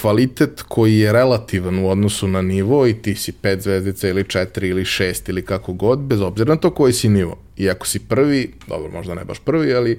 kvalitet 0.00 0.62
koji 0.68 0.98
je 0.98 1.12
relativan 1.12 1.78
u 1.78 1.88
odnosu 1.88 2.28
na 2.28 2.42
nivo 2.42 2.86
i 2.86 2.94
ti 2.94 3.14
si 3.14 3.32
5 3.42 3.60
zvezdica 3.60 4.08
ili 4.08 4.24
4 4.24 4.66
ili 4.66 4.84
6 4.84 5.30
ili 5.30 5.44
kako 5.44 5.72
god, 5.72 5.98
bez 5.98 6.20
obzira 6.20 6.54
na 6.54 6.60
to 6.60 6.70
koji 6.70 6.92
si 6.92 7.08
nivo. 7.08 7.38
I 7.56 7.70
ako 7.70 7.86
si 7.86 7.98
prvi, 7.98 8.52
dobro, 8.68 8.90
možda 8.92 9.14
ne 9.14 9.24
baš 9.24 9.38
prvi, 9.38 9.74
ali 9.74 9.98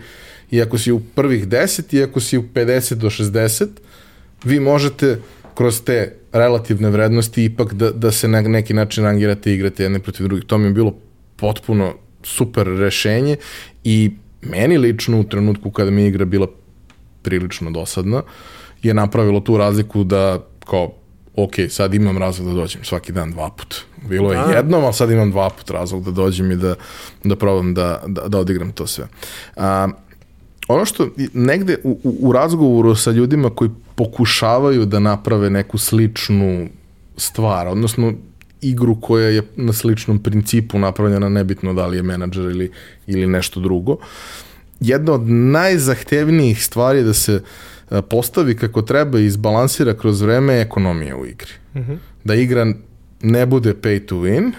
i 0.52 0.62
ako 0.62 0.78
si 0.78 0.92
u 0.92 1.00
prvih 1.00 1.48
10 1.48 1.96
i 1.96 2.04
ako 2.04 2.20
si 2.20 2.38
u 2.38 2.44
50 2.54 2.94
do 2.94 3.10
60, 3.10 3.68
vi 4.44 4.60
možete 4.60 5.20
kroz 5.56 5.82
te 5.82 6.16
relativne 6.32 6.90
vrednosti 6.90 7.44
ipak 7.44 7.74
da, 7.74 7.92
da 7.92 8.12
se 8.12 8.28
na 8.28 8.42
neki 8.42 8.74
način 8.74 9.04
rangirate 9.04 9.52
i 9.52 9.56
igrate 9.56 9.84
jedne 9.84 10.00
protiv 10.00 10.28
drugih. 10.28 10.46
To 10.46 10.58
mi 10.58 10.66
je 10.66 10.72
bilo 10.72 10.96
potpuno 11.36 11.94
super 12.24 12.68
rešenje 12.68 13.36
i 13.84 14.12
meni 14.42 14.78
lično 14.78 15.20
u 15.20 15.24
trenutku 15.24 15.72
kada 15.72 15.92
mi 15.92 16.06
igra 16.08 16.26
bila 16.26 16.48
prilično 17.22 17.72
dosadna 17.72 18.22
je 18.84 18.94
napravilo 18.94 19.40
tu 19.40 19.58
razliku 19.58 20.04
da 20.04 20.40
kao 20.66 20.94
ok, 21.36 21.54
sad 21.70 21.94
imam 21.94 22.18
razlog 22.18 22.48
da 22.48 22.54
dođem 22.54 22.84
svaki 22.84 23.12
dan 23.12 23.32
dva 23.32 23.50
put. 23.50 23.76
Bilo 24.10 24.32
je 24.32 24.38
da. 24.38 24.52
jednom, 24.52 24.84
ali 24.84 24.94
sad 24.94 25.12
imam 25.12 25.32
dva 25.32 25.50
put 25.50 25.70
razlog 25.70 26.04
da 26.04 26.12
dođem 26.12 26.52
i 26.52 26.56
da, 26.56 26.76
da 27.24 27.36
probam 27.36 27.74
da, 27.74 28.04
da, 28.08 28.28
da 28.28 28.40
odigram 28.40 28.72
to 28.72 28.88
sve. 28.88 29.08
A, 29.56 29.88
ono 30.72 30.86
što 30.86 31.08
negde 31.34 31.78
u, 31.84 32.00
u 32.04 32.32
razgovoru 32.32 32.96
sa 32.96 33.12
ljudima 33.12 33.50
koji 33.50 33.70
pokušavaju 33.96 34.86
da 34.86 35.00
naprave 35.00 35.50
neku 35.50 35.78
sličnu 35.78 36.68
stvar, 37.18 37.68
odnosno 37.68 38.14
igru 38.62 39.02
koja 39.02 39.28
je 39.28 39.44
na 39.56 39.74
sličnom 39.74 40.20
principu 40.24 40.80
napravljena, 40.80 41.30
nebitno 41.30 41.74
da 41.74 41.88
li 41.88 41.98
je 41.98 42.04
menadžer 42.04 42.44
ili, 42.44 42.72
ili 43.08 43.28
nešto 43.28 43.60
drugo. 43.60 43.98
Jedna 44.80 45.14
od 45.14 45.30
najzahtevnijih 45.30 46.64
stvari 46.66 47.00
je 47.00 47.04
da 47.04 47.14
se 47.14 47.42
e, 47.92 48.02
postavi 48.02 48.56
kako 48.58 48.82
treba 48.82 49.20
i 49.20 49.26
izbalansira 49.26 49.94
kroz 49.94 50.22
vreme 50.22 50.62
ekonomija 50.62 51.18
u 51.18 51.26
igri. 51.26 51.52
Mm 51.76 51.80
-hmm. 51.80 51.98
Da 52.24 52.36
igra 52.36 52.74
ne 53.22 53.46
bude 53.46 53.74
pay 53.74 54.06
to 54.06 54.16
win, 54.16 54.52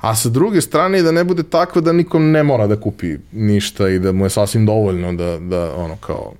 a 0.00 0.14
sa 0.14 0.28
druge 0.28 0.60
strane 0.60 1.02
da 1.02 1.12
ne 1.12 1.24
bude 1.24 1.42
tako 1.42 1.80
da 1.80 1.92
nikom 1.92 2.30
ne 2.30 2.42
mora 2.42 2.66
da 2.66 2.80
kupi 2.80 3.16
ništa 3.32 3.88
i 3.88 3.98
da 3.98 4.12
mu 4.12 4.26
je 4.26 4.30
sasvim 4.30 4.66
dovoljno 4.66 5.12
da, 5.12 5.38
da 5.38 5.74
ono 5.74 5.96
kao 5.96 6.32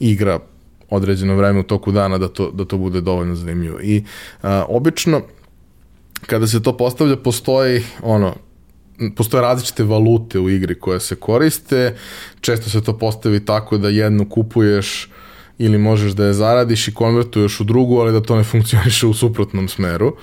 igra 0.00 0.38
određeno 0.90 1.36
vreme 1.36 1.60
u 1.60 1.62
toku 1.62 1.92
dana 1.92 2.18
da 2.18 2.28
to, 2.28 2.50
da 2.50 2.64
to 2.64 2.78
bude 2.78 3.00
dovoljno 3.00 3.34
zanimljivo. 3.34 3.80
I 3.80 4.04
a, 4.42 4.64
obično 4.68 5.22
kada 6.26 6.46
se 6.46 6.62
to 6.62 6.76
postavlja 6.76 7.16
postoji 7.16 7.84
ono 8.02 8.34
postoje 9.16 9.42
različite 9.42 9.84
valute 9.84 10.38
u 10.38 10.50
igri 10.50 10.80
koje 10.80 11.00
se 11.00 11.16
koriste, 11.16 11.96
često 12.40 12.70
se 12.70 12.84
to 12.84 12.98
postavi 12.98 13.44
tako 13.44 13.78
da 13.78 13.88
jednu 13.88 14.28
kupuješ 14.28 15.10
ili 15.58 15.78
možeš 15.78 16.12
da 16.12 16.24
je 16.24 16.32
zaradiš 16.32 16.88
i 16.88 16.94
konvertuješ 16.94 17.60
u 17.60 17.64
drugu, 17.64 17.98
ali 17.98 18.12
da 18.12 18.22
to 18.22 18.36
ne 18.36 18.44
funkcioniše 18.44 19.06
u 19.06 19.14
suprotnom 19.14 19.68
smeru. 19.68 20.16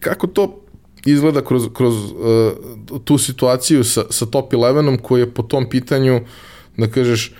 Kako 0.00 0.26
to 0.26 0.61
izgleda 1.06 1.44
kroz, 1.44 1.68
kroz 1.74 1.94
uh, 1.94 3.00
tu 3.04 3.18
situaciju 3.18 3.84
sa, 3.84 4.04
sa 4.10 4.26
top 4.26 4.52
11-om 4.52 4.98
koji 4.98 5.20
je 5.20 5.34
po 5.34 5.42
tom 5.42 5.68
pitanju, 5.68 6.20
da 6.76 6.86
kažeš, 6.86 7.32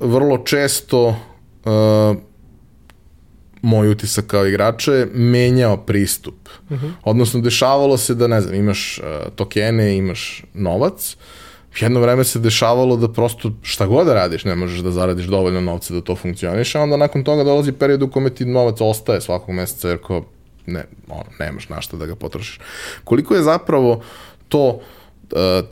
vrlo 0.00 0.38
često 0.38 1.08
uh, 1.08 2.16
moj 3.62 3.88
utisak 3.88 4.26
kao 4.26 4.46
igrača 4.46 4.92
je 4.92 5.08
menjao 5.14 5.76
pristup. 5.76 6.48
Uh 6.68 6.76
mhm. 6.76 6.86
-huh. 6.86 6.92
Odnosno, 7.02 7.40
dešavalo 7.40 7.96
se 7.96 8.14
da, 8.14 8.26
ne 8.26 8.40
znam, 8.40 8.54
imaš 8.54 8.98
uh, 8.98 9.32
tokene, 9.34 9.96
imaš 9.96 10.44
novac, 10.54 11.16
jedno 11.80 12.00
vreme 12.00 12.24
se 12.24 12.38
dešavalo 12.38 12.96
da 12.96 13.12
prosto 13.12 13.52
šta 13.62 13.86
god 13.86 14.06
da 14.06 14.14
radiš, 14.14 14.44
ne 14.44 14.54
možeš 14.54 14.80
da 14.80 14.90
zaradiš 14.90 15.26
dovoljno 15.26 15.60
novca 15.60 15.94
da 15.94 16.00
to 16.00 16.16
funkcioniše, 16.16 16.78
a 16.78 16.82
onda 16.82 16.96
nakon 16.96 17.24
toga 17.24 17.44
dolazi 17.44 17.72
period 17.72 18.02
u 18.02 18.10
kome 18.10 18.30
ti 18.30 18.44
novac 18.44 18.80
ostaje 18.80 19.20
svakog 19.20 19.54
meseca, 19.54 19.88
jer 19.88 19.98
ko 19.98 20.24
ne, 20.66 20.84
ono, 21.08 21.24
nemaš 21.40 21.68
na 21.68 21.80
šta 21.80 21.96
da 21.96 22.06
ga 22.06 22.14
potrošiš. 22.14 22.60
Koliko 23.04 23.34
je 23.34 23.42
zapravo 23.42 24.02
to 24.48 24.68
uh, 24.68 24.80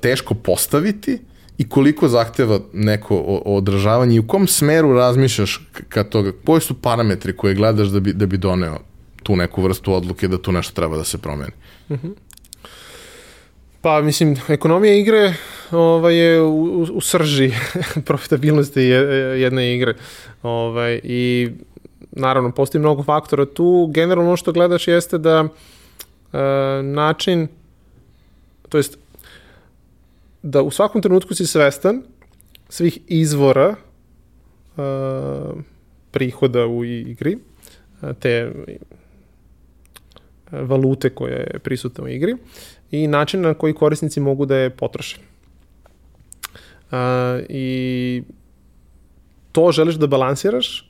teško 0.00 0.34
postaviti 0.34 1.18
i 1.58 1.68
koliko 1.68 2.08
zahteva 2.08 2.60
neko 2.72 3.16
održavanje 3.44 4.16
i 4.16 4.18
u 4.18 4.26
kom 4.26 4.46
smeru 4.46 4.92
razmišljaš 4.92 5.68
kad 5.88 6.08
toga, 6.08 6.32
koji 6.44 6.60
su 6.60 6.80
parametri 6.82 7.36
koje 7.36 7.54
gledaš 7.54 7.88
da 7.88 8.00
bi, 8.00 8.12
da 8.12 8.26
bi 8.26 8.36
doneo 8.36 8.78
tu 9.22 9.36
neku 9.36 9.62
vrstu 9.62 9.94
odluke 9.94 10.28
da 10.28 10.38
tu 10.38 10.52
nešto 10.52 10.74
treba 10.74 10.96
da 10.96 11.04
se 11.04 11.18
promeni? 11.18 11.52
Mm 11.88 11.94
-hmm. 11.94 12.14
Pa, 13.80 14.00
mislim, 14.00 14.36
ekonomija 14.48 14.94
igre 14.94 15.34
ovaj, 15.70 16.16
je 16.16 16.40
u, 16.42 16.82
u 16.82 17.00
srži 17.00 17.52
profitabilnosti 18.06 18.82
jedne 19.38 19.74
igre. 19.74 19.94
Ovaj, 20.42 21.00
I 21.02 21.50
naravno, 22.12 22.52
postoji 22.52 22.80
mnogo 22.80 23.02
faktora 23.02 23.46
tu. 23.46 23.90
Generalno 23.94 24.30
ono 24.30 24.36
što 24.36 24.52
gledaš 24.52 24.88
jeste 24.88 25.18
da 25.18 25.44
e, 26.32 26.38
način, 26.82 27.48
to 28.68 28.76
jest 28.76 28.98
da 30.42 30.62
u 30.62 30.70
svakom 30.70 31.02
trenutku 31.02 31.34
si 31.34 31.46
svestan 31.46 32.02
svih 32.68 32.98
izvora 33.06 33.74
e, 33.74 34.80
prihoda 36.10 36.66
u 36.66 36.84
igri, 36.84 37.38
e, 38.02 38.14
te 38.20 38.30
e, 38.30 38.52
valute 40.50 41.10
koja 41.10 41.34
je 41.34 41.58
prisutna 41.58 42.04
u 42.04 42.08
igri 42.08 42.36
i 42.90 43.06
način 43.06 43.40
na 43.40 43.54
koji 43.54 43.74
korisnici 43.74 44.20
mogu 44.20 44.46
da 44.46 44.56
je 44.56 44.70
potroše. 44.70 45.16
Uh, 46.84 46.98
I 47.48 48.22
to 49.52 49.72
želiš 49.72 49.94
da 49.94 50.06
balansiraš 50.06 50.83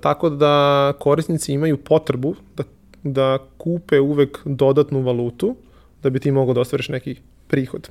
tako 0.00 0.30
da 0.30 0.92
korisnici 0.98 1.52
imaju 1.52 1.76
potrebu 1.76 2.34
da, 2.56 2.62
da 3.02 3.38
kupe 3.58 4.00
uvek 4.00 4.38
dodatnu 4.44 5.02
valutu 5.02 5.56
da 6.02 6.10
bi 6.10 6.20
ti 6.20 6.30
mogao 6.30 6.54
da 6.54 6.60
ostvariš 6.60 6.88
neki 6.88 7.16
prihod. 7.48 7.90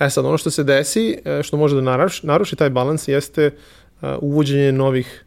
E 0.00 0.10
sad, 0.10 0.24
ono 0.24 0.38
što 0.38 0.50
se 0.50 0.64
desi, 0.64 1.18
e, 1.24 1.42
što 1.42 1.56
može 1.56 1.74
da 1.74 1.80
naruši, 1.80 2.26
naruši 2.26 2.56
taj 2.56 2.70
balans 2.70 3.08
jeste 3.08 3.46
uh, 3.46 4.08
uvođenje 4.20 4.72
novih 4.72 5.24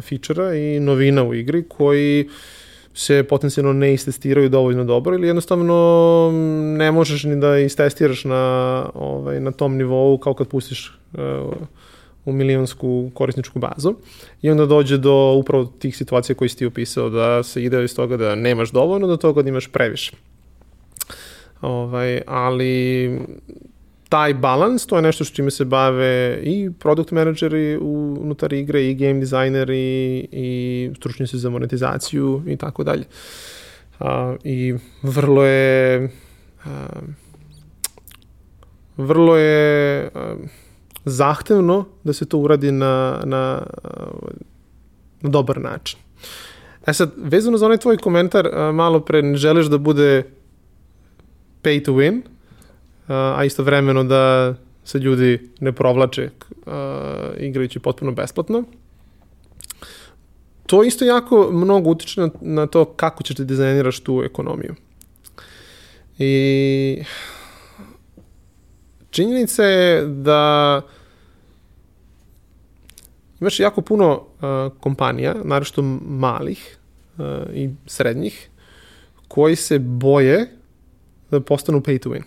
fičera 0.00 0.54
i 0.54 0.80
novina 0.80 1.24
u 1.24 1.34
igri 1.34 1.64
koji 1.68 2.28
se 2.94 3.22
potencijalno 3.22 3.72
ne 3.72 3.94
istestiraju 3.94 4.48
dovoljno 4.48 4.84
dobro 4.84 5.14
ili 5.14 5.26
jednostavno 5.26 6.30
ne 6.78 6.92
možeš 6.92 7.24
ni 7.24 7.40
da 7.40 7.58
istestiraš 7.58 8.24
na, 8.24 8.84
ovaj, 8.94 9.40
na 9.40 9.50
tom 9.50 9.76
nivou 9.76 10.18
kao 10.18 10.34
kad 10.34 10.48
pustiš 10.48 10.98
uh, 11.12 11.20
u 12.24 12.32
milionsku 12.32 13.10
korisničku 13.14 13.58
bazu 13.58 13.94
i 14.42 14.50
onda 14.50 14.66
dođe 14.66 14.98
do 14.98 15.32
upravo 15.32 15.64
tih 15.64 15.96
situacija 15.96 16.36
koji 16.36 16.48
si 16.48 16.56
ti 16.56 16.66
opisao, 16.66 17.10
da 17.10 17.42
se 17.42 17.64
ide 17.64 17.84
iz 17.84 17.96
toga 17.96 18.16
da 18.16 18.34
nemaš 18.34 18.70
dovoljno, 18.70 19.06
do 19.06 19.16
toga 19.16 19.42
da 19.42 19.48
imaš 19.48 19.66
previše. 19.66 20.12
Ovaj, 21.60 22.22
ali 22.26 23.10
taj 24.08 24.34
balans, 24.34 24.86
to 24.86 24.96
je 24.96 25.02
nešto 25.02 25.24
što 25.24 25.34
čime 25.34 25.50
se 25.50 25.64
bave 25.64 26.40
i 26.42 26.70
product 26.78 27.10
menadžeri 27.10 27.76
unutar 27.76 28.52
igre, 28.52 28.84
i 28.84 28.94
game 28.94 29.20
dizajneri, 29.20 30.28
i 30.32 30.90
stručnjaci 30.96 31.38
za 31.38 31.50
monetizaciju 31.50 32.42
i 32.46 32.56
tako 32.56 32.84
dalje. 32.84 33.04
I 34.44 34.74
vrlo 35.02 35.44
je 35.44 36.10
a, 36.64 36.86
vrlo 38.96 39.36
je 39.36 40.10
a, 40.14 40.34
zahtevno 41.04 41.84
da 42.04 42.12
se 42.12 42.24
to 42.24 42.38
uradi 42.38 42.72
na, 42.72 43.22
na, 43.24 43.62
na 45.20 45.30
dobar 45.30 45.60
način. 45.60 45.98
E 46.86 46.92
sad, 46.92 47.12
vezano 47.16 47.58
za 47.58 47.66
onaj 47.66 47.78
tvoj 47.78 47.96
komentar, 47.96 48.48
malo 48.72 49.00
pre 49.00 49.22
ne 49.22 49.36
želiš 49.36 49.66
da 49.66 49.78
bude 49.78 50.22
pay 51.62 51.84
to 51.84 51.92
win, 51.92 52.20
a 53.08 53.44
istovremeno 53.44 54.04
da 54.04 54.54
se 54.84 54.98
ljudi 54.98 55.50
ne 55.60 55.72
provlače 55.72 56.30
igrajući 57.38 57.78
potpuno 57.78 58.12
besplatno. 58.12 58.64
To 60.66 60.82
isto 60.84 61.04
jako 61.04 61.48
mnogo 61.52 61.90
utiče 61.90 62.20
na, 62.20 62.30
na 62.40 62.66
to 62.66 62.84
kako 62.84 63.22
ćeš 63.22 63.36
da 63.36 63.44
dizajniraš 63.44 64.00
tu 64.00 64.22
ekonomiju. 64.24 64.74
I 66.18 67.02
činjenica 69.10 69.64
je 69.64 70.06
da 70.06 70.82
imaš 73.40 73.60
jako 73.60 73.80
puno 73.80 74.12
uh, 74.12 74.72
kompanija, 74.80 75.34
naravno 75.44 75.98
malih 76.08 76.78
uh, 77.18 77.24
i 77.54 77.70
srednjih, 77.86 78.50
koji 79.28 79.56
se 79.56 79.78
boje 79.78 80.50
da 81.30 81.40
postanu 81.40 81.80
pay 81.80 81.98
to 81.98 82.10
win 82.10 82.22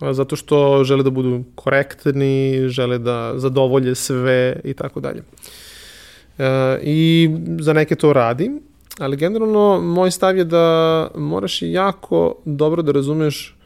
zato 0.00 0.36
što 0.36 0.84
žele 0.84 1.02
da 1.02 1.10
budu 1.10 1.44
korektni, 1.54 2.68
žele 2.68 2.98
da 2.98 3.32
zadovolje 3.36 3.94
sve 3.94 4.60
i 4.64 4.74
tako 4.74 5.00
dalje. 5.00 5.22
E, 6.38 6.78
I 6.82 7.30
za 7.60 7.72
neke 7.72 7.94
to 7.94 8.12
radi, 8.12 8.50
ali 8.98 9.16
generalno 9.16 9.80
moj 9.80 10.10
stav 10.10 10.36
je 10.36 10.44
da 10.44 11.08
moraš 11.14 11.62
jako 11.62 12.34
dobro 12.44 12.82
da 12.82 12.92
razumeš 12.92 13.57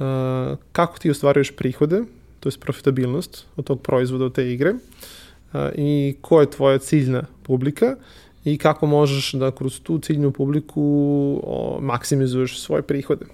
e, 0.00 0.56
kako 0.72 0.98
ti 0.98 1.10
ostvaruješ 1.10 1.56
prihode, 1.56 2.02
to 2.40 2.48
je 2.48 2.52
profitabilnost 2.60 3.46
od 3.56 3.64
tog 3.64 3.82
proizvoda, 3.82 4.24
od 4.24 4.34
te 4.34 4.52
igre 4.52 4.70
e, 4.70 5.72
i 5.74 6.16
ko 6.20 6.40
je 6.40 6.50
tvoja 6.50 6.78
ciljna 6.78 7.24
publika 7.42 7.96
i 8.44 8.58
kako 8.58 8.86
možeš 8.86 9.32
da 9.32 9.50
kroz 9.50 9.80
tu 9.80 9.98
ciljnu 9.98 10.30
publiku 10.30 10.82
o, 11.42 11.78
maksimizuješ 11.80 12.60
svoje 12.60 12.82
prihode. 12.82 13.26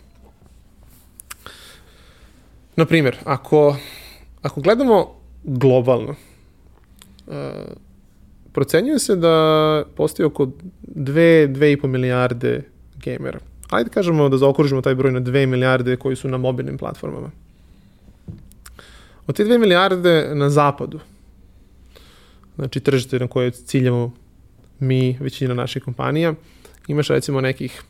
Na 2.76 2.86
primjer, 2.86 3.16
ako, 3.24 3.76
ako 4.42 4.60
gledamo 4.60 5.14
globalno, 5.44 6.14
uh, 7.26 7.34
procenjuje 8.52 8.98
se 8.98 9.16
da 9.16 9.84
postoji 9.96 10.26
oko 10.26 10.48
2-2,5 10.94 11.86
milijarde 11.86 12.62
gamera. 13.04 13.38
Ajde 13.73 13.91
kažemo 13.91 14.29
da 14.29 14.37
zaokružimo 14.37 14.83
taj 14.83 14.95
broj 14.95 15.12
na 15.12 15.20
2 15.20 15.47
milijarde 15.47 15.97
koji 15.97 16.16
su 16.16 16.29
na 16.29 16.39
mobilnim 16.39 16.79
platformama. 16.79 17.31
Od 19.27 19.37
te 19.37 19.45
2 19.45 19.59
milijarde 19.59 20.31
na 20.35 20.51
zapadu, 20.51 21.01
znači 22.57 22.81
tržište 22.81 23.18
na 23.18 23.29
koje 23.29 23.51
ciljamo 23.51 24.12
mi, 24.79 25.16
većina 25.20 25.55
naših 25.55 25.83
kompanija, 25.83 26.35
imaš 26.89 27.09
recimo 27.09 27.41
nekih 27.41 27.83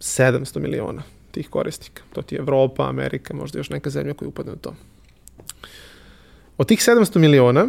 700 0.00 0.58
miliona 0.58 1.02
tih 1.30 1.48
korisnika. 1.48 2.02
To 2.12 2.22
ti 2.22 2.34
je 2.34 2.38
Evropa, 2.38 2.88
Amerika, 2.88 3.34
možda 3.34 3.58
još 3.58 3.70
neka 3.70 3.90
zemlja 3.90 4.14
koja 4.14 4.28
upadne 4.28 4.52
u 4.52 4.56
to. 4.56 4.74
Od 6.58 6.68
tih 6.68 6.78
700 6.78 7.18
miliona 7.18 7.68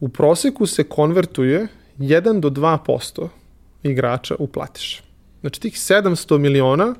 u 0.00 0.08
proseku 0.08 0.66
se 0.66 0.84
konvertuje 0.84 1.66
1 1.98 2.40
do 2.40 2.50
2% 2.50 3.28
igrača 3.90 4.34
u 4.38 4.46
platiš. 4.46 5.02
Znači 5.40 5.60
tih 5.60 5.74
700 5.74 6.38
miliona 6.38 6.94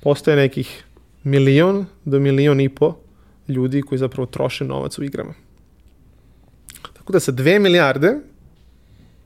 postaje 0.00 0.36
nekih 0.36 0.84
milion 1.24 1.86
do 2.04 2.20
milion 2.20 2.60
i 2.60 2.68
po 2.68 2.94
ljudi 3.48 3.82
koji 3.82 3.98
zapravo 3.98 4.26
troše 4.26 4.64
novac 4.64 4.98
u 4.98 5.04
igrama. 5.04 5.34
Tako 6.92 7.12
da 7.12 7.20
sa 7.20 7.32
2 7.32 7.58
milijarde 7.58 8.14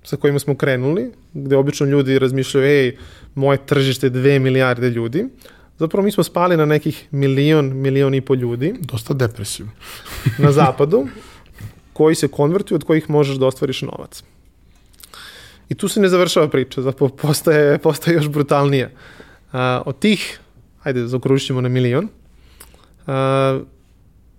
sa 0.04 0.16
kojima 0.16 0.38
smo 0.38 0.54
krenuli, 0.54 1.12
gde 1.32 1.56
obično 1.56 1.86
ljudi 1.86 2.18
razmišljaju, 2.18 2.66
ej, 2.66 2.96
moje 3.34 3.58
tržište 3.66 4.06
je 4.06 4.10
2 4.10 4.38
milijarde 4.38 4.90
ljudi, 4.90 5.24
zapravo 5.78 6.04
mi 6.04 6.12
smo 6.12 6.24
spali 6.24 6.56
na 6.56 6.66
nekih 6.66 7.08
milion, 7.10 7.76
milion 7.76 8.14
i 8.14 8.20
po 8.20 8.34
ljudi. 8.34 8.74
Dosta 8.80 9.14
depresivno. 9.14 9.72
na 10.38 10.52
zapadu, 10.52 11.06
koji 11.92 12.14
se 12.14 12.28
konvertuju, 12.28 12.76
od 12.76 12.84
kojih 12.84 13.10
možeš 13.10 13.36
da 13.36 13.46
ostvariš 13.46 13.82
novac. 13.82 14.22
I 15.72 15.74
tu 15.74 15.88
se 15.88 16.00
ne 16.00 16.08
završava 16.08 16.48
priča, 16.48 16.82
zapravo 16.82 17.08
postaje, 17.08 17.78
postaje 17.78 18.14
još 18.14 18.28
brutalnija. 18.28 18.90
Uh, 19.52 19.58
od 19.84 19.98
tih, 19.98 20.40
ajde, 20.82 21.06
zaokružit 21.06 21.46
ćemo 21.46 21.60
na 21.60 21.68
milion, 21.68 22.08
uh, 23.06 23.62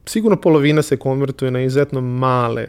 sigurno 0.05 0.38
polovina 0.41 0.81
se 0.81 0.97
konvertuje 0.97 1.51
na 1.51 1.61
izuzetno 1.61 2.01
male 2.01 2.67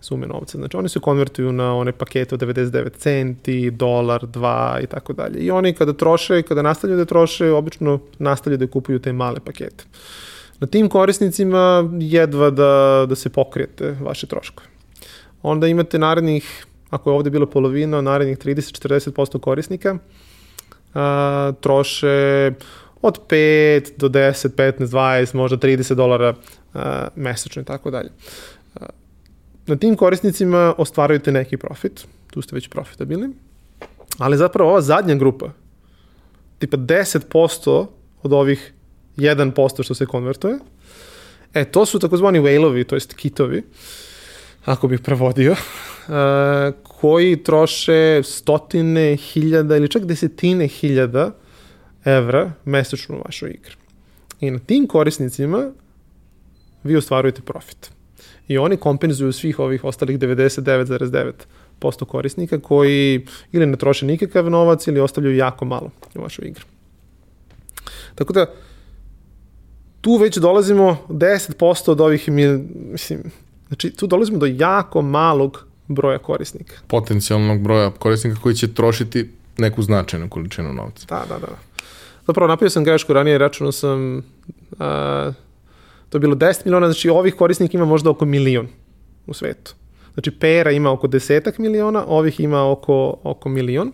sume 0.00 0.26
novca. 0.26 0.58
Znači 0.58 0.76
oni 0.76 0.88
se 0.88 1.00
konvertuju 1.00 1.52
na 1.52 1.74
one 1.74 1.92
pakete 1.92 2.34
od 2.34 2.40
99 2.40 2.90
centi, 2.96 3.70
dolar, 3.70 4.26
dva 4.26 4.78
i 4.82 4.86
tako 4.86 5.12
dalje. 5.12 5.40
I 5.40 5.50
oni 5.50 5.72
kada 5.72 5.92
troše, 5.92 6.42
kada 6.42 6.62
nastavljaju 6.62 6.98
da 6.98 7.04
troše, 7.04 7.50
obično 7.50 7.98
nastavljaju 8.18 8.58
da 8.58 8.66
kupuju 8.66 8.98
te 8.98 9.12
male 9.12 9.40
pakete. 9.40 9.84
Na 10.60 10.66
tim 10.66 10.88
korisnicima 10.88 11.90
jedva 12.00 12.50
da, 12.50 13.04
da 13.08 13.16
se 13.16 13.28
pokrijete 13.28 13.96
vaše 14.00 14.26
troškove. 14.26 14.68
Onda 15.42 15.66
imate 15.66 15.98
narednih, 15.98 16.66
ako 16.90 17.10
je 17.10 17.14
ovde 17.14 17.30
bilo 17.30 17.46
polovina, 17.46 18.00
narednih 18.00 18.38
30-40% 18.38 19.40
korisnika 19.40 19.98
a, 20.94 21.52
troše 21.60 22.52
od 23.02 23.20
5 23.28 23.90
do 23.96 24.08
10, 24.08 24.48
15, 24.48 24.86
20, 24.86 25.34
možda 25.34 25.56
30 25.56 25.94
dolara 25.94 26.34
a, 26.74 27.08
mesečno 27.16 27.62
i 27.62 27.64
tako 27.64 27.90
dalje. 27.90 28.10
Na 29.66 29.76
tim 29.76 29.96
korisnicima 29.96 30.74
ostvarujete 30.78 31.32
neki 31.32 31.56
profit, 31.56 32.06
tu 32.30 32.42
ste 32.42 32.56
već 32.56 32.68
profitabilni, 32.68 33.28
ali 34.18 34.36
zapravo 34.36 34.70
ova 34.70 34.80
zadnja 34.80 35.14
grupa, 35.14 35.50
tipa 36.58 36.76
10% 36.76 37.86
od 38.22 38.32
ovih 38.32 38.72
1% 39.16 39.84
što 39.84 39.94
se 39.94 40.06
konvertuje, 40.06 40.58
e, 41.54 41.64
to 41.64 41.86
su 41.86 41.98
takozvani 41.98 42.40
whale-ovi, 42.40 42.84
to 42.84 42.96
jest 42.96 43.14
kitovi, 43.14 43.62
ako 44.64 44.88
bih 44.88 45.00
prevodio, 45.00 45.52
uh, 45.52 45.58
koji 47.00 47.42
troše 47.42 48.22
stotine 48.24 49.16
hiljada 49.16 49.76
ili 49.76 49.88
čak 49.88 50.04
desetine 50.04 50.68
hiljada 50.68 51.30
evra 52.04 52.52
mesečno 52.64 53.16
u 53.16 53.22
vašoj 53.24 53.50
igri. 53.50 53.74
I 54.40 54.50
na 54.50 54.58
tim 54.58 54.86
korisnicima 54.86 55.70
vi 56.84 56.96
ostvarujete 56.96 57.42
profit 57.42 57.90
i 58.48 58.58
oni 58.58 58.76
kompenzuju 58.76 59.32
svih 59.32 59.58
ovih 59.58 59.84
ostalih 59.84 60.18
99,9% 60.18 62.04
korisnika 62.04 62.60
koji 62.60 63.26
ili 63.52 63.66
ne 63.66 63.76
troše 63.76 64.06
nikakav 64.06 64.50
novac 64.50 64.86
ili 64.86 65.00
ostavljaju 65.00 65.36
jako 65.36 65.64
malo 65.64 65.90
u 66.14 66.22
vašoj 66.22 66.48
igri. 66.48 66.64
Tako 68.14 68.32
da, 68.32 68.46
tu 70.00 70.16
već 70.16 70.36
dolazimo 70.36 70.96
10% 71.08 71.90
od 71.90 72.00
ovih, 72.00 72.28
mislim, 72.28 73.22
znači 73.68 73.90
tu 73.90 74.06
dolazimo 74.06 74.38
do 74.38 74.46
jako 74.46 75.02
malog 75.02 75.64
broja 75.88 76.18
korisnika. 76.18 76.74
Potencijalnog 76.86 77.60
broja 77.60 77.90
korisnika 77.90 78.40
koji 78.40 78.54
će 78.54 78.74
trošiti 78.74 79.30
neku 79.58 79.82
značajnu 79.82 80.28
količinu 80.28 80.72
novca. 80.72 81.06
Da, 81.08 81.24
da, 81.28 81.38
da. 81.38 81.48
Zapravo 82.26 82.48
napravio 82.48 82.70
sam 82.70 82.84
grešku 82.84 83.12
ranije, 83.12 83.38
računao 83.38 83.72
sam 83.72 84.22
a, 84.78 85.32
To 86.08 86.16
je 86.18 86.20
bilo 86.20 86.34
10 86.34 86.64
miliona, 86.64 86.86
znači 86.86 87.08
ovih 87.08 87.34
korisnika 87.34 87.76
ima 87.76 87.86
možda 87.86 88.10
oko 88.10 88.24
milion 88.24 88.68
u 89.26 89.34
svetu. 89.34 89.74
Znači 90.14 90.30
pera 90.30 90.70
ima 90.70 90.92
oko 90.92 91.06
desetak 91.06 91.58
miliona, 91.58 92.04
ovih 92.06 92.40
ima 92.40 92.70
oko, 92.70 93.16
oko 93.22 93.48
milion, 93.48 93.92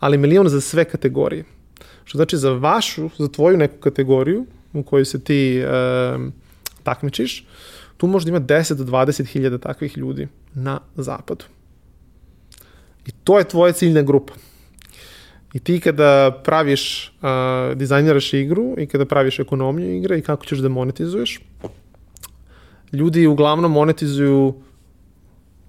ali 0.00 0.18
milion 0.18 0.48
za 0.48 0.60
sve 0.60 0.84
kategorije. 0.84 1.44
Što 2.04 2.18
znači 2.18 2.36
za 2.36 2.52
vašu, 2.52 3.10
za 3.18 3.28
tvoju 3.28 3.56
neku 3.56 3.78
kategoriju 3.80 4.46
u 4.72 4.82
kojoj 4.82 5.04
se 5.04 5.24
ti 5.24 5.58
e, 5.58 5.66
takmičiš, 6.82 7.46
tu 7.96 8.06
možda 8.06 8.30
ima 8.30 8.40
10 8.40 8.74
do 8.74 8.84
20 8.84 9.26
hiljada 9.26 9.58
takvih 9.58 9.98
ljudi 9.98 10.28
na 10.54 10.80
zapadu. 10.96 11.44
I 13.06 13.10
to 13.24 13.38
je 13.38 13.44
tvoja 13.44 13.72
ciljna 13.72 14.02
grupa. 14.02 14.34
I 15.54 15.58
ti 15.58 15.80
kada 15.80 16.40
praviš, 16.44 17.12
uh, 17.22 17.76
dizajniraš 17.76 18.32
igru 18.32 18.74
i 18.78 18.86
kada 18.86 19.06
praviš 19.06 19.38
ekonomiju 19.38 19.96
igre 19.96 20.18
i 20.18 20.22
kako 20.22 20.46
ćeš 20.46 20.58
da 20.58 20.68
monetizuješ, 20.68 21.40
ljudi 22.92 23.26
uglavnom 23.26 23.72
monetizuju 23.72 24.54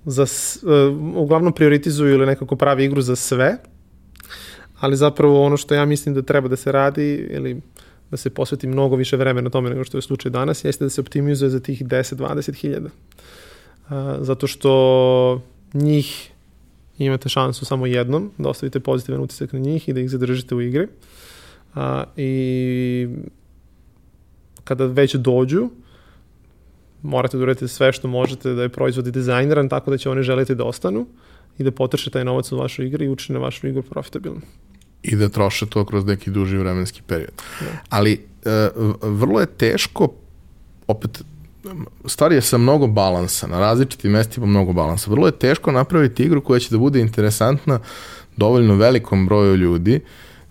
za, 0.06 0.24
uh, 0.24 1.16
uglavnom 1.16 1.54
prioritizuju 1.54 2.14
ili 2.14 2.26
nekako 2.26 2.56
pravi 2.56 2.86
igru 2.86 3.02
za 3.02 3.16
sve, 3.16 3.58
ali 4.80 4.96
zapravo 4.96 5.44
ono 5.44 5.58
što 5.58 5.76
ja 5.76 5.86
mislim 5.86 6.16
da 6.16 6.22
treba 6.22 6.48
da 6.48 6.56
se 6.56 6.72
radi 6.72 7.28
ili 7.30 7.62
da 8.12 8.18
se 8.18 8.30
posveti 8.30 8.68
mnogo 8.68 8.96
više 8.96 9.18
vremena 9.18 9.50
tome 9.50 9.70
nego 9.70 9.84
što 9.84 9.98
je 9.98 10.02
slučaj 10.02 10.32
danas, 10.32 10.64
jeste 10.64 10.86
da 10.86 10.90
se 10.90 11.02
optimizuje 11.02 11.50
za 11.50 11.60
tih 11.60 11.86
10-20 11.86 12.56
hiljada. 12.56 12.90
Zato 14.20 14.48
što 14.48 15.42
njih 15.74 16.32
imate 16.98 17.30
šansu 17.30 17.66
samo 17.66 17.86
jednom 17.86 18.32
da 18.38 18.50
ostavite 18.50 18.80
pozitivan 18.80 19.22
utisak 19.22 19.54
na 19.54 19.60
njih 19.60 19.90
i 19.90 19.94
da 19.94 20.00
ih 20.00 20.10
zadržite 20.10 20.56
u 20.56 20.62
igri. 20.62 20.88
A, 21.76 22.04
I 22.18 23.08
kada 24.64 24.86
već 24.86 25.16
dođu, 25.16 25.70
morate 27.02 27.38
da 27.38 27.44
uradite 27.44 27.68
sve 27.68 27.94
što 27.94 28.08
možete 28.08 28.54
da 28.54 28.62
je 28.62 28.70
proizvod 28.70 29.06
dizajniran 29.06 29.70
tako 29.70 29.92
da 29.92 29.98
će 29.98 30.10
oni 30.10 30.24
želiti 30.24 30.56
da 30.56 30.64
ostanu 30.64 31.08
i 31.58 31.64
da 31.64 31.72
potrše 31.72 32.10
taj 32.10 32.26
novac 32.26 32.52
u 32.52 32.58
vašu 32.58 32.84
igru 32.84 33.04
i 33.04 33.10
učine 33.10 33.40
vašu 33.40 33.68
igru 33.68 33.84
profitabilnom. 33.84 34.42
I 35.06 35.16
da 35.16 35.30
troše 35.30 35.66
to 35.66 35.86
kroz 35.86 36.06
neki 36.06 36.32
duži 36.32 36.58
vremenski 36.58 37.02
period. 37.08 37.32
Da. 37.60 37.66
Ali 37.90 38.26
e, 38.46 38.70
vrlo 39.02 39.40
je 39.40 39.46
teško, 39.46 40.10
opet, 40.88 41.24
stvar 42.06 42.32
je 42.32 42.42
sa 42.42 42.58
mnogo 42.58 42.88
balansa, 42.88 43.48
na 43.48 43.60
različitim 43.60 44.12
mestima 44.12 44.46
mnogo 44.46 44.74
balansa. 44.74 45.12
Vrlo 45.12 45.28
je 45.28 45.40
teško 45.40 45.72
napraviti 45.72 46.24
igru 46.24 46.42
koja 46.42 46.60
će 46.60 46.70
da 46.70 46.78
bude 46.78 47.00
interesantna 47.00 47.80
dovoljno 48.38 48.76
velikom 48.76 49.26
broju 49.26 49.56
ljudi, 49.56 50.00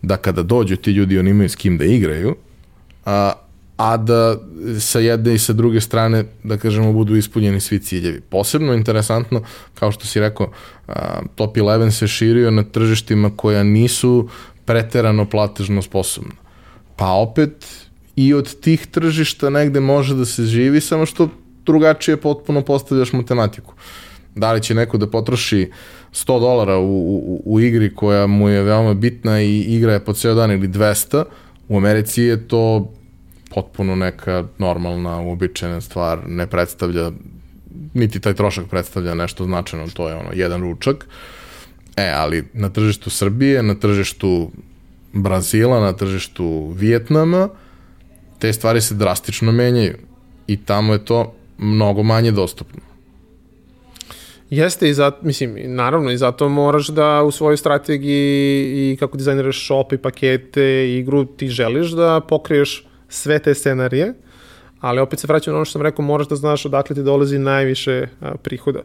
da 0.03 0.17
kada 0.17 0.43
dođu 0.43 0.77
ti 0.77 0.91
ljudi 0.91 1.19
oni 1.19 1.31
imaju 1.31 1.49
s 1.49 1.57
kim 1.57 1.79
da 1.79 1.85
igraju, 1.85 2.37
a, 3.05 3.33
a 3.77 3.97
da 3.97 4.39
sa 4.81 4.99
jedne 4.99 5.35
i 5.35 5.39
sa 5.39 5.53
druge 5.53 5.81
strane, 5.81 6.25
da 6.43 6.57
kažemo, 6.57 6.93
budu 6.93 7.17
ispunjeni 7.17 7.61
svi 7.61 7.79
ciljevi. 7.79 8.21
Posebno 8.21 8.75
interesantno, 8.75 9.43
kao 9.75 9.93
što 9.93 10.07
si 10.07 10.21
rekao, 10.21 10.53
Top 11.35 11.57
11 11.57 11.91
se 11.91 12.09
širio 12.09 12.51
na 12.51 12.62
tržištima 12.62 13.30
koja 13.37 13.62
nisu 13.62 14.28
preterano 14.64 15.24
platežno 15.30 15.82
sposobna. 15.82 16.35
Pa 16.97 17.12
opet 17.12 17.66
i 18.16 18.35
od 18.35 18.61
tih 18.61 18.87
tržišta 18.87 19.51
negde 19.51 19.80
može 19.80 20.14
da 20.14 20.24
se 20.24 20.45
živi, 20.45 20.80
samo 20.80 21.07
što 21.07 21.28
drugačije 21.66 22.16
potpuno 22.16 22.62
postavljaš 22.62 23.12
matematiku. 23.12 23.74
Da 24.35 24.53
li 24.53 24.62
će 24.62 24.74
neko 24.74 24.99
da 24.99 25.11
potroši 25.11 25.70
100 26.12 26.41
dolara 26.41 26.76
u, 26.76 26.85
u, 26.85 27.43
u 27.45 27.61
igri 27.61 27.95
koja 27.95 28.26
mu 28.26 28.49
je 28.49 28.62
veoma 28.62 28.95
bitna 28.95 29.43
i 29.43 29.61
igra 29.61 29.93
je 29.93 30.05
po 30.05 30.12
ceo 30.12 30.35
dan 30.35 30.51
ili 30.51 30.68
200, 30.68 31.24
u 31.68 31.76
Americi 31.76 32.22
je 32.22 32.49
to 32.49 32.93
potpuno 33.51 33.97
neka 33.97 34.45
normalna, 34.59 35.20
uobičajena 35.20 35.80
stvar, 35.80 36.28
ne 36.28 36.47
predstavlja, 36.47 37.11
niti 37.95 38.20
taj 38.20 38.35
trošak 38.35 38.66
predstavlja 38.66 39.14
nešto 39.14 39.45
značajno, 39.45 39.87
to 39.95 40.09
je 40.09 40.14
ono, 40.14 40.31
jedan 40.33 40.61
ručak. 40.61 41.07
E, 41.97 42.12
ali 42.16 42.45
na 42.53 42.68
tržištu 42.68 43.11
Srbije, 43.11 43.62
na 43.62 43.75
tržištu 43.75 44.51
Brazila, 45.12 45.81
na 45.81 45.93
tržištu 45.93 46.68
Vijetnama, 46.77 47.49
te 48.39 48.53
stvari 48.53 48.81
se 48.81 48.95
drastično 48.95 49.53
menjaju 49.53 49.97
i 50.47 50.57
tamo 50.57 50.93
je 50.93 51.05
to 51.05 51.35
mnogo 51.59 52.03
manje 52.03 52.33
dostupno. 52.33 52.81
Jeste 54.51 54.89
i 54.89 54.95
zato, 54.95 55.18
mislim, 55.22 55.55
naravno 55.64 56.11
i 56.11 56.16
zato 56.16 56.49
moraš 56.49 56.89
da 56.89 57.22
u 57.22 57.31
svojoj 57.31 57.57
strategiji 57.57 58.93
i 58.93 58.97
kako 58.97 59.16
dizajniraš 59.16 59.64
shop 59.64 59.93
i 59.93 59.99
pakete 59.99 60.87
i 60.89 60.99
igru 60.99 61.25
ti 61.25 61.49
želiš 61.49 61.91
da 61.91 62.20
pokriješ 62.29 62.87
sve 63.09 63.39
te 63.39 63.55
scenarije, 63.55 64.14
ali 64.85 65.01
opet 65.01 65.18
se 65.18 65.26
vraćam 65.26 65.53
na 65.53 65.57
ono 65.59 65.64
što 65.64 65.72
sam 65.72 65.82
rekao, 65.82 66.05
moraš 66.05 66.28
da 66.28 66.37
znaš 66.37 66.66
odakle 66.66 66.97
ti 66.97 67.03
dolazi 67.03 67.39
najviše 67.39 68.07
a, 68.20 68.35
prihoda. 68.37 68.80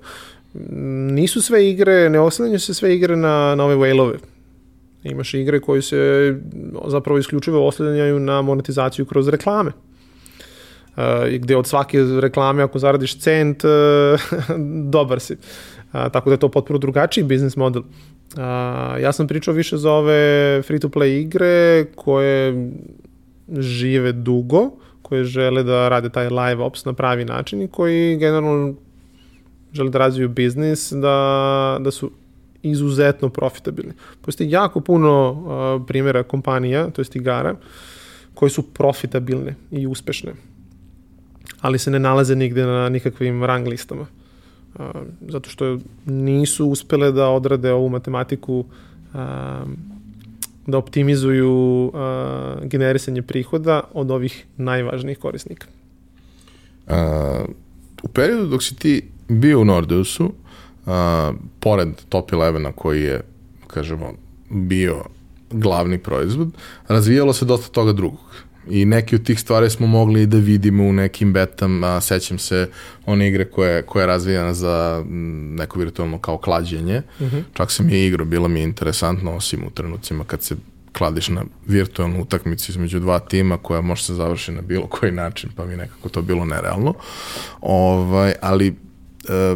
Nisu 1.11 1.41
sve 1.41 1.69
igre, 1.69 2.09
ne 2.09 2.19
oslanjaju 2.19 2.59
se 2.59 2.73
sve 2.73 2.95
igre 2.95 3.15
na, 3.15 3.55
na 3.55 3.65
ove 3.65 3.75
whale-ove. 3.75 4.17
Imaš 5.03 5.33
igre 5.33 5.59
koje 5.59 5.81
se 5.81 6.35
zapravo 6.87 7.19
isključivo 7.19 7.67
oslanjaju 7.67 8.19
na 8.19 8.41
monetizaciju 8.41 9.05
kroz 9.05 9.27
reklame. 9.27 9.71
Uh, 9.71 11.03
gde 11.39 11.57
od 11.57 11.67
svake 11.67 11.99
reklame 12.19 12.63
ako 12.63 12.79
zaradiš 12.79 13.19
cent, 13.19 13.63
uh, 13.63 13.69
dobar 14.95 15.19
si. 15.19 15.33
Uh, 15.33 16.11
tako 16.11 16.29
da 16.29 16.33
je 16.33 16.39
to 16.39 16.49
potpuno 16.49 16.79
drugačiji 16.79 17.23
biznis 17.23 17.55
model. 17.55 17.81
Uh, 17.81 18.39
ja 19.01 19.11
sam 19.11 19.27
pričao 19.27 19.53
više 19.53 19.77
za 19.77 19.91
ove 19.91 20.61
free-to-play 20.61 21.21
igre 21.21 21.85
koje 21.95 22.71
žive 23.57 24.11
dugo, 24.11 24.71
koje 25.09 25.23
žele 25.23 25.63
da 25.63 25.89
rade 25.89 26.09
taj 26.09 26.29
live 26.29 26.63
ops 26.63 26.85
na 26.85 26.93
pravi 26.93 27.25
način 27.25 27.61
i 27.61 27.67
koji 27.67 28.17
generalno 28.17 28.73
žele 29.73 29.89
da 29.89 29.99
razviju 29.99 30.29
biznis, 30.29 30.91
da, 30.91 31.77
da 31.81 31.91
su 31.91 32.11
izuzetno 32.61 33.29
profitabilni. 33.29 33.93
Postoji 34.21 34.51
jako 34.51 34.81
puno 34.81 35.31
uh, 35.31 35.87
primjera 35.87 36.23
kompanija, 36.23 36.89
to 36.89 37.01
jest 37.01 37.15
igara, 37.15 37.55
koje 38.33 38.49
su 38.49 38.61
profitabilne 38.73 39.55
i 39.71 39.87
uspešne 39.87 40.33
ali 41.61 41.79
se 41.79 41.91
ne 41.91 41.99
nalaze 41.99 42.35
nigde 42.35 42.65
na 42.65 42.89
nikakvim 42.89 43.43
rang 43.43 43.67
listama. 43.67 44.05
Uh, 44.75 44.85
zato 45.29 45.49
što 45.49 45.77
nisu 46.05 46.67
uspele 46.67 47.11
da 47.11 47.29
odrade 47.29 47.71
ovu 47.71 47.89
matematiku 47.89 48.59
uh, 48.59 49.19
da 50.67 50.77
optimizuju 50.77 51.85
uh, 51.85 51.91
generisanje 52.63 53.21
prihoda 53.21 53.81
od 53.93 54.11
ovih 54.11 54.45
najvažnijih 54.57 55.17
korisnika. 55.17 55.67
Uh, 56.87 56.95
u 58.03 58.07
periodu 58.07 58.47
dok 58.47 58.63
si 58.63 58.75
ti 58.75 59.09
bio 59.27 59.61
u 59.61 59.65
Nordeusu, 59.65 60.25
uh, 60.25 60.91
pored 61.59 61.89
Top 62.09 62.31
11 62.31 62.71
koji 62.71 63.03
je, 63.03 63.21
kažemo, 63.67 64.13
bio 64.49 65.03
glavni 65.51 65.97
proizvod, 65.97 66.51
razvijalo 66.87 67.33
se 67.33 67.45
dosta 67.45 67.71
toga 67.71 67.93
drugog. 67.93 68.19
I 68.69 68.85
neke 68.85 69.15
od 69.15 69.23
tih 69.23 69.39
stvari 69.39 69.69
smo 69.69 69.87
mogli 69.87 70.25
da 70.25 70.37
vidimo 70.37 70.83
u 70.83 70.93
nekim 70.93 71.33
betama, 71.33 72.01
sećam 72.01 72.39
se 72.39 72.69
one 73.05 73.27
igre 73.27 73.45
koje, 73.45 73.81
koja 73.81 74.03
je 74.03 74.07
razvijena 74.07 74.53
za 74.53 75.03
neko 75.57 75.79
virtualno 75.79 76.19
kao 76.19 76.37
klađenje. 76.37 77.01
Uh 77.19 77.27
-huh. 77.27 77.43
Čak 77.53 77.71
sam 77.71 77.89
je 77.89 78.07
igrao, 78.07 78.25
bilo 78.25 78.47
mi 78.47 78.59
je 78.59 78.63
interesantno, 78.63 79.35
osim 79.35 79.63
u 79.67 79.69
trenucima 79.69 80.23
kad 80.23 80.43
se 80.43 80.55
kladiš 80.93 81.29
na 81.29 81.43
virtualnu 81.67 82.21
utakmicu 82.21 82.71
između 82.71 82.99
dva 82.99 83.19
tima 83.19 83.57
koja 83.57 83.81
može 83.81 84.03
se 84.03 84.13
završiti 84.13 84.51
na 84.51 84.61
bilo 84.61 84.87
koji 84.87 85.11
način, 85.11 85.49
pa 85.55 85.65
mi 85.65 85.75
nekako 85.75 86.09
to 86.09 86.21
bilo 86.21 86.45
nerealno. 86.45 86.93
Ovaj, 87.61 88.33
ali 88.41 88.67
e, 88.67 89.55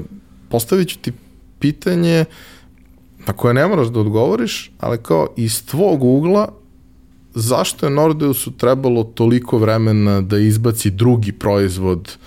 postavit 0.49 0.89
ću 0.89 0.99
ti 0.99 1.11
pitanje 1.59 2.25
na 3.27 3.33
koje 3.33 3.53
ne 3.53 3.67
moraš 3.67 3.87
da 3.87 3.99
odgovoriš, 3.99 4.71
ali 4.79 4.97
kao 4.97 5.27
iz 5.37 5.65
tvog 5.65 6.03
ugla 6.03 6.62
zašto 7.35 7.85
je 7.85 7.89
Nordeusu 7.89 8.51
trebalo 8.51 9.03
toliko 9.03 9.57
vremena 9.57 10.21
da 10.21 10.37
izbaci 10.37 10.91
drugi 10.91 11.31
proizvod 11.31 12.17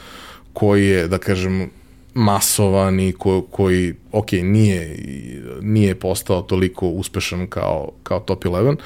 koji 0.53 0.87
je, 0.87 1.09
da 1.09 1.19
kažem, 1.19 1.71
masovan 2.15 3.01
i 3.01 3.13
ko, 3.13 3.43
koji, 3.51 3.95
ok, 4.13 4.33
nije, 4.33 4.99
nije 5.61 5.95
postao 5.95 6.43
toliko 6.43 6.89
uspešan 6.89 7.47
kao, 7.47 7.91
kao 8.03 8.21
Top 8.21 8.45
11, 8.45 8.77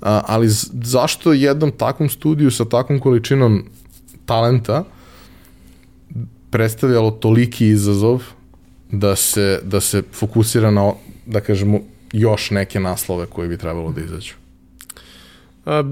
a, 0.00 0.22
ali 0.26 0.46
zašto 0.82 1.32
jednom 1.32 1.70
takvom 1.70 2.08
studiju 2.08 2.50
sa 2.50 2.64
takvom 2.64 3.00
količinom 3.00 3.64
talenta 4.26 4.84
predstavljalo 6.50 7.10
toliki 7.10 7.66
izazov 7.66 8.22
da 8.90 9.16
se, 9.16 9.60
da 9.64 9.80
se 9.80 10.02
fokusira 10.12 10.70
na, 10.70 10.92
da 11.26 11.40
kažemo, 11.40 11.80
još 12.12 12.50
neke 12.50 12.80
naslove 12.80 13.26
koje 13.26 13.48
bi 13.48 13.56
trebalo 13.58 13.92
da 13.92 14.00
izađu? 14.00 14.34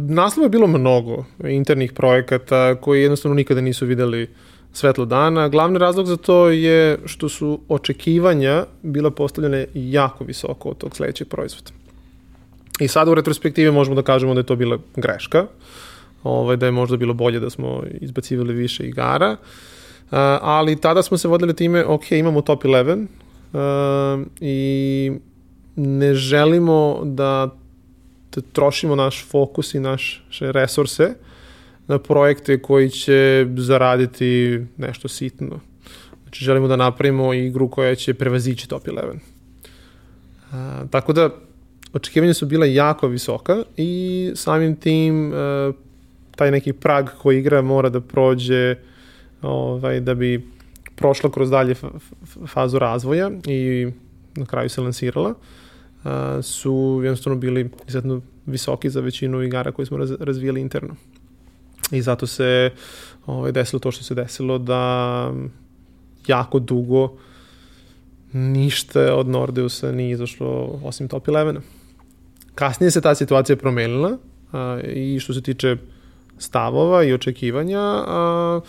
Naslova 0.09 0.45
je 0.45 0.51
bilo 0.51 0.67
mnogo 0.67 1.25
internih 1.45 1.93
projekata 1.93 2.75
koji 2.75 3.03
jednostavno 3.03 3.35
nikada 3.35 3.61
nisu 3.61 3.87
videli 3.87 4.29
svetlo 4.73 5.05
dana. 5.05 5.49
Glavni 5.49 5.79
razlog 5.79 6.07
za 6.07 6.17
to 6.17 6.49
je 6.49 6.99
što 7.05 7.29
su 7.29 7.61
očekivanja 7.69 8.65
bila 8.83 9.11
postavljene 9.11 9.67
jako 9.75 10.25
visoko 10.25 10.69
od 10.69 10.79
tog 10.79 10.97
sledećeg 10.97 11.29
proizvoda. 11.29 11.71
I 12.81 12.89
sada 12.89 13.11
u 13.11 13.15
retrospektivi 13.15 13.71
možemo 13.71 13.97
da 13.97 14.03
kažemo 14.03 14.35
da 14.35 14.41
je 14.41 14.47
to 14.47 14.57
bila 14.57 14.79
greška, 14.97 15.47
ovaj, 16.23 16.57
da 16.57 16.67
je 16.67 16.73
možda 16.73 16.97
bilo 16.97 17.15
bolje 17.15 17.41
da 17.41 17.51
smo 17.51 17.83
izbacivali 18.01 18.55
više 18.55 18.85
igara, 18.87 19.37
ali 20.41 20.81
tada 20.81 21.03
smo 21.03 21.19
se 21.19 21.29
vodili 21.29 21.55
time, 21.55 21.85
ok, 21.85 22.13
imamo 22.13 22.41
top 22.41 22.65
11 22.65 23.07
uh, 23.53 24.27
i 24.41 25.13
ne 25.77 26.15
želimo 26.15 27.01
da 27.05 27.51
trošimo 28.41 28.95
naš 28.97 29.25
fokus 29.29 29.75
i 29.75 29.81
naše 29.81 30.53
resurse 30.53 31.15
na 31.87 31.99
projekte 31.99 32.63
koji 32.63 32.91
će 32.91 33.47
zaraditi 33.57 34.61
nešto 34.77 35.09
sitno. 35.09 35.61
Znači, 36.23 36.45
želimo 36.45 36.69
da 36.69 36.77
napravimo 36.77 37.35
igru 37.35 37.71
koja 37.71 37.95
će 37.95 38.15
prevazići 38.15 38.69
top 38.69 38.87
11. 38.87 39.19
A, 40.53 40.85
tako 40.91 41.13
da, 41.13 41.31
očekivanja 41.93 42.35
su 42.35 42.47
bila 42.47 42.67
jako 42.67 43.09
visoka 43.09 43.63
i 43.77 44.33
samim 44.35 44.77
tim 44.77 45.33
a, 45.35 45.73
taj 46.37 46.51
neki 46.51 46.73
prag 46.73 47.09
koji 47.23 47.39
igra 47.39 47.63
mora 47.63 47.89
da 47.89 48.01
prođe 48.01 48.77
ovaj, 49.43 50.01
da 50.01 50.15
bi 50.15 50.47
prošla 50.97 51.31
kroz 51.31 51.51
dalje 51.51 51.75
fazu 52.47 52.79
razvoja 52.79 53.31
i 53.47 53.89
na 54.35 54.47
kraju 54.47 54.69
se 54.69 54.81
lansirala, 54.81 55.31
a, 55.31 55.66
su 56.43 57.01
jednostavno 57.05 57.39
bili 57.39 57.71
izuzetno 57.89 58.21
visoki 58.47 58.91
za 58.91 59.01
većinu 59.01 59.43
igara 59.43 59.73
koje 59.73 59.87
smo 59.87 59.97
raz, 59.97 60.13
razvijali 60.21 60.61
interno. 60.61 60.97
I 61.91 62.03
zato 62.03 62.27
se 62.27 62.71
ovaj, 63.27 63.53
desilo 63.53 63.81
to 63.81 63.91
što 63.91 64.05
se 64.05 64.15
desilo 64.15 64.59
da 64.59 65.33
jako 66.27 66.59
dugo 66.59 67.17
ništa 68.33 69.15
od 69.15 69.29
Nordeusa 69.29 69.93
nije 69.93 70.11
izašlo 70.11 70.81
osim 70.85 71.09
Top 71.09 71.27
11. 71.27 71.61
Kasnije 72.55 72.91
se 72.91 73.01
ta 73.01 73.15
situacija 73.15 73.57
promenila 73.57 74.19
a, 74.53 74.81
i 74.95 75.21
što 75.21 75.35
se 75.35 75.43
tiče 75.43 75.77
stavova 76.39 77.05
i 77.05 77.13
očekivanja, 77.13 77.81
a, 77.81 78.61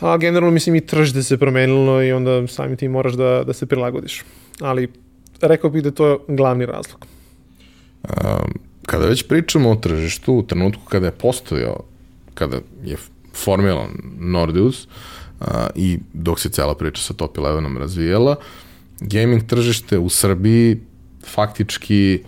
a 0.00 0.16
generalno 0.16 0.50
mislim 0.50 0.74
i 0.74 0.86
tržište 0.86 1.22
se 1.22 1.38
promenilo 1.38 2.02
i 2.02 2.12
onda 2.12 2.46
sami 2.46 2.76
ti 2.76 2.88
moraš 2.88 3.14
da, 3.14 3.42
da 3.46 3.52
se 3.52 3.66
prilagodiš. 3.66 4.24
Ali 4.60 4.88
rekao 5.40 5.70
bih 5.70 5.82
da 5.82 5.90
to 5.90 6.06
je 6.06 6.18
glavni 6.28 6.66
razlog. 6.66 7.06
Um, 8.02 8.52
kada 8.86 9.06
već 9.06 9.28
pričamo 9.28 9.70
o 9.70 9.76
tržištu, 9.76 10.34
u 10.34 10.42
trenutku 10.42 10.82
kada 10.84 11.06
je 11.06 11.12
postojao, 11.12 11.80
kada 12.34 12.56
je 12.84 12.96
formilan 13.34 13.88
Nordeus 14.18 14.88
i 15.74 15.98
dok 16.12 16.40
se 16.40 16.48
cela 16.48 16.74
priča 16.74 17.02
sa 17.02 17.14
Top 17.14 17.36
11 17.36 17.78
razvijala, 17.78 18.36
gaming 19.00 19.46
tržište 19.46 19.98
u 19.98 20.08
Srbiji 20.08 20.80
faktički 21.26 22.22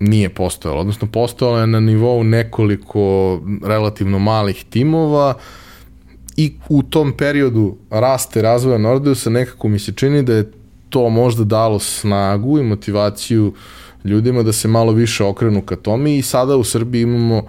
nije 0.00 0.28
postojalo, 0.28 0.80
odnosno 0.80 1.08
postojalo 1.12 1.58
je 1.58 1.66
na 1.66 1.80
nivou 1.80 2.24
nekoliko 2.24 3.40
relativno 3.62 4.18
malih 4.18 4.64
timova 4.70 5.34
i 6.36 6.52
u 6.68 6.82
tom 6.82 7.12
periodu 7.16 7.76
raste 7.90 8.42
razvoja 8.42 8.78
Nordeusa 8.78 9.30
nekako 9.30 9.68
mi 9.68 9.78
se 9.78 9.92
čini 9.92 10.22
da 10.22 10.34
je 10.34 10.52
to 10.94 11.08
možda 11.08 11.44
dalo 11.44 11.78
snagu 11.78 12.58
i 12.58 12.62
motivaciju 12.62 13.54
ljudima 14.04 14.42
da 14.42 14.52
se 14.52 14.68
malo 14.68 14.92
više 14.92 15.24
okrenu 15.24 15.62
ka 15.62 15.76
tome 15.76 16.16
i 16.16 16.22
sada 16.22 16.56
u 16.56 16.64
Srbiji 16.64 17.02
imamo 17.02 17.42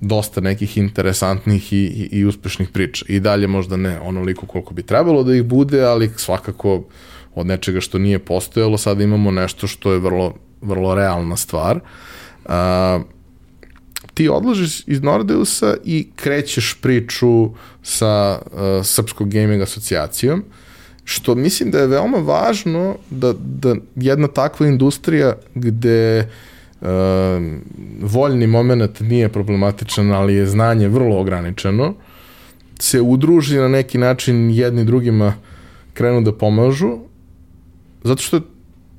dosta 0.00 0.40
nekih 0.40 0.78
interesantnih 0.78 1.72
i, 1.72 1.76
i, 1.76 2.08
i 2.18 2.24
uspešnih 2.24 2.68
priča. 2.68 3.04
I 3.08 3.20
dalje 3.20 3.46
možda 3.46 3.76
ne 3.76 4.00
onoliko 4.00 4.46
koliko 4.46 4.74
bi 4.74 4.82
trebalo 4.82 5.22
da 5.22 5.34
ih 5.34 5.42
bude, 5.42 5.84
ali 5.84 6.10
svakako 6.16 6.82
od 7.34 7.46
nečega 7.46 7.80
što 7.80 7.98
nije 7.98 8.18
postojalo, 8.18 8.78
sada 8.78 9.04
imamo 9.04 9.30
nešto 9.30 9.66
što 9.66 9.92
je 9.92 9.98
vrlo, 9.98 10.34
vrlo 10.60 10.94
realna 10.94 11.36
stvar. 11.36 11.80
A, 12.44 13.00
ti 14.14 14.28
odlažiš 14.28 14.82
iz 14.86 15.02
Nordeusa 15.02 15.76
i 15.84 16.08
krećeš 16.16 16.76
priču 16.80 17.50
sa 17.82 18.38
uh, 18.38 18.86
Srpskog 18.86 19.30
gaming 19.30 19.62
asocijacijom, 19.62 20.44
što 21.04 21.34
mislim 21.34 21.70
da 21.70 21.78
je 21.78 21.86
veoma 21.86 22.18
važno 22.18 22.96
da, 23.10 23.32
da 23.38 23.74
jedna 23.96 24.28
takva 24.28 24.66
industrija 24.66 25.34
gde 25.54 26.28
uh, 26.80 26.88
voljni 28.00 28.46
moment 28.46 29.00
nije 29.00 29.28
problematičan, 29.28 30.12
ali 30.12 30.34
je 30.34 30.46
znanje 30.46 30.88
vrlo 30.88 31.18
ograničeno, 31.20 31.94
se 32.80 33.00
udruži 33.00 33.58
na 33.58 33.68
neki 33.68 33.98
način 33.98 34.50
jedni 34.50 34.84
drugima 34.84 35.34
krenu 35.94 36.20
da 36.20 36.32
pomažu, 36.32 36.98
zato 38.04 38.22
što 38.22 38.36
je 38.36 38.42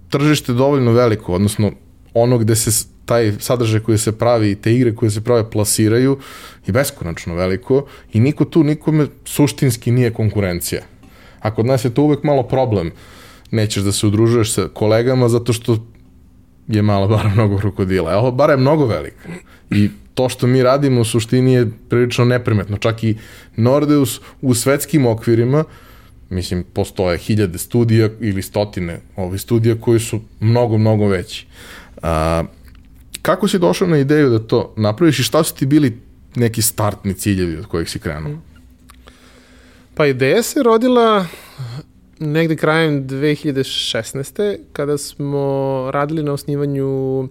tržište 0.10 0.54
dovoljno 0.54 0.92
veliko, 0.92 1.34
odnosno 1.34 1.72
ono 2.14 2.38
gde 2.38 2.56
se 2.56 2.88
taj 3.06 3.34
sadržaj 3.40 3.80
koji 3.80 3.98
se 3.98 4.18
pravi 4.18 4.52
i 4.52 4.56
te 4.56 4.74
igre 4.74 4.96
koje 4.96 5.12
se 5.12 5.22
prave 5.22 5.50
plasiraju 5.50 6.20
i 6.68 6.72
beskonačno 6.72 7.36
veliko 7.36 7.86
i 8.14 8.20
niko 8.20 8.46
tu 8.46 8.64
nikome 8.64 9.08
suštinski 9.26 9.92
nije 9.92 10.14
konkurencija. 10.14 10.82
A 11.46 11.52
kod 11.56 11.66
nas 11.66 11.86
je 11.86 11.94
to 11.94 12.04
uvek 12.04 12.24
malo 12.24 12.44
problem. 12.44 12.92
Nećeš 13.52 13.84
da 13.84 13.92
se 13.92 14.08
udružuješ 14.08 14.54
sa 14.54 14.68
kolegama 14.74 15.30
zato 15.30 15.54
što 15.54 15.78
je 16.68 16.82
malo 16.82 17.08
bara 17.08 17.30
mnogo 17.36 17.58
krokodila. 17.58 18.14
Evo, 18.14 18.32
bara 18.32 18.54
je 18.54 18.58
mnogo 18.58 18.86
velika. 18.86 19.30
I 19.70 19.90
to 20.14 20.30
što 20.30 20.48
mi 20.48 20.64
radimo 20.64 21.02
u 21.02 21.06
suštini 21.06 21.54
je 21.54 21.68
prilično 21.90 22.26
neprimetno. 22.26 22.78
Čak 22.78 23.04
i 23.04 23.16
Nordeus 23.56 24.22
u 24.42 24.54
svetskim 24.54 25.06
okvirima, 25.06 25.64
mislim, 26.30 26.64
postoje 26.74 27.18
hiljade 27.18 27.58
studija 27.58 28.10
ili 28.20 28.42
stotine 28.42 29.00
ovih 29.16 29.42
studija 29.42 29.76
koji 29.76 30.00
su 30.00 30.20
mnogo, 30.40 30.78
mnogo 30.78 31.08
veći. 31.08 31.46
A, 32.02 32.44
kako 33.22 33.48
si 33.48 33.60
došao 33.60 33.88
na 33.88 33.98
ideju 33.98 34.30
da 34.30 34.40
to 34.40 34.74
napraviš 34.78 35.20
i 35.20 35.24
šta 35.24 35.44
su 35.44 35.56
ti 35.56 35.66
bili 35.66 35.98
neki 36.36 36.62
startni 36.62 37.14
ciljevi 37.14 37.58
od 37.58 37.66
kojih 37.66 37.90
si 37.90 38.00
krenuo? 38.00 38.38
Pa 39.96 40.06
ideja 40.06 40.44
se 40.44 40.64
rodila 40.64 41.26
negde 42.20 42.56
krajem 42.56 43.08
2016. 43.08 44.58
kada 44.74 44.98
smo 44.98 45.90
radili 45.92 46.24
na 46.24 46.34
osnivanju 46.34 47.20
uh, 47.20 47.30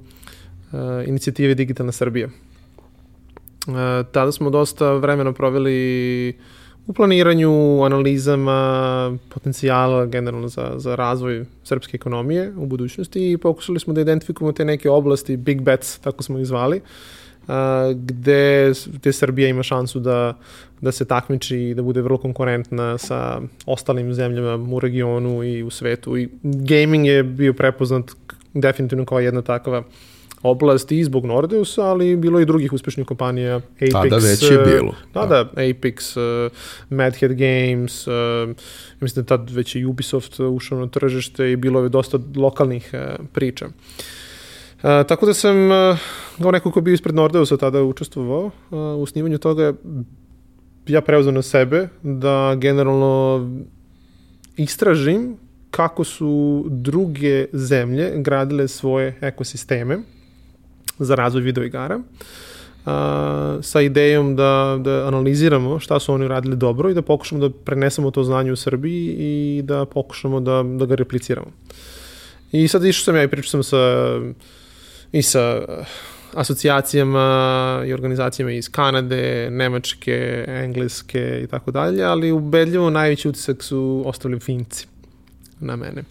inicijative 1.06 1.54
Digitalna 1.54 1.92
Srbija. 1.92 2.26
Uh, 2.26 3.74
tada 4.12 4.32
smo 4.32 4.50
dosta 4.50 4.92
vremena 4.92 5.32
proveli 5.32 6.38
u 6.86 6.92
planiranju, 6.92 7.82
analizama 7.82 9.18
potencijala 9.28 10.06
generalno 10.06 10.48
za, 10.48 10.72
za 10.76 10.94
razvoj 10.94 11.44
srpske 11.64 11.94
ekonomije 11.94 12.52
u 12.56 12.66
budućnosti 12.66 13.32
i 13.32 13.38
pokušali 13.38 13.80
smo 13.80 13.94
da 13.94 14.00
identifikujemo 14.00 14.52
te 14.52 14.64
neke 14.64 14.90
oblasti, 14.90 15.36
big 15.36 15.62
bets, 15.62 15.98
tako 15.98 16.22
smo 16.22 16.38
ih 16.38 16.46
zvali, 16.46 16.76
uh, 16.76 16.84
gde, 17.94 18.72
gde 18.86 19.12
Srbija 19.12 19.48
ima 19.48 19.62
šansu 19.62 20.00
da, 20.00 20.34
da 20.80 20.92
se 20.92 21.04
takmiči 21.04 21.58
i 21.58 21.74
da 21.74 21.82
bude 21.82 22.02
vrlo 22.02 22.18
konkurentna 22.18 22.98
sa 22.98 23.40
ostalim 23.66 24.14
zemljama 24.14 24.74
u 24.74 24.80
regionu 24.80 25.44
i 25.44 25.62
u 25.62 25.70
svetu. 25.70 26.16
I 26.16 26.28
gaming 26.42 27.06
je 27.06 27.22
bio 27.22 27.52
prepoznat 27.52 28.10
definitivno 28.54 29.04
kao 29.04 29.20
jedna 29.20 29.42
takva 29.42 29.82
oblast 30.42 30.92
i 30.92 31.04
zbog 31.04 31.26
Nordeusa, 31.26 31.82
ali 31.82 32.16
bilo 32.16 32.40
i 32.40 32.44
drugih 32.44 32.72
uspešnih 32.72 33.06
kompanija. 33.06 33.60
Apex, 33.80 33.92
Tada 33.92 34.16
već 34.16 34.50
je 34.50 34.58
uh, 34.58 34.66
bilo. 34.66 34.94
Da, 35.14 35.26
da, 35.26 35.50
Apex, 35.56 36.16
uh, 36.16 36.52
Madhead 36.90 37.32
Games, 37.32 38.06
uh, 38.06 38.14
mislim 39.00 39.24
da 39.24 39.36
tad 39.36 39.50
već 39.50 39.76
je 39.76 39.86
Ubisoft 39.86 40.40
ušao 40.40 40.80
na 40.80 40.86
tržište 40.86 41.52
i 41.52 41.56
bilo 41.56 41.82
je 41.82 41.88
dosta 41.88 42.18
lokalnih 42.36 42.90
uh, 42.92 43.26
priča. 43.32 43.66
Uh, 43.66 43.72
tako 44.84 45.26
da 45.26 45.34
sam 45.34 45.70
uh, 45.70 45.98
kao 46.42 46.50
neko 46.50 46.70
ko 46.70 46.80
bio 46.80 46.94
ispred 46.94 47.14
Nordeusa 47.14 47.56
tada 47.56 47.82
učestvovao 47.82 48.44
uh, 48.44 48.52
u 49.02 49.06
snimanju 49.06 49.38
toga 49.38 49.74
ja 50.86 51.00
preuzeo 51.00 51.32
na 51.32 51.42
sebe 51.42 51.88
da 52.02 52.54
generalno 52.58 53.40
istražim 54.56 55.36
kako 55.70 56.04
su 56.04 56.64
druge 56.68 57.46
zemlje 57.52 58.12
gradile 58.16 58.68
svoje 58.68 59.18
ekosisteme 59.20 59.98
za 60.98 61.14
razvoj 61.14 61.42
videoigara 61.42 61.96
uh, 61.96 62.92
sa 63.62 63.80
idejom 63.80 64.36
da, 64.36 64.78
da 64.80 65.06
analiziramo 65.06 65.78
šta 65.78 66.00
su 66.00 66.14
oni 66.14 66.28
radili 66.28 66.56
dobro 66.56 66.90
i 66.90 66.94
da 66.94 67.02
pokušamo 67.02 67.48
da 67.48 67.54
prenesemo 67.64 68.10
to 68.10 68.24
znanje 68.24 68.52
u 68.52 68.56
Srbiji 68.56 69.16
i 69.18 69.62
da 69.62 69.84
pokušamo 69.84 70.40
da, 70.40 70.62
da 70.78 70.86
ga 70.86 70.94
repliciramo. 70.94 71.50
I 72.52 72.68
sad 72.68 72.84
išao 72.84 73.04
sam 73.04 73.16
ja 73.16 73.22
i 73.22 73.28
pričao 73.28 73.50
sam 73.50 73.62
sa 73.62 73.78
i 75.14 75.22
sa 75.22 75.64
asocijacijama 76.34 77.82
i 77.86 77.92
organizacijama 77.92 78.52
iz 78.52 78.70
Kanade, 78.70 79.48
Nemačke, 79.50 80.44
Engleske 80.48 81.40
i 81.44 81.46
tako 81.46 81.70
dalje, 81.70 82.04
ali 82.04 82.32
ubedljivo 82.32 82.90
najveći 82.90 83.28
utisak 83.28 83.62
su 83.62 84.02
ostavili 84.06 84.40
Finci 84.40 84.86
na 85.60 85.76
mene. 85.76 86.02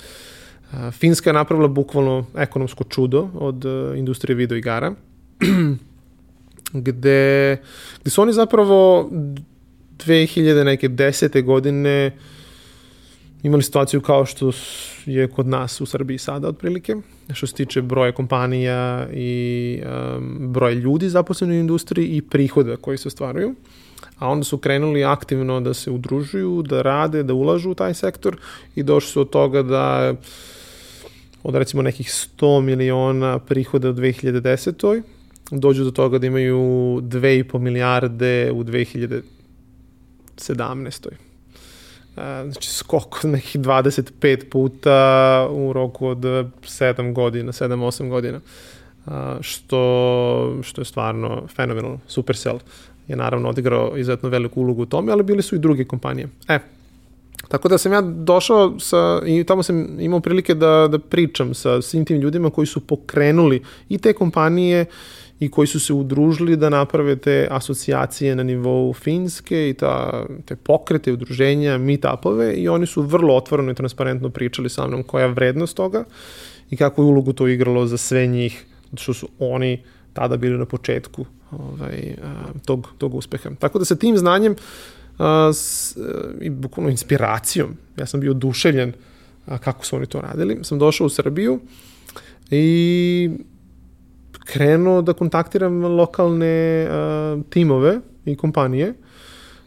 Finska 0.92 1.30
je 1.30 1.34
napravila 1.34 1.68
bukvalno 1.68 2.26
ekonomsko 2.38 2.84
čudo 2.84 3.30
od 3.34 3.66
e, 3.66 3.98
industrije 3.98 4.36
videoigara, 4.36 4.94
gde, 6.74 7.58
gde 8.02 8.10
su 8.10 8.22
oni 8.22 8.34
zapravo 8.34 9.10
2000 9.12 10.64
neke 10.64 10.88
desete 10.88 11.42
godine 11.42 12.12
imali 13.44 13.64
situaciju 13.64 14.02
kao 14.02 14.26
što 14.26 14.52
je 15.06 15.28
kod 15.28 15.48
nas 15.48 15.82
u 15.82 15.86
Srbiji 15.86 16.18
sada 16.18 16.48
otprilike, 16.48 16.96
što 17.34 17.48
se 17.48 17.54
tiče 17.54 17.82
broja 17.82 18.12
kompanija 18.12 19.08
i 19.14 19.82
um, 20.16 20.54
broja 20.54 20.74
ljudi 20.74 21.10
zaposlenih 21.10 21.58
u 21.58 21.60
industriji 21.60 22.08
i 22.08 22.22
prihoda 22.22 22.78
koji 22.78 22.98
se 22.98 23.08
ostvaruju. 23.08 23.56
A 24.18 24.30
onda 24.30 24.44
su 24.44 24.58
krenuli 24.58 25.04
aktivno 25.04 25.62
da 25.62 25.74
se 25.74 25.92
udružuju, 25.92 26.62
da 26.62 26.82
rade, 26.82 27.24
da 27.24 27.34
ulažu 27.34 27.72
u 27.72 27.76
taj 27.76 27.94
sektor 27.94 28.38
i 28.76 28.84
došli 28.84 29.12
su 29.12 29.22
od 29.22 29.30
toga 29.30 29.64
da 29.64 30.16
od 31.44 31.56
recimo 31.56 31.82
nekih 31.82 32.08
100 32.08 32.62
miliona 32.62 33.40
prihoda 33.40 33.90
u 33.90 33.94
2010. 33.94 35.02
dođu 35.52 35.84
do 35.84 35.92
toga 35.92 36.18
da 36.18 36.28
imaju 36.28 36.58
2,5 37.02 37.60
milijarde 37.60 38.52
u 38.52 38.64
2017 38.64 41.33
znači 42.16 42.70
skok 42.70 43.24
nekih 43.24 43.62
25 43.62 44.50
puta 44.50 45.48
u 45.52 45.74
roku 45.74 46.08
od 46.08 46.18
7 46.18 47.14
godina, 47.14 47.52
7-8 47.52 48.10
godina, 48.10 48.40
što, 49.42 50.58
što 50.62 50.82
je 50.82 50.86
stvarno 50.86 51.48
fenomenalno. 51.56 52.00
Supercell 52.08 52.60
je 53.08 53.16
naravno 53.16 53.50
odigrao 53.50 53.98
izuzetno 53.98 54.30
veliku 54.30 54.62
ulogu 54.62 54.82
u 54.82 54.86
tome, 54.86 55.12
ali 55.12 55.24
bili 55.24 55.42
su 55.42 55.56
i 55.56 55.60
druge 55.60 55.86
kompanije. 55.86 56.28
E, 56.48 56.60
Tako 57.48 57.70
da 57.70 57.78
sam 57.78 57.94
ja 57.94 58.02
došao 58.02 58.80
sa, 58.80 59.22
i 59.26 59.44
tamo 59.44 59.64
sam 59.64 60.00
imao 60.00 60.20
prilike 60.20 60.56
da, 60.56 60.88
da 60.92 61.00
pričam 61.00 61.54
sa 61.54 61.82
svim 61.82 62.06
tim 62.06 62.22
ljudima 62.22 62.50
koji 62.50 62.68
su 62.68 62.80
pokrenuli 62.88 63.62
i 63.90 63.98
te 63.98 64.14
kompanije 64.14 64.86
i 65.44 65.50
koji 65.50 65.68
su 65.68 65.80
se 65.80 65.94
udružili 65.94 66.56
da 66.58 66.70
naprave 66.70 67.16
te 67.16 67.48
asocijacije 67.52 68.36
na 68.36 68.44
nivou 68.44 68.94
Finske 68.94 69.70
i 69.70 69.74
ta, 69.74 70.26
te 70.46 70.56
pokrete, 70.56 71.14
udruženja, 71.14 71.78
meetupove 71.78 72.54
i 72.54 72.68
oni 72.70 72.86
su 72.86 73.02
vrlo 73.02 73.36
otvoreno 73.36 73.72
i 73.72 73.76
transparentno 73.76 74.30
pričali 74.30 74.70
sa 74.70 74.88
mnom 74.88 75.04
koja 75.04 75.26
je 75.26 75.34
vrednost 75.34 75.76
toga 75.76 76.04
i 76.70 76.78
kako 76.78 77.02
je 77.02 77.06
ulogu 77.06 77.34
to 77.34 77.48
igralo 77.48 77.86
za 77.88 77.98
sve 77.98 78.28
njih, 78.28 78.66
što 78.96 79.14
su 79.14 79.28
oni 79.40 79.82
tada 80.14 80.38
bili 80.38 80.58
na 80.58 80.66
početku 80.66 81.26
ovaj, 81.52 82.16
tog, 82.66 82.88
tog 82.98 83.16
uspeha. 83.16 83.50
Tako 83.60 83.80
da 83.80 83.86
sa 83.86 83.96
tim 83.96 84.18
znanjem 84.18 84.56
a, 85.18 85.52
s, 85.54 85.98
i 86.42 86.50
bukvalno 86.50 86.90
inspiracijom, 86.90 87.76
ja 87.98 88.06
sam 88.06 88.20
bio 88.20 88.32
oduševljen 88.32 88.94
a, 89.46 89.58
kako 89.58 89.86
su 89.86 89.96
oni 89.96 90.06
to 90.06 90.22
radili, 90.22 90.60
sam 90.62 90.80
došao 90.80 91.08
u 91.08 91.10
Srbiju 91.10 91.60
i 92.52 93.30
krenuo 94.46 95.02
da 95.02 95.14
kontaktiram 95.14 95.84
lokalne 95.84 96.88
a, 96.90 97.38
timove 97.50 98.00
i 98.26 98.36
kompanije. 98.36 98.94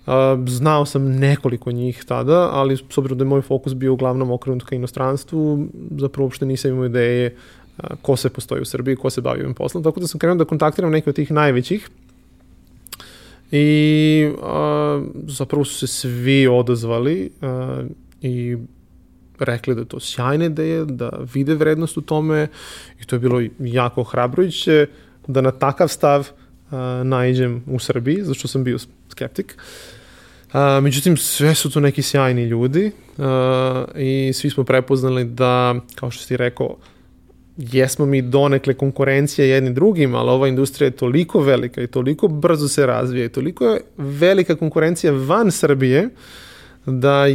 A, 0.06 0.38
znao 0.46 0.86
sam 0.86 1.10
nekoliko 1.10 1.72
njih 1.72 2.04
tada, 2.04 2.50
ali 2.52 2.76
s 2.76 2.98
obzirom 2.98 3.18
da 3.18 3.24
je 3.24 3.28
moj 3.28 3.42
fokus 3.42 3.74
bio 3.74 3.92
uglavnom 3.92 4.30
okrenut 4.30 4.64
ka 4.64 4.74
inostranstvu, 4.74 5.66
zapravo 5.98 6.24
uopšte 6.24 6.46
nisam 6.46 6.70
imao 6.70 6.86
ideje 6.86 7.34
a, 7.76 7.96
ko 8.02 8.16
se 8.16 8.30
postoji 8.30 8.62
u 8.62 8.64
Srbiji, 8.64 8.96
ko 8.96 9.10
se 9.10 9.20
bavi 9.20 9.40
ovim 9.40 9.54
poslom, 9.54 9.82
tako 9.84 10.00
da 10.00 10.06
sam 10.06 10.20
krenuo 10.20 10.36
da 10.36 10.44
kontaktiram 10.44 10.90
neke 10.90 11.10
od 11.10 11.16
tih 11.16 11.30
najvećih 11.30 11.88
i 13.52 14.30
a, 14.42 15.02
zapravo 15.26 15.64
su 15.64 15.74
se 15.74 15.86
svi 15.86 16.46
odazvali 16.46 17.30
a, 17.42 17.82
i 18.22 18.56
rekli 19.38 19.74
da 19.74 19.80
je 19.80 19.88
to 19.88 20.00
sjajna 20.00 20.44
ideja, 20.44 20.84
da 20.84 21.10
vide 21.34 21.54
vrednost 21.54 21.96
u 21.96 22.00
tome 22.00 22.48
i 23.00 23.04
to 23.04 23.16
je 23.16 23.20
bilo 23.20 23.42
jako 23.58 24.02
hrabrujuće 24.02 24.86
da 25.26 25.40
na 25.40 25.50
takav 25.50 25.88
stav 25.88 26.28
a, 26.70 27.02
najđem 27.04 27.64
u 27.66 27.78
Srbiji, 27.78 28.22
zašto 28.22 28.48
sam 28.48 28.64
bio 28.64 28.78
skeptik. 29.08 29.56
A, 30.52 30.80
međutim, 30.80 31.16
sve 31.16 31.54
su 31.54 31.70
to 31.70 31.80
neki 31.80 32.02
sjajni 32.02 32.44
ljudi 32.44 32.90
a, 33.18 33.84
i 33.96 34.32
svi 34.34 34.50
smo 34.50 34.64
prepoznali 34.64 35.24
da, 35.24 35.74
kao 35.94 36.10
što 36.10 36.24
si 36.24 36.36
rekao, 36.36 36.76
jesmo 37.56 38.06
mi 38.06 38.22
donekle 38.22 38.74
konkurencija 38.74 39.46
jedni 39.46 39.72
drugim, 39.72 40.14
ali 40.14 40.30
ova 40.30 40.48
industrija 40.48 40.86
je 40.86 40.96
toliko 40.96 41.40
velika 41.40 41.82
i 41.82 41.86
toliko 41.86 42.28
brzo 42.28 42.68
se 42.68 42.86
razvija 42.86 43.24
i 43.24 43.28
toliko 43.28 43.64
je 43.64 43.80
velika 43.96 44.56
konkurencija 44.56 45.12
van 45.12 45.50
Srbije 45.50 46.08
da 46.86 47.26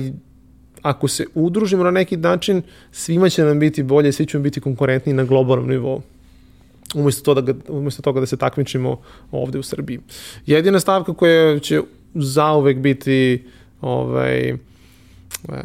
ako 0.82 1.08
se 1.08 1.26
udružimo 1.34 1.84
na 1.84 1.92
neki 1.92 2.18
način, 2.18 2.62
svima 2.92 3.30
će 3.30 3.44
nam 3.44 3.60
biti 3.60 3.84
bolje, 3.84 4.12
svi 4.12 4.26
ćemo 4.26 4.44
biti 4.44 4.62
konkurentni 4.62 5.14
na 5.14 5.24
globalnom 5.24 5.70
nivou 5.70 6.02
umesto, 6.96 7.24
to 7.24 7.42
da 7.42 7.54
ga, 7.54 7.60
umesto 7.70 8.02
toga 8.02 8.20
da 8.20 8.26
se 8.26 8.38
takmičimo 8.38 8.98
ovde 9.32 9.60
u 9.60 9.64
Srbiji. 9.64 10.00
Jedina 10.46 10.80
stavka 10.80 11.14
koja 11.14 11.60
će 11.60 11.82
zauvek 12.14 12.78
biti 12.78 13.44
ovaj, 13.82 14.50
e, 14.50 14.56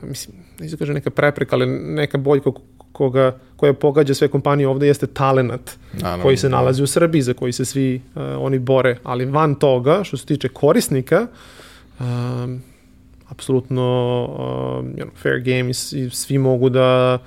mislim, 0.02 0.36
ne 0.60 0.68
znam 0.68 0.70
da 0.70 0.76
kaže 0.76 0.92
neka 0.92 1.10
prepreka, 1.10 1.56
ali 1.56 1.66
neka 1.66 2.18
boljka 2.18 2.50
koga, 2.92 3.38
koja 3.56 3.72
pogađa 3.72 4.14
sve 4.14 4.28
kompanije 4.28 4.68
ovde 4.68 4.86
jeste 4.86 5.06
talenat 5.06 5.78
Naravno, 5.92 6.22
koji 6.22 6.36
se 6.36 6.48
nalazi 6.48 6.82
u 6.82 6.86
Srbiji, 6.86 7.22
za 7.22 7.34
koji 7.34 7.52
se 7.52 7.64
svi 7.64 8.02
uh, 8.14 8.22
oni 8.38 8.58
bore. 8.58 8.98
Ali 9.02 9.24
van 9.24 9.54
toga, 9.54 10.04
što 10.04 10.16
se 10.16 10.26
tiče 10.26 10.48
korisnika, 10.48 11.26
um, 12.00 12.62
apsolutno 13.28 13.82
um, 14.24 14.94
you 14.96 15.04
know, 15.04 15.10
fair 15.22 15.40
game 15.40 15.70
i 15.70 16.10
svi 16.10 16.38
mogu 16.38 16.68
da 16.68 17.18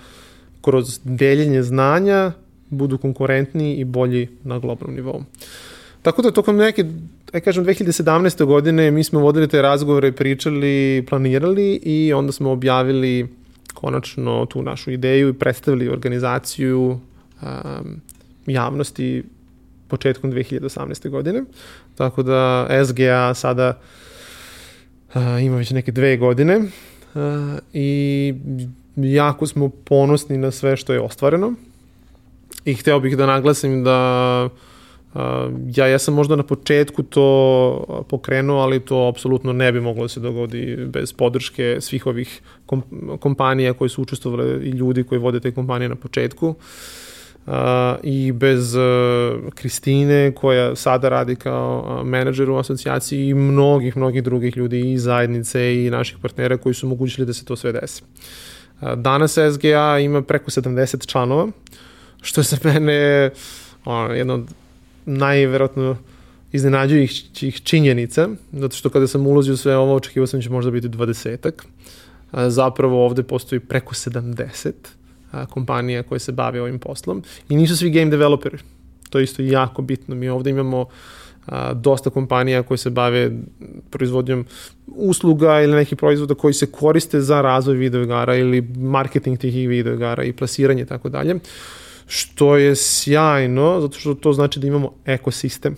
kroz 0.62 1.00
deljenje 1.04 1.64
znanja 1.64 2.32
budu 2.70 2.98
konkurentni 2.98 3.76
i 3.76 3.84
bolji 3.84 4.28
na 4.44 4.60
globalnom 4.60 4.96
nivou. 4.96 5.24
Tako 6.02 6.22
da 6.22 6.32
tokom 6.32 6.58
neke, 6.58 6.86
aj 7.34 7.42
kažem, 7.42 7.66
2017. 7.66 8.46
godine 8.46 8.92
mi 8.92 9.04
smo 9.04 9.20
vodili 9.20 9.48
te 9.48 9.62
razgovore, 9.62 10.12
pričali, 10.12 11.06
planirali 11.10 11.80
i 11.84 12.14
onda 12.14 12.32
smo 12.32 12.52
objavili 12.52 13.28
konačno 13.74 14.46
tu 14.46 14.62
našu 14.62 14.92
ideju 14.92 15.30
i 15.30 15.34
predstavili 15.34 15.90
organizaciju 15.90 17.00
um, 17.42 18.02
javnosti 18.46 19.24
početkom 19.88 20.32
2018. 20.32 21.10
godine. 21.10 21.44
Tako 21.96 22.24
da 22.24 22.68
SGA 22.86 23.34
sada 23.34 23.70
uh, 23.70 24.09
ima 25.16 25.58
već 25.58 25.72
neke 25.72 25.92
dve 25.92 26.18
godine 26.18 26.58
uh, 26.58 27.22
i 27.74 28.34
jako 28.96 29.48
smo 29.48 29.70
ponosni 29.70 30.38
na 30.38 30.52
sve 30.52 30.78
što 30.78 30.94
je 30.94 31.02
ostvareno. 31.02 31.54
I 32.66 32.74
hteo 32.74 33.00
bih 33.00 33.18
da 33.18 33.26
naglasim 33.26 33.84
da 33.84 34.50
Uh, 35.14 35.22
ja, 35.76 35.88
ja 35.88 36.00
sam 36.00 36.14
možda 36.14 36.36
na 36.36 36.44
početku 36.44 37.04
to 37.04 38.06
pokrenuo, 38.10 38.62
ali 38.62 38.80
to 38.80 39.08
apsolutno 39.08 39.54
ne 39.54 39.72
bi 39.72 39.82
moglo 39.82 40.04
da 40.04 40.08
se 40.08 40.20
dogodi 40.20 40.78
bez 40.86 41.14
podrške 41.14 41.78
svih 41.82 42.08
ovih 42.08 42.42
kom 42.66 42.84
kompanija 43.20 43.74
koji 43.74 43.90
su 43.90 44.02
učestvovali 44.02 44.68
i 44.68 44.70
ljudi 44.70 45.04
koji 45.04 45.20
vode 45.20 45.40
te 45.40 45.52
kompanije 45.52 45.90
na 45.90 45.96
početku. 45.96 46.48
Uh, 46.48 46.56
i 48.04 48.32
bez 48.32 48.76
uh, 48.76 48.82
Kristine 49.56 50.32
koja 50.36 50.76
sada 50.76 51.10
radi 51.10 51.36
kao 51.36 52.00
uh, 52.02 52.08
menadžer 52.08 52.50
u 52.50 52.58
asocijaciji 52.58 53.28
i 53.28 53.34
mnogih, 53.34 53.98
mnogih 53.98 54.24
drugih 54.24 54.58
ljudi 54.58 54.92
i 54.92 54.98
zajednice 54.98 55.86
i 55.86 55.90
naših 55.90 56.18
partnera 56.22 56.58
koji 56.58 56.76
su 56.76 56.88
omogućili 56.88 57.28
da 57.28 57.34
se 57.34 57.46
to 57.46 57.56
sve 57.56 57.72
desi. 57.72 58.04
Uh, 58.82 58.94
danas 58.94 59.38
SGA 59.54 60.00
ima 60.00 60.22
preko 60.22 60.52
70 60.52 61.08
članova, 61.08 61.48
što 62.22 62.42
je 62.42 62.46
za 62.46 62.58
mene 62.64 63.30
uh, 63.86 64.18
jedno 64.18 64.34
od 64.34 64.48
najverovatno 65.06 65.98
iznenađujućih 66.52 67.62
činjenica, 67.62 68.30
zato 68.52 68.76
što 68.76 68.90
kada 68.90 69.08
sam 69.08 69.28
ulazio 69.28 69.58
sve 69.58 69.78
ovo, 69.78 69.96
očekivao 69.96 70.28
sam 70.28 70.40
da 70.40 70.44
će 70.44 70.50
možda 70.50 70.72
biti 70.72 70.90
dvadesetak. 70.90 71.66
Zapravo 72.48 73.06
ovde 73.06 73.24
postoji 73.24 73.60
preko 73.60 73.94
70 73.94 74.72
kompanija 75.50 76.04
koje 76.04 76.20
se 76.20 76.32
bave 76.32 76.62
ovim 76.62 76.80
poslom 76.80 77.24
i 77.50 77.56
nisu 77.56 77.78
svi 77.78 77.92
game 77.92 78.12
developeri. 78.12 78.58
To 79.10 79.18
je 79.18 79.24
isto 79.24 79.42
jako 79.42 79.82
bitno. 79.82 80.16
Mi 80.16 80.30
ovde 80.30 80.50
imamo 80.50 80.86
a, 81.46 81.74
dosta 81.74 82.10
kompanija 82.10 82.64
koje 82.64 82.78
se 82.78 82.90
bave 82.90 83.32
proizvodnjom 83.90 84.46
usluga 84.88 85.62
ili 85.62 85.76
nekih 85.76 85.98
proizvoda 85.98 86.34
koji 86.34 86.54
se 86.54 86.72
koriste 86.72 87.22
za 87.22 87.42
razvoj 87.42 87.76
videoigara 87.76 88.36
ili 88.36 88.62
marketing 88.78 89.40
tih 89.40 89.70
videoigara 89.70 90.24
i 90.24 90.34
plasiranje 90.34 90.82
i 90.82 90.86
tako 90.86 91.10
dalje 91.10 91.40
što 92.10 92.58
je 92.58 92.76
sjajno, 92.76 93.82
zato 93.82 94.00
što 94.00 94.14
to 94.14 94.34
znači 94.34 94.60
da 94.60 94.68
imamo 94.68 94.94
ekosistem. 95.06 95.76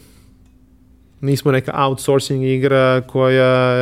Nismo 1.22 1.52
neka 1.52 1.72
outsourcing 1.76 2.44
igra 2.44 3.02
koja, 3.08 3.76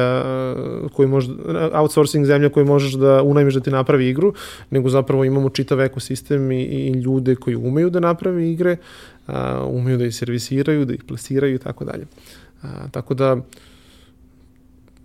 koju 0.94 1.08
može, 1.08 1.32
outsourcing 1.74 2.26
zemlja 2.26 2.50
koju 2.50 2.66
možeš 2.66 2.94
da 2.94 3.24
unajmiš 3.24 3.54
da 3.54 3.60
ti 3.60 3.72
napravi 3.72 4.10
igru, 4.10 4.34
nego 4.70 4.90
zapravo 4.90 5.24
imamo 5.24 5.50
čitav 5.50 5.82
ekosistem 5.82 6.52
i, 6.52 6.64
i 6.64 6.92
ljude 6.92 7.36
koji 7.36 7.56
umeju 7.56 7.90
da 7.90 8.00
naprave 8.00 8.52
igre, 8.52 8.78
umeju 9.68 9.98
da 9.98 10.06
ih 10.06 10.16
servisiraju, 10.16 10.86
da 10.86 10.94
ih 10.94 11.04
plasiraju 11.04 11.56
i 11.56 11.60
tako 11.60 11.86
dalje. 11.86 12.06
Tako 12.92 13.14
da, 13.14 13.38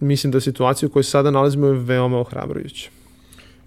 mislim 0.01 0.33
da 0.33 0.41
situaciju 0.41 0.87
u 0.87 0.93
kojoj 0.93 1.05
sada 1.05 1.31
nalazimo 1.31 1.67
je 1.67 1.73
veoma 1.73 2.19
ohrabrujuća. 2.19 2.91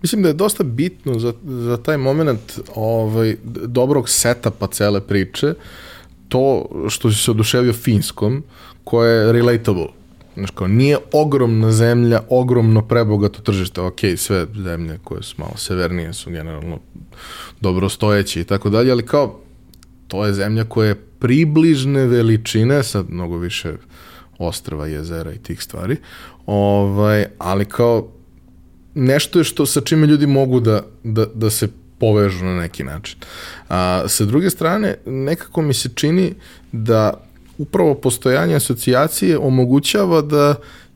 Mislim 0.02 0.22
da 0.22 0.28
je 0.28 0.34
dosta 0.34 0.64
bitno 0.64 1.20
za, 1.20 1.34
za 1.46 1.78
taj 1.78 1.98
moment 1.98 2.60
ovaj, 2.76 3.36
dobrog 3.46 4.10
setapa 4.10 4.68
cele 4.68 5.02
priče 5.02 5.54
to 6.30 6.66
što 6.90 7.12
si 7.12 7.18
se 7.24 7.32
oduševio 7.32 7.74
finskom, 7.74 8.44
koje 8.84 9.18
je 9.18 9.32
relatable. 9.32 9.88
Znaš 10.36 10.52
kao, 10.52 10.68
nije 10.68 10.98
ogromna 11.14 11.72
zemlja, 11.72 12.22
ogromno 12.30 12.82
prebogato 12.82 13.42
tržište, 13.42 13.82
ok, 13.82 14.00
sve 14.18 14.46
zemlje 14.56 15.00
koje 15.04 15.24
su 15.24 15.36
malo 15.38 15.58
severnije 15.58 16.14
su 16.14 16.32
generalno 16.32 16.80
dobro 17.62 17.90
stojeće 17.90 18.42
i 18.42 18.44
tako 18.44 18.70
dalje, 18.70 18.92
ali 18.92 19.06
kao, 19.06 19.40
to 20.08 20.26
je 20.26 20.34
zemlja 20.34 20.64
koja 20.64 20.88
je 20.88 20.96
približne 20.96 22.06
veličine, 22.06 22.84
sad 22.84 23.06
mnogo 23.10 23.38
više 23.38 23.74
ostrava, 24.38 24.88
jezera 24.88 25.34
i 25.34 25.38
tih 25.38 25.64
stvari, 25.64 25.98
ovaj, 26.46 27.26
ali 27.38 27.66
kao 27.66 28.12
nešto 28.96 29.40
je 29.40 29.44
što 29.44 29.66
sa 29.66 29.82
čime 29.82 30.08
ljudi 30.08 30.28
mogu 30.28 30.60
da, 30.60 30.82
da, 31.04 31.26
da 31.26 31.50
se 31.50 31.68
povežu 32.00 32.46
na 32.46 32.60
neki 32.60 32.84
način. 32.84 33.18
A, 33.70 34.04
sa 34.08 34.26
druge 34.26 34.50
strane, 34.50 34.96
nekako 35.06 35.62
mi 35.62 35.74
se 35.74 35.90
čini 35.96 36.34
da 36.72 37.14
upravo 37.58 37.96
postojanje 37.96 38.56
asocijacije 38.56 39.38
omogućava 39.38 40.22
da 40.22 40.56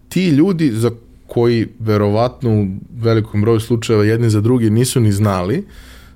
ti 0.10 0.28
ljudi 0.28 0.72
za 0.72 0.92
koji 1.28 1.68
verovatno 1.80 2.50
u 2.62 2.68
velikom 3.02 3.42
broju 3.42 3.60
slučajeva 3.60 4.06
jedni 4.06 4.30
za 4.30 4.42
drugi 4.42 4.70
nisu 4.70 5.00
ni 5.00 5.12
znali, 5.12 5.68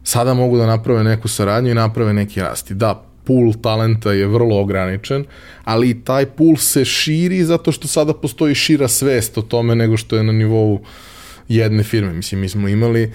sada 0.03 0.33
mogu 0.33 0.57
da 0.57 0.65
naprave 0.65 1.03
neku 1.03 1.27
saradnju 1.27 1.71
i 1.71 1.73
naprave 1.73 2.13
neki 2.13 2.41
rast. 2.41 2.71
I 2.71 2.73
da, 2.73 3.03
pool 3.23 3.53
talenta 3.61 4.11
je 4.11 4.27
vrlo 4.27 4.59
ograničen, 4.61 5.25
ali 5.63 6.03
taj 6.03 6.25
pool 6.25 6.57
se 6.57 6.85
širi 6.85 7.43
zato 7.43 7.71
što 7.71 7.87
sada 7.87 8.13
postoji 8.13 8.55
šira 8.55 8.87
svest 8.87 9.37
o 9.37 9.41
tome 9.41 9.75
nego 9.75 9.97
što 9.97 10.15
je 10.15 10.23
na 10.23 10.31
nivou 10.31 10.73
uh, 10.73 10.79
jedne 11.47 11.83
firme. 11.83 12.13
Mislim, 12.13 12.41
mi 12.41 12.49
smo 12.49 12.67
imali 12.67 13.13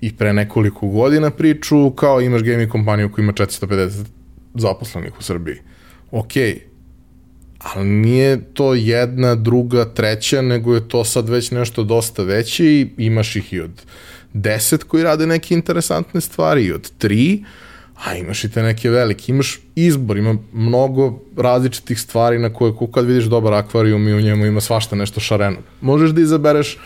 i 0.00 0.16
pre 0.16 0.32
nekoliko 0.32 0.88
godina 0.88 1.30
priču 1.30 1.90
kao 1.90 2.20
imaš 2.20 2.42
gaming 2.42 2.70
kompaniju 2.70 3.12
koja 3.12 3.22
ima 3.22 3.32
450 3.32 4.04
zaposlenih 4.54 5.18
u 5.18 5.22
Srbiji. 5.22 5.56
Okej, 6.10 6.60
ali 7.58 7.84
nije 7.84 8.40
to 8.54 8.74
jedna, 8.74 9.34
druga, 9.34 9.84
treća, 9.84 10.42
nego 10.42 10.74
je 10.74 10.88
to 10.88 11.04
sad 11.04 11.28
već 11.28 11.50
nešto 11.50 11.82
dosta 11.82 12.22
veće 12.22 12.64
i 12.64 12.88
imaš 12.98 13.36
ih 13.36 13.52
i 13.52 13.60
od 13.60 13.82
deset 14.32 14.84
koji 14.84 15.04
rade 15.04 15.26
neke 15.26 15.54
interesantne 15.54 16.20
stvari 16.20 16.64
i 16.64 16.72
od 16.72 16.90
tri, 16.98 17.44
a 18.04 18.14
imaš 18.16 18.44
i 18.44 18.50
te 18.50 18.62
neke 18.62 18.90
velike, 18.90 19.32
imaš 19.32 19.60
izbor, 19.74 20.16
ima 20.16 20.36
mnogo 20.52 21.18
različitih 21.36 22.00
stvari 22.00 22.38
na 22.38 22.52
koje 22.52 22.72
kad 22.94 23.06
vidiš 23.06 23.24
dobar 23.24 23.54
akvarijum 23.54 24.08
i 24.08 24.14
u 24.14 24.20
njemu 24.20 24.46
ima 24.46 24.60
svašta 24.60 24.96
nešto 24.96 25.20
šareno. 25.20 25.56
Možeš 25.80 26.10
da 26.10 26.20
izabereš 26.20 26.78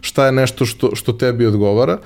šta 0.00 0.26
je 0.26 0.32
nešto 0.32 0.66
što, 0.66 0.94
što 0.94 1.12
tebi 1.12 1.46
odgovara 1.46 1.98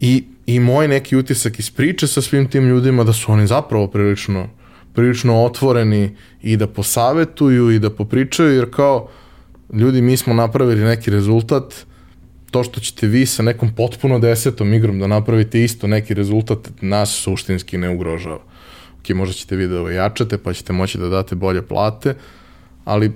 i, 0.00 0.24
i 0.46 0.60
moj 0.60 0.88
neki 0.88 1.16
utisak 1.16 1.58
iz 1.58 1.70
priče 1.70 2.06
sa 2.06 2.22
svim 2.22 2.50
tim 2.50 2.68
ljudima 2.68 3.04
da 3.04 3.12
su 3.12 3.32
oni 3.32 3.46
zapravo 3.46 3.86
prilično 3.86 4.48
prilično 4.96 5.44
otvoreni 5.44 6.16
i 6.42 6.56
da 6.56 6.66
posavetuju 6.66 7.70
i 7.70 7.78
da 7.78 7.90
popričaju, 7.90 8.54
jer 8.54 8.70
kao 8.70 9.08
ljudi 9.72 10.00
mi 10.02 10.16
smo 10.16 10.34
napravili 10.34 10.84
neki 10.84 11.10
rezultat, 11.10 11.74
to 12.50 12.64
što 12.64 12.80
ćete 12.80 13.06
vi 13.06 13.26
sa 13.26 13.42
nekom 13.42 13.74
potpuno 13.74 14.18
desetom 14.18 14.74
igrom 14.74 14.98
da 14.98 15.06
napravite 15.06 15.64
isto 15.64 15.86
neki 15.86 16.14
rezultat, 16.14 16.70
nas 16.80 17.12
suštinski 17.12 17.78
ne 17.78 17.90
ugrožava. 17.90 18.40
Ok, 19.00 19.08
možda 19.14 19.34
ćete 19.34 19.56
vi 19.56 19.68
da 19.68 19.82
ojačate, 19.82 20.38
pa 20.38 20.52
ćete 20.52 20.72
moći 20.72 20.98
da 20.98 21.08
date 21.08 21.34
bolje 21.34 21.62
plate, 21.62 22.14
ali 22.84 23.12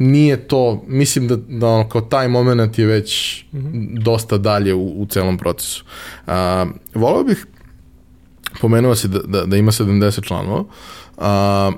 nije 0.00 0.48
to, 0.48 0.84
mislim 0.86 1.28
da, 1.28 1.36
da 1.36 1.66
ono, 1.68 1.88
kao 1.88 2.00
taj 2.00 2.28
moment 2.28 2.78
je 2.78 2.86
već 2.86 3.42
mm 3.52 3.58
-hmm. 3.58 4.02
dosta 4.02 4.38
dalje 4.38 4.74
u, 4.74 5.02
u 5.02 5.06
celom 5.06 5.38
procesu. 5.38 5.84
A, 6.26 6.66
volao 6.94 7.24
bih 7.24 7.46
pomenuo 8.60 8.94
si 8.94 9.08
da, 9.08 9.18
da, 9.18 9.44
da 9.46 9.56
ima 9.56 9.72
70 9.72 10.22
članova. 10.22 10.64
A, 11.16 11.72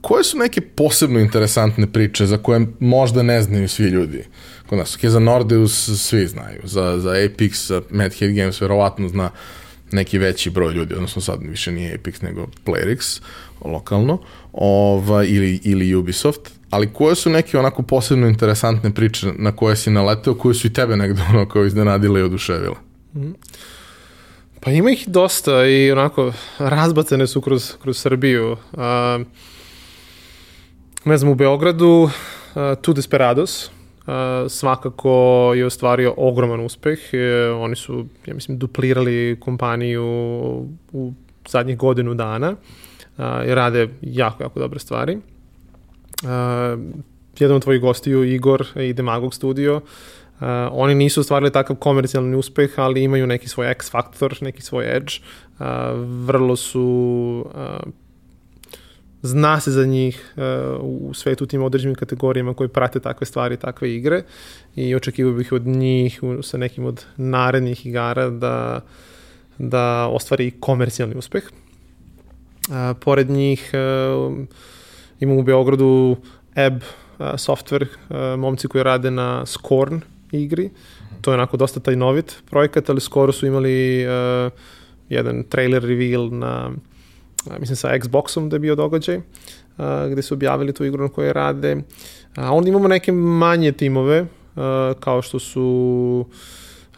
koje 0.00 0.24
su 0.24 0.38
neke 0.38 0.60
posebno 0.60 1.20
interesantne 1.20 1.92
priče 1.92 2.26
za 2.26 2.38
koje 2.38 2.66
možda 2.80 3.22
ne 3.22 3.42
znaju 3.42 3.68
svi 3.68 3.84
ljudi? 3.84 4.24
Kod 4.66 4.78
nas, 4.78 4.98
okay, 4.98 5.08
za 5.08 5.18
Nordeus 5.18 5.88
svi 6.00 6.26
znaju, 6.26 6.60
za, 6.64 6.98
za 6.98 7.10
Apex, 7.10 7.66
za 7.68 7.82
Mad 7.90 8.14
Head 8.14 8.34
Games 8.34 8.60
verovatno 8.60 9.08
zna 9.08 9.30
neki 9.92 10.18
veći 10.18 10.50
broj 10.50 10.74
ljudi, 10.74 10.94
odnosno 10.94 11.22
sad 11.22 11.38
više 11.42 11.72
nije 11.72 11.98
Apex 11.98 12.22
nego 12.22 12.46
Playrix 12.64 13.20
lokalno, 13.64 14.18
ova, 14.56 15.24
ili, 15.24 15.60
ili 15.64 15.94
Ubisoft, 15.94 16.50
ali 16.70 16.92
koje 16.92 17.14
su 17.14 17.30
neke 17.30 17.58
onako 17.58 17.82
posebno 17.82 18.26
interesantne 18.26 18.94
priče 18.94 19.26
na 19.38 19.56
koje 19.56 19.76
si 19.76 19.90
naleteo, 19.90 20.34
koje 20.34 20.54
su 20.54 20.66
i 20.66 20.72
tebe 20.72 20.96
negde 20.96 21.22
ono 21.30 21.48
kao 21.48 21.64
iznenadile 21.64 22.20
i 22.20 22.22
oduševile? 22.22 22.76
Mm. 23.14 23.32
Pa 24.60 24.70
ima 24.70 24.90
ih 24.90 25.08
dosta 25.08 25.66
i 25.66 25.92
onako 25.92 26.32
razbacene 26.58 27.26
su 27.26 27.40
kroz, 27.40 27.72
kroz 27.82 27.98
Srbiju. 27.98 28.56
A, 28.76 29.18
ne 31.04 31.16
znam, 31.16 31.32
u 31.32 31.34
Beogradu 31.34 31.86
uh, 31.86 32.10
Tu 32.80 32.92
Desperados 32.92 33.66
uh, 33.66 34.12
svakako 34.48 35.52
je 35.56 35.66
ostvario 35.66 36.14
ogroman 36.16 36.60
uspeh. 36.60 36.98
E, 37.12 37.50
oni 37.50 37.76
su, 37.76 38.06
ja 38.26 38.34
mislim, 38.34 38.58
duplirali 38.58 39.36
kompaniju 39.40 40.04
u 40.92 41.12
zadnjih 41.48 41.76
godinu 41.76 42.14
dana 42.14 42.50
uh, 42.50 42.56
i 43.18 43.54
rade 43.54 43.88
jako, 44.02 44.42
jako 44.42 44.60
dobre 44.60 44.78
stvari. 44.78 45.16
Uh, 45.16 46.30
jedan 47.38 47.56
od 47.56 47.62
tvojih 47.62 47.80
gostiju, 47.80 48.24
Igor 48.24 48.66
i 48.76 48.92
Demagog 48.92 49.34
studio, 49.34 49.80
Uh, 50.40 50.46
oni 50.72 50.94
nisu 50.94 51.20
ostvarili 51.20 51.52
takav 51.52 51.76
komercijalni 51.76 52.36
uspeh, 52.36 52.70
ali 52.76 53.02
imaju 53.02 53.26
neki 53.26 53.48
svoj 53.48 53.70
X 53.70 53.90
faktor, 53.90 54.36
neki 54.40 54.62
svoj 54.62 54.96
edge. 54.96 55.12
Uh, 55.58 55.66
vrlo 56.26 56.56
su 56.56 57.46
uh, 57.54 57.92
zna 59.22 59.60
se 59.60 59.70
za 59.70 59.86
njih 59.86 60.34
uh, 60.36 60.42
u 61.08 61.14
svetu 61.14 61.46
tim 61.46 61.62
određenim 61.62 61.94
kategorijama 61.94 62.54
koji 62.54 62.68
prate 62.68 63.00
takve 63.00 63.26
stvari, 63.26 63.56
takve 63.56 63.94
igre 63.94 64.22
i 64.74 64.94
očekivao 64.94 65.32
bih 65.32 65.52
od 65.52 65.66
njih 65.66 66.22
u, 66.22 66.42
sa 66.42 66.58
nekim 66.58 66.84
od 66.84 67.04
narednih 67.16 67.86
igara 67.86 68.30
da, 68.30 68.80
da 69.58 70.06
ostvari 70.06 70.50
komercijalni 70.60 71.14
uspeh. 71.14 71.44
Uh, 72.68 72.96
pored 73.00 73.30
njih 73.30 73.70
uh, 73.74 74.36
imamo 75.20 75.40
u 75.40 75.42
Beogradu 75.42 76.16
Ebb 76.54 76.76
uh, 76.76 77.26
software, 77.26 77.86
uh, 77.86 78.40
momci 78.40 78.68
koji 78.68 78.84
rade 78.84 79.10
na 79.10 79.46
Scorn, 79.46 80.00
igri. 80.32 80.70
To 81.20 81.30
je 81.30 81.34
onako 81.34 81.56
dosta 81.56 81.80
tajnovit 81.80 82.42
projekat, 82.50 82.90
ali 82.90 83.00
skoro 83.00 83.32
su 83.32 83.46
imali 83.46 84.06
uh, 84.06 84.52
jedan 85.08 85.44
trailer 85.48 85.82
reveal 85.82 86.28
na, 86.30 86.70
uh, 87.46 87.58
mislim 87.60 87.76
sa 87.76 87.98
Xboxom 87.98 88.48
da 88.48 88.56
je 88.56 88.60
bio 88.60 88.74
događaj, 88.74 89.16
uh, 89.16 89.22
gde 90.10 90.22
su 90.22 90.34
objavili 90.34 90.72
tu 90.72 90.84
igru 90.84 91.02
na 91.02 91.08
kojoj 91.08 91.32
rade. 91.32 91.76
A 92.36 92.52
onda 92.52 92.68
imamo 92.68 92.88
neke 92.88 93.12
manje 93.12 93.72
timove, 93.72 94.22
uh, 94.22 94.28
kao 95.00 95.22
što 95.22 95.38
su 95.38 96.26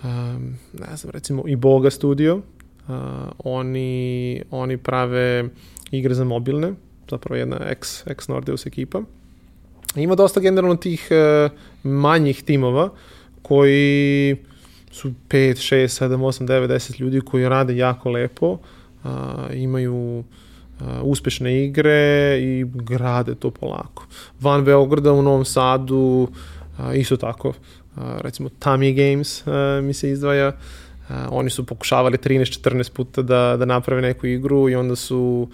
um, 0.05 0.57
ne 0.73 0.97
znam, 0.97 1.11
recimo 1.11 1.43
i 1.47 1.57
Boga 1.57 1.91
Studio. 1.91 2.41
Uh, 2.89 2.95
oni, 3.45 4.43
oni 4.51 4.77
prave 4.77 5.49
igre 5.91 6.15
za 6.15 6.25
mobilne, 6.25 6.73
zapravo 7.11 7.37
jedna 7.37 7.59
ex, 7.69 8.07
ex 8.07 8.29
Nordeus 8.29 8.67
ekipa. 8.67 9.03
Ima 9.97 10.15
dosta 10.15 10.41
generalno 10.41 10.77
tih 10.77 11.09
uh, 11.11 11.51
manjih 11.83 12.43
timova 12.43 12.85
uh, 12.85 12.91
koji 13.49 14.37
su 14.91 15.13
5, 15.29 15.75
6, 15.75 16.05
7, 16.05 16.17
8, 16.17 16.47
9, 16.47 16.69
10 16.69 17.01
ljudi 17.01 17.21
koji 17.21 17.49
rade 17.49 17.77
jako 17.77 18.11
lepo, 18.11 18.59
a, 19.05 19.47
imaju 19.55 20.25
a, 20.81 21.03
uspešne 21.03 21.65
igre 21.65 22.39
i 22.41 22.65
grade 22.75 23.35
to 23.35 23.51
polako. 23.51 24.07
Van 24.41 24.65
Beograda 24.65 25.13
u 25.13 25.23
Novom 25.23 25.45
Sadu 25.45 26.29
a, 26.79 26.95
isto 26.95 27.17
tako, 27.17 27.53
a, 27.97 28.19
recimo 28.21 28.49
Tami 28.59 28.95
Games 28.95 29.45
mi 29.83 29.95
se 29.95 30.11
izdvaja, 30.11 30.53
oni 31.31 31.51
su 31.51 31.67
pokušavali 31.67 32.17
13-14 32.17 32.93
puta 32.93 33.23
da, 33.23 33.57
da 33.59 33.65
naprave 33.65 34.03
neku 34.03 34.27
igru 34.27 34.69
i 34.69 34.75
onda 34.75 34.97
su 34.97 35.49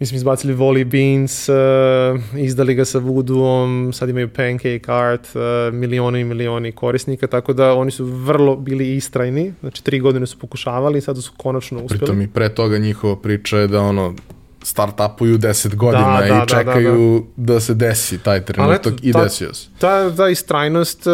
mislim, 0.00 0.16
izbacili 0.16 0.54
Volley 0.54 0.84
Beans, 0.84 1.48
uh, 1.48 2.38
izdali 2.38 2.74
ga 2.74 2.84
sa 2.84 2.98
Voodoo-om, 2.98 3.92
sad 3.92 4.08
imaju 4.08 4.28
Pancake 4.28 4.82
Art, 4.86 5.28
uh, 5.34 5.74
milioni 5.74 6.20
i 6.20 6.24
milioni 6.24 6.72
korisnika, 6.72 7.26
tako 7.26 7.52
da 7.52 7.74
oni 7.74 7.90
su 7.90 8.04
vrlo 8.04 8.56
bili 8.56 8.96
istrajni, 8.96 9.52
znači 9.60 9.84
tri 9.84 10.00
godine 10.00 10.26
su 10.26 10.38
pokušavali 10.38 10.98
i 10.98 11.00
sada 11.00 11.20
su 11.20 11.32
konačno 11.36 11.78
uspeli. 11.78 11.98
Pritom 11.98 12.22
i 12.22 12.28
pre 12.28 12.54
toga 12.54 12.78
njihova 12.78 13.16
priča 13.16 13.58
je 13.58 13.66
da 13.66 13.80
ono, 13.80 14.14
start-upuju 14.62 15.38
10 15.38 15.74
godina 15.74 16.20
da, 16.20 16.26
da, 16.26 16.44
i 16.44 16.48
čekaju 16.48 17.24
da, 17.36 17.42
da, 17.42 17.52
da. 17.52 17.54
da 17.54 17.60
se 17.60 17.74
desi 17.74 18.18
taj 18.18 18.44
trenutak 18.44 18.94
i 19.02 19.12
desio 19.12 19.54
se. 19.54 19.68
Ta, 19.78 20.16
ta 20.16 20.28
istrajnost, 20.28 21.06
uh, 21.06 21.12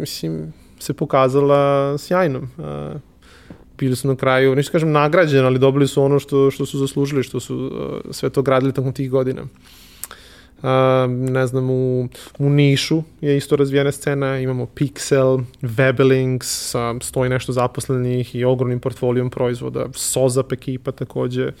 mislim, 0.00 0.52
se 0.82 0.92
pokazala 0.92 1.94
sjajnom. 1.98 2.48
Uh, 2.58 3.00
bili 3.78 3.96
su 3.96 4.08
na 4.08 4.16
kraju, 4.16 4.54
neću 4.54 4.72
kažem 4.72 4.92
nagrađeni, 4.92 5.46
ali 5.46 5.58
dobili 5.58 5.88
su 5.88 6.02
ono 6.02 6.18
što, 6.18 6.50
što 6.50 6.66
su 6.66 6.78
zaslužili, 6.78 7.22
što 7.22 7.40
su 7.40 7.56
uh, 7.56 8.10
sve 8.10 8.30
to 8.30 8.42
gradili 8.42 8.72
tokom 8.72 8.92
tih 8.92 9.10
godina. 9.10 9.42
Uh, 9.42 10.68
ne 11.10 11.46
znam, 11.46 11.70
u, 11.70 12.08
u 12.38 12.50
Nišu 12.50 13.02
je 13.20 13.36
isto 13.36 13.56
razvijena 13.56 13.92
scena, 13.92 14.38
imamo 14.38 14.66
Pixel, 14.66 15.42
Webelings, 15.62 16.74
uh, 16.74 17.02
stoji 17.02 17.30
nešto 17.30 17.52
zaposlenih 17.52 18.34
i 18.34 18.44
ogromnim 18.44 18.80
portfolijom 18.80 19.30
proizvoda, 19.30 19.86
Sozap 19.94 20.52
ekipa 20.52 20.92
takođe. 20.92 21.52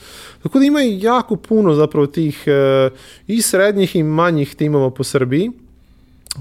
Tako 0.42 0.58
da 0.58 0.64
ima 0.64 0.80
jako 0.80 1.36
puno 1.36 1.74
zapravo 1.74 2.06
tih 2.06 2.44
uh, 2.46 2.92
i 3.26 3.42
srednjih 3.42 3.96
i 3.96 4.02
manjih 4.02 4.54
timova 4.54 4.90
po 4.90 5.04
Srbiji 5.04 5.50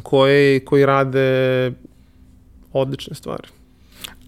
koji, 0.04 0.60
koji 0.60 0.86
rade 0.86 1.72
odlične 2.74 3.16
stvari. 3.16 3.48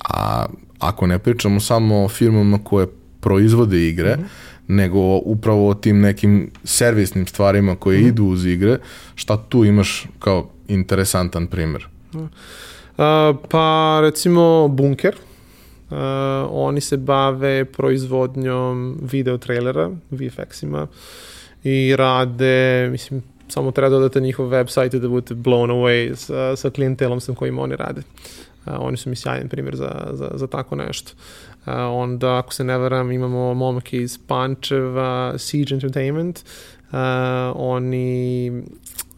A 0.09 0.45
ako 0.79 1.07
ne 1.07 1.19
pričamo 1.19 1.59
samo 1.59 2.03
o 2.03 2.09
firmama 2.09 2.59
koje 2.63 2.87
proizvode 3.19 3.87
igre, 3.87 4.15
mm 4.15 4.19
-hmm. 4.19 4.27
nego 4.67 4.99
upravo 5.17 5.69
o 5.69 5.73
tim 5.73 6.01
nekim 6.01 6.51
servisnim 6.63 7.27
stvarima 7.27 7.75
koje 7.75 7.97
mm 7.97 8.03
-hmm. 8.03 8.07
idu 8.07 8.25
uz 8.25 8.45
igre, 8.45 8.77
šta 9.15 9.37
tu 9.37 9.65
imaš 9.65 10.05
kao 10.19 10.49
interesantan 10.67 11.47
primer? 11.47 11.87
Uh, 12.13 12.27
pa 13.49 13.99
recimo 14.01 14.67
Bunker, 14.67 15.15
uh, 15.89 15.97
oni 16.49 16.81
se 16.81 16.97
bave 16.97 17.65
proizvodnjom 17.65 18.97
video 19.01 19.37
trailera, 19.37 19.91
VFX-ima 20.11 20.87
i 21.63 21.95
rade, 21.95 22.87
mislim, 22.91 23.23
samo 23.47 23.71
treba 23.71 23.89
dodati 23.89 24.21
njihov 24.21 24.47
website 24.47 24.99
da 24.99 25.07
budete 25.07 25.33
blown 25.33 25.69
away 25.69 26.15
sa, 26.15 26.55
sa 26.55 26.69
klijentelom 26.69 27.19
sa 27.19 27.33
kojim 27.33 27.59
oni 27.59 27.75
rade. 27.75 28.01
Uh, 28.65 28.73
oni 28.79 28.97
su 28.97 29.09
mi 29.09 29.15
sjajan 29.15 29.49
primjer 29.49 29.75
za, 29.75 30.09
za, 30.11 30.31
za 30.35 30.47
tako 30.47 30.75
nešto. 30.75 31.11
Uh, 31.65 31.73
onda, 31.75 32.37
ako 32.37 32.53
se 32.53 32.63
ne 32.63 32.77
varam, 32.77 33.11
imamo 33.11 33.53
momke 33.53 34.01
iz 34.01 34.19
Pančeva, 34.27 35.33
Siege 35.37 35.73
Entertainment. 35.73 36.39
Uh, 36.91 36.97
oni 37.55 38.51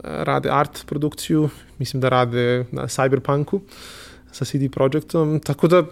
rade 0.03 0.49
art 0.51 0.85
produkciju, 0.85 1.49
mislim 1.77 2.01
da 2.01 2.09
rade 2.09 2.65
na 2.71 2.87
Cyberpunku 2.87 3.59
sa 4.31 4.45
CD 4.45 4.71
Projektom, 4.71 5.39
tako 5.39 5.67
da 5.67 5.83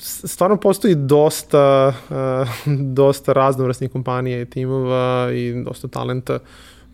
stvarno 0.00 0.56
postoji 0.56 0.94
dosta, 0.94 1.94
uh, 2.10 2.74
dosta 3.00 3.32
raznovrasnih 3.32 3.90
kompanija 3.90 4.40
i 4.40 4.46
timova 4.46 5.30
i 5.32 5.62
dosta 5.64 5.88
talenta 5.88 6.38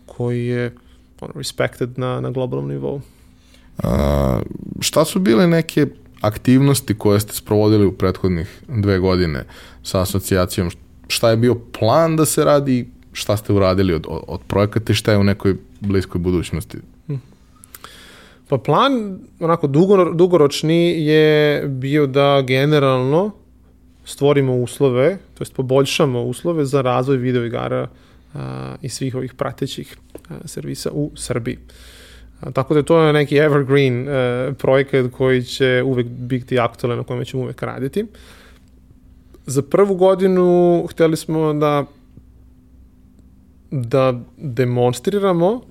koji 0.05 0.45
je 0.45 0.73
on, 1.21 1.29
respected 1.35 1.99
na, 1.99 2.21
na 2.21 2.31
globalnom 2.31 2.69
nivou. 2.69 3.01
A, 3.83 4.41
šta 4.79 5.05
su 5.05 5.19
bile 5.19 5.47
neke 5.47 5.87
aktivnosti 6.21 6.97
koje 6.97 7.19
ste 7.19 7.33
sprovodili 7.33 7.85
u 7.85 7.91
prethodnih 7.91 8.63
dve 8.67 8.99
godine 8.99 9.43
sa 9.83 10.01
asocijacijom? 10.01 10.71
Šta 11.07 11.29
je 11.29 11.37
bio 11.37 11.55
plan 11.79 12.15
da 12.15 12.25
se 12.25 12.45
radi 12.45 12.87
šta 13.13 13.37
ste 13.37 13.53
uradili 13.53 13.93
od, 13.93 14.05
od, 14.07 14.39
projekata 14.47 14.91
i 14.91 14.95
šta 14.95 15.11
je 15.11 15.17
u 15.17 15.23
nekoj 15.23 15.55
bliskoj 15.79 16.19
budućnosti? 16.19 16.77
Pa 18.47 18.57
plan, 18.57 19.19
onako, 19.39 19.67
dugor, 19.67 20.15
dugoročni 20.15 21.05
je 21.05 21.63
bio 21.67 22.07
da 22.07 22.43
generalno 22.47 23.31
stvorimo 24.05 24.55
uslove, 24.55 25.17
to 25.33 25.41
jest 25.41 25.53
poboljšamo 25.53 26.23
uslove 26.23 26.65
za 26.65 26.81
razvoj 26.81 27.17
videoigara 27.17 27.81
a, 27.81 27.87
i 28.81 28.89
svih 28.89 29.15
ovih 29.15 29.33
pratećih 29.33 29.97
servisa 30.45 30.89
u 30.93 31.11
Srbiji. 31.15 31.57
Tako 32.53 32.73
da 32.73 32.83
to 32.83 33.01
je 33.01 33.13
neki 33.13 33.37
evergreen 33.37 34.07
projekat 34.57 35.11
koji 35.11 35.43
će 35.43 35.83
uvek 35.85 36.07
biti 36.07 36.59
aktualan 36.59 36.97
na 36.97 37.03
kojem 37.03 37.25
ćemo 37.25 37.43
uvek 37.43 37.63
raditi. 37.63 38.05
Za 39.45 39.61
prvu 39.61 39.95
godinu 39.95 40.85
hteli 40.89 41.17
smo 41.17 41.53
da 41.53 41.85
da 43.71 44.21
demonstriramo 44.37 45.61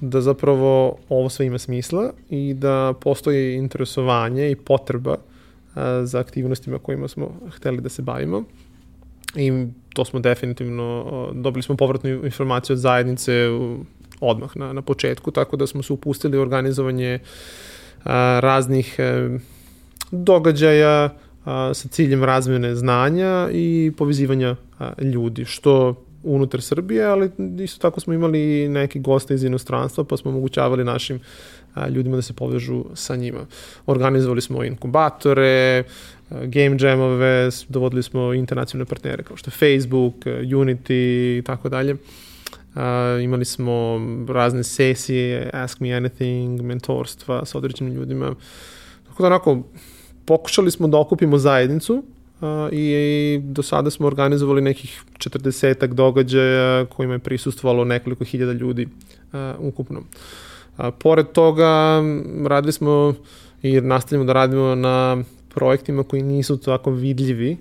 da 0.00 0.20
zapravo 0.20 0.96
ovo 1.08 1.28
sve 1.28 1.46
ima 1.46 1.58
smisla 1.58 2.12
i 2.30 2.54
da 2.54 2.94
postoji 3.00 3.54
interesovanje 3.54 4.50
i 4.50 4.56
potreba 4.56 5.16
za 6.04 6.20
aktivnostima 6.20 6.78
kojima 6.78 7.08
smo 7.08 7.40
hteli 7.56 7.80
da 7.80 7.88
se 7.88 8.02
bavimo. 8.02 8.44
I 9.34 9.66
to 9.98 10.04
smo 10.04 10.20
definitivno, 10.20 11.28
dobili 11.34 11.62
smo 11.62 11.76
povratnu 11.76 12.10
informaciju 12.10 12.74
od 12.74 12.78
zajednice 12.78 13.32
odmah 14.20 14.56
na, 14.56 14.72
na 14.72 14.82
početku, 14.82 15.30
tako 15.30 15.56
da 15.56 15.66
smo 15.66 15.82
se 15.82 15.92
upustili 15.92 16.38
u 16.38 16.40
organizovanje 16.40 17.18
a, 18.04 18.40
raznih 18.42 18.94
e, 18.98 19.28
događaja 20.10 21.14
a, 21.44 21.74
sa 21.74 21.88
ciljem 21.88 22.24
razmene 22.24 22.74
znanja 22.74 23.48
i 23.52 23.92
povezivanja 23.98 24.56
a, 24.78 24.92
ljudi, 25.02 25.44
što 25.44 25.94
unutar 26.22 26.62
Srbije, 26.62 27.04
ali 27.04 27.30
isto 27.58 27.82
tako 27.82 28.00
smo 28.00 28.14
imali 28.14 28.68
neke 28.68 28.98
goste 28.98 29.34
iz 29.34 29.44
inostranstva, 29.44 30.04
pa 30.04 30.16
smo 30.16 30.30
omogućavali 30.30 30.84
našim 30.84 31.16
a, 31.16 31.20
ljudima 31.90 32.16
da 32.16 32.22
se 32.22 32.32
povežu 32.32 32.84
sa 32.94 33.16
njima. 33.16 33.46
Organizovali 33.86 34.40
smo 34.40 34.64
inkubatore, 34.64 35.84
game 36.30 36.76
jamove, 36.80 37.50
dovodili 37.68 38.02
smo 38.02 38.34
internacionalne 38.34 38.88
partnere 38.88 39.22
kao 39.22 39.36
što 39.36 39.50
je 39.50 39.78
Facebook, 39.78 40.14
Unity 40.26 41.38
i 41.38 41.42
tako 41.46 41.68
dalje. 41.68 41.96
Imali 43.22 43.44
smo 43.44 44.00
razne 44.28 44.64
sesije, 44.64 45.50
Ask 45.52 45.80
Me 45.80 45.88
Anything, 45.88 46.62
mentorstva 46.62 47.44
sa 47.44 47.58
određenim 47.58 47.94
ljudima. 47.94 48.34
Tako 49.08 49.22
da 49.22 49.26
onako, 49.26 49.62
pokušali 50.24 50.70
smo 50.70 50.88
da 50.88 50.98
okupimo 50.98 51.38
zajednicu, 51.38 52.02
i 52.72 53.40
do 53.42 53.62
sada 53.62 53.90
smo 53.90 54.06
organizovali 54.06 54.62
nekih 54.62 55.02
40 55.18 55.86
događaja 55.86 56.86
kojima 56.86 57.14
je 57.14 57.18
prisustvovalo 57.18 57.84
nekoliko 57.84 58.24
hiljada 58.24 58.52
ljudi 58.52 58.88
ukupno. 59.58 60.02
Pored 60.98 61.26
toga 61.32 62.02
radili 62.46 62.72
smo 62.72 63.14
i 63.62 63.80
nastavljamo 63.80 64.24
da 64.26 64.32
radimo 64.32 64.74
na 64.74 65.24
projektima 65.54 66.02
koji 66.02 66.22
nisu 66.22 66.56
tako 66.56 66.90
vidljivi 66.90 67.56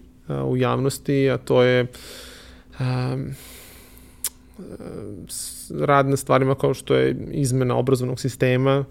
u 0.45 0.57
javnosti, 0.57 1.30
a 1.30 1.38
to 1.38 1.63
je 1.63 1.88
rad 5.80 6.07
na 6.07 6.18
stvarima 6.18 6.55
kao 6.55 6.74
što 6.74 6.95
je 6.95 7.15
izmena 7.32 7.76
obrazovnog 7.76 8.20
sistema, 8.20 8.86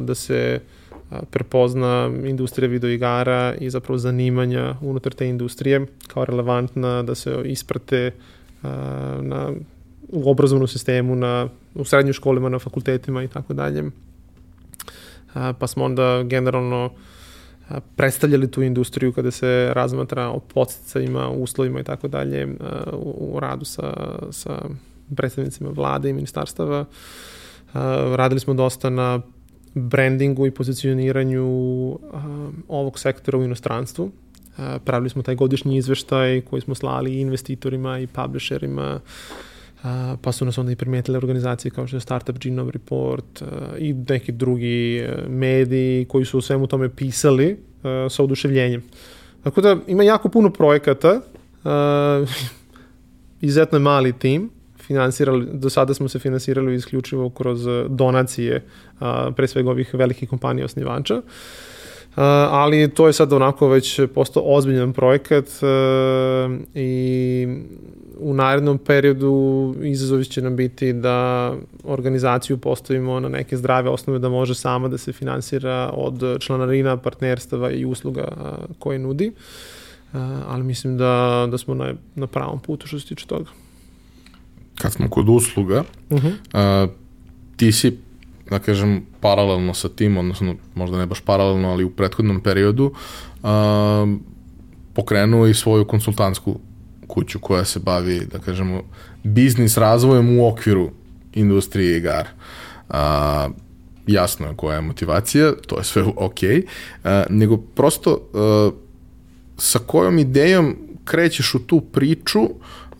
da 0.00 0.14
se 0.14 0.60
prepozna 1.30 2.10
industrija 2.24 2.68
videoigara 2.68 3.54
i 3.60 3.70
zapravo 3.70 3.98
zanimanja 3.98 4.74
unutar 4.80 5.12
te 5.12 5.28
industrije 5.28 5.86
kao 6.06 6.24
relevantna, 6.24 7.02
da 7.02 7.14
se 7.14 7.42
isprate 7.44 8.10
na, 9.20 9.52
u 10.12 10.30
obrazovnom 10.30 10.68
sistemu, 10.68 11.16
na, 11.16 11.48
u 11.74 11.84
srednjim 11.84 12.12
školima, 12.12 12.48
na 12.48 12.58
fakultetima 12.58 13.22
i 13.22 13.28
tako 13.28 13.54
dalje. 13.54 13.84
Pa 15.58 15.66
smo 15.66 15.84
onda 15.84 16.22
generalno 16.22 16.90
predstavljali 17.96 18.50
tu 18.50 18.62
industriju 18.62 19.12
kada 19.12 19.30
se 19.30 19.70
razmatra 19.74 20.28
o 20.28 20.40
podsticajima, 20.40 21.28
uslovima 21.30 21.80
i 21.80 21.84
tako 21.84 22.08
dalje 22.08 22.56
u, 22.92 23.40
radu 23.40 23.64
sa, 23.64 23.94
sa 24.30 24.62
predstavnicima 25.16 25.70
vlade 25.70 26.10
i 26.10 26.12
ministarstava. 26.12 26.84
Radili 28.14 28.40
smo 28.40 28.54
dosta 28.54 28.90
na 28.90 29.20
brandingu 29.74 30.46
i 30.46 30.50
pozicioniranju 30.50 31.44
ovog 32.68 32.98
sektora 32.98 33.38
u 33.38 33.44
inostranstvu. 33.44 34.10
Pravili 34.84 35.10
smo 35.10 35.22
taj 35.22 35.34
godišnji 35.34 35.76
izveštaj 35.76 36.40
koji 36.40 36.62
smo 36.62 36.74
slali 36.74 37.20
investitorima 37.20 37.98
i 37.98 38.06
publisherima, 38.06 39.00
uh, 39.82 40.18
pa 40.22 40.32
su 40.32 40.44
nas 40.44 40.58
onda 40.58 40.72
i 40.72 40.76
primetile 40.76 41.18
organizacije 41.18 41.70
kao 41.70 41.86
što 41.86 41.96
je 41.96 42.00
Startup 42.00 42.38
Genome 42.38 42.72
Report 42.72 43.42
uh, 43.42 43.48
i 43.78 43.92
neki 43.92 44.32
drugi 44.32 45.04
uh, 45.04 45.30
mediji 45.30 46.04
koji 46.04 46.24
su 46.24 46.38
o 46.38 46.42
svemu 46.42 46.66
tome 46.66 46.88
pisali 46.88 47.52
uh, 47.52 48.12
sa 48.12 48.22
oduševljenjem. 48.22 48.82
Tako 49.42 49.60
da 49.60 49.76
ima 49.86 50.02
jako 50.02 50.28
puno 50.28 50.50
projekata, 50.50 51.20
uh, 51.64 52.28
izuzetno 53.40 53.78
je 53.78 53.82
mali 53.82 54.12
tim, 54.12 54.50
finansirali, 54.78 55.46
do 55.52 55.70
sada 55.70 55.94
smo 55.94 56.08
se 56.08 56.18
finansirali 56.18 56.74
isključivo 56.74 57.30
kroz 57.30 57.66
donacije, 57.88 58.64
a, 59.00 59.30
pre 59.36 59.48
svega 59.48 59.70
ovih 59.70 59.94
velikih 59.94 60.28
kompanija 60.28 60.64
osnivača. 60.64 61.16
Uh, 61.16 61.22
ali 62.50 62.90
to 62.90 63.06
je 63.06 63.12
sad 63.12 63.32
onako 63.32 63.68
već 63.68 64.00
postao 64.14 64.42
ozbiljan 64.46 64.92
projekat 64.92 65.44
uh, 65.44 66.58
i 66.74 67.46
u 68.18 68.34
narednom 68.34 68.78
periodu 68.78 69.74
izazovi 69.82 70.24
će 70.24 70.42
nam 70.42 70.56
biti 70.56 70.92
da 70.92 71.52
organizaciju 71.84 72.58
postavimo 72.58 73.20
na 73.20 73.28
neke 73.28 73.56
zdrave 73.56 73.90
osnove 73.90 74.18
da 74.18 74.28
može 74.28 74.54
sama 74.54 74.88
da 74.88 74.98
se 74.98 75.12
finansira 75.12 75.90
od 75.94 76.22
članarina, 76.40 76.96
partnerstava 76.96 77.70
i 77.70 77.84
usluga 77.84 78.28
uh, 78.30 78.76
koje 78.78 78.98
nudi. 78.98 79.32
Ali 80.48 80.62
mislim 80.62 80.98
da, 80.98 81.46
da 81.50 81.58
smo 81.58 81.74
na, 81.74 81.94
na 82.14 82.26
pravom 82.26 82.60
putu 82.60 82.86
što 82.86 83.00
se 83.00 83.06
tiče 83.06 83.26
toga 83.26 83.50
kad 84.82 84.92
smo 84.92 85.08
kod 85.08 85.28
usluga, 85.28 85.84
uh 86.10 86.22
-huh. 86.22 86.32
a, 86.52 86.86
ti 87.56 87.72
si, 87.72 87.98
da 88.52 88.58
kažem, 88.58 89.02
paralelno 89.20 89.74
sa 89.74 89.88
tim, 89.88 90.16
odnosno 90.16 90.54
možda 90.74 90.98
ne 90.98 91.06
baš 91.06 91.20
paralelno, 91.20 91.70
ali 91.70 91.84
u 91.84 91.90
prethodnom 91.90 92.40
periodu, 92.40 92.92
a, 93.42 94.06
pokrenuo 94.94 95.46
i 95.46 95.54
svoju 95.54 95.84
konsultantsku 95.84 96.58
kuću 97.06 97.38
koja 97.38 97.64
se 97.64 97.80
bavi, 97.80 98.20
da 98.32 98.38
kažemo, 98.38 98.82
biznis 99.24 99.76
razvojem 99.76 100.38
u 100.38 100.48
okviru 100.48 100.90
industrije 101.34 101.96
igara. 101.96 102.28
A, 102.88 103.48
jasno 104.06 104.46
je 104.46 104.56
koja 104.56 104.74
je 104.74 104.80
motivacija, 104.80 105.52
to 105.66 105.78
je 105.78 105.84
sve 105.84 106.02
ok, 106.26 106.40
a, 107.04 107.24
nego 107.30 107.56
prosto 107.56 108.18
a, 108.34 108.70
sa 109.56 109.78
kojom 109.78 110.18
idejom 110.18 110.76
krećeš 111.04 111.54
u 111.54 111.58
tu 111.58 111.80
priču 111.80 112.40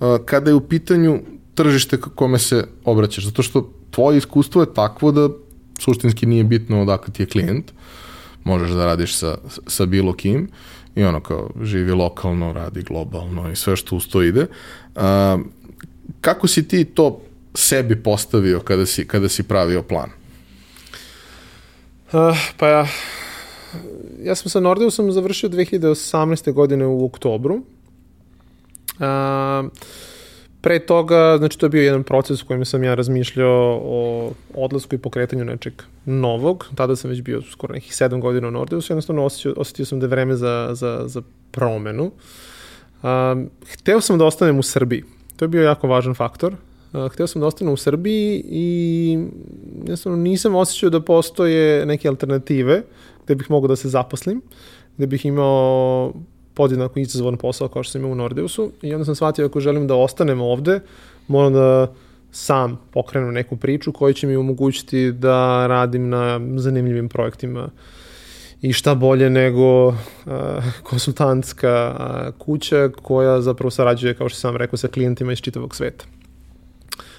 a, 0.01 0.19
kada 0.25 0.51
je 0.51 0.55
u 0.55 0.69
pitanju 0.69 1.21
tržište 1.55 1.97
kome 2.15 2.39
se 2.39 2.65
obraćaš, 2.85 3.25
zato 3.25 3.43
što 3.43 3.82
tvoje 3.93 4.19
iskustvo 4.19 4.63
je 4.63 4.75
takvo 4.75 5.13
da 5.13 5.29
suštinski 5.79 6.27
nije 6.27 6.45
bitno 6.45 6.83
odakle 6.83 7.13
ti 7.13 7.23
je 7.23 7.27
klijent, 7.27 7.73
možeš 8.45 8.71
da 8.71 8.87
radiš 8.87 9.17
sa, 9.17 9.37
sa 9.67 9.87
bilo 9.87 10.13
kim 10.13 10.49
i 10.95 11.05
ono 11.05 11.21
kao 11.21 11.51
živi 11.63 11.93
lokalno, 11.93 12.53
radi 12.53 12.83
globalno 12.83 13.51
i 13.51 13.57
sve 13.57 13.77
što 13.77 13.97
uz 13.97 14.09
to 14.09 14.23
ide. 14.23 14.47
A, 14.97 15.39
kako 16.21 16.49
si 16.49 16.69
ti 16.69 16.85
to 16.85 17.21
sebi 17.55 18.03
postavio 18.03 18.61
kada 18.61 18.87
si, 18.87 19.07
kada 19.07 19.29
si 19.29 19.43
pravio 19.43 19.83
plan? 19.83 20.11
Uh, 22.13 22.37
pa 22.57 22.69
ja, 22.69 22.87
ja 24.23 24.35
sam 24.35 24.51
sa 24.51 24.61
Nordeusom 24.61 25.13
završio 25.13 25.49
2018. 25.49 26.53
godine 26.53 26.87
u 26.87 27.05
oktobru. 27.05 27.55
Uh, 27.55 27.63
Pre 30.63 30.79
toga, 30.79 31.39
znači 31.39 31.59
to 31.59 31.67
je 31.67 31.71
bio 31.71 31.83
jedan 31.83 32.03
proces 32.03 32.43
u 32.43 32.47
kojem 32.47 32.65
sam 32.65 32.85
ja 32.85 32.95
razmišljao 32.95 33.81
o 33.85 34.31
odlasku 34.55 34.95
i 34.95 34.99
pokretanju 34.99 35.45
nečeg 35.45 35.73
novog. 36.05 36.69
Tada 36.75 36.97
sam 36.97 37.11
već 37.11 37.23
bio 37.23 37.43
skoro 37.43 37.75
nekih 37.75 37.95
sedam 37.95 38.21
godina 38.21 38.49
u 38.49 38.51
Nordeusu, 38.51 38.93
jednostavno 38.93 39.25
osetio, 39.25 39.55
osetio 39.57 39.85
sam 39.85 40.01
da 40.01 40.07
je 40.07 40.11
vreme 40.11 40.37
za, 40.37 40.69
za, 40.73 41.03
za 41.07 41.23
promenu. 41.51 42.11
Um, 43.03 43.51
hteo 43.73 44.01
sam 44.01 44.19
da 44.19 44.25
ostanem 44.25 44.59
u 44.59 44.63
Srbiji. 44.63 45.05
To 45.37 45.45
je 45.45 45.49
bio 45.49 45.63
jako 45.63 45.89
važan 45.89 46.15
faktor, 46.15 46.55
Uh, 46.93 47.09
hteo 47.13 47.27
sam 47.27 47.41
da 47.41 47.47
ostanem 47.47 47.75
u 47.75 47.77
Srbiji 47.77 48.45
i 48.47 49.19
jednostavno 49.79 50.19
nisam 50.19 50.55
osjećao 50.55 50.91
da 50.91 51.01
postoje 51.01 51.87
neke 51.87 52.09
alternative 52.09 52.83
gde 53.25 53.35
bih 53.35 53.51
mogao 53.51 53.69
da 53.69 53.77
se 53.77 53.89
zaposlim, 53.89 54.43
gde 54.97 55.07
bih 55.07 55.27
imao 55.27 56.13
podjednako 56.55 57.01
izazovan 57.01 57.37
posao 57.37 57.69
kao 57.69 57.83
što 57.83 57.93
sam 57.93 58.01
imao 58.01 58.13
u 58.13 58.15
Nordeusu 58.15 58.73
i 58.83 58.95
onda 58.95 59.05
sam 59.05 59.15
shvatio 59.15 59.47
ako 59.47 59.61
želim 59.61 59.87
da 59.87 59.95
ostanem 59.95 60.41
ovde, 60.41 60.81
moram 61.29 61.53
da 61.53 61.93
sam 62.33 62.81
pokrenem 62.91 63.35
neku 63.35 63.57
priču 63.57 63.93
koja 63.93 64.13
će 64.13 64.27
mi 64.27 64.37
omogućiti 64.37 65.13
da 65.13 65.67
radim 65.67 66.09
na 66.09 66.41
zanimljivim 66.57 67.09
projektima 67.09 67.69
i 68.63 68.73
šta 68.73 68.95
bolje 68.95 69.31
nego 69.31 69.87
uh, 69.89 69.95
konsultantska 70.83 71.97
uh, 71.99 72.35
kuća 72.39 72.91
koja 73.03 73.41
zapravo 73.41 73.71
sarađuje, 73.71 74.15
kao 74.15 74.29
što 74.29 74.39
sam 74.39 74.57
rekao, 74.57 74.77
sa 74.77 74.89
klijentima 74.89 75.33
iz 75.33 75.39
čitavog 75.39 75.75
sveta. 75.75 76.05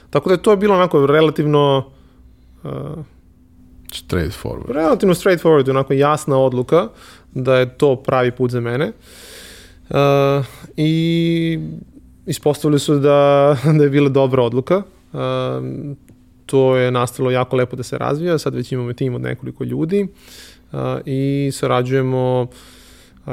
Tako 0.10 0.30
da 0.30 0.34
je 0.34 0.42
to 0.42 0.56
bilo 0.56 0.76
onako 0.76 1.06
relativno 1.06 1.92
uh, 2.64 2.72
straightforward. 3.92 4.72
Relativno 4.72 5.14
straightforward, 5.14 5.70
onako 5.70 5.94
jasna 5.94 6.38
odluka 6.38 6.88
da 7.36 7.58
je 7.58 7.78
to 7.78 7.96
pravi 7.96 8.32
put 8.32 8.52
za 8.52 8.60
mene. 8.60 8.92
Uh, 9.90 10.46
I 10.78 11.60
ispostavili 12.26 12.80
su 12.80 13.00
da, 13.00 13.58
da 13.78 13.84
je 13.84 13.90
bila 13.90 14.10
dobra 14.10 14.44
odluka. 14.44 14.84
Uh, 15.14 15.20
to 16.46 16.78
je 16.78 16.92
nastalo 16.92 17.32
jako 17.32 17.56
lepo 17.56 17.76
da 17.76 17.84
se 17.84 17.98
razvija, 17.98 18.38
sad 18.38 18.56
već 18.56 18.72
imamo 18.72 18.94
tim 18.94 19.16
od 19.16 19.22
nekoliko 19.22 19.64
ljudi 19.64 20.08
uh, 20.72 20.80
i 21.06 21.52
sarađujemo 21.54 22.42
uh, 22.42 22.48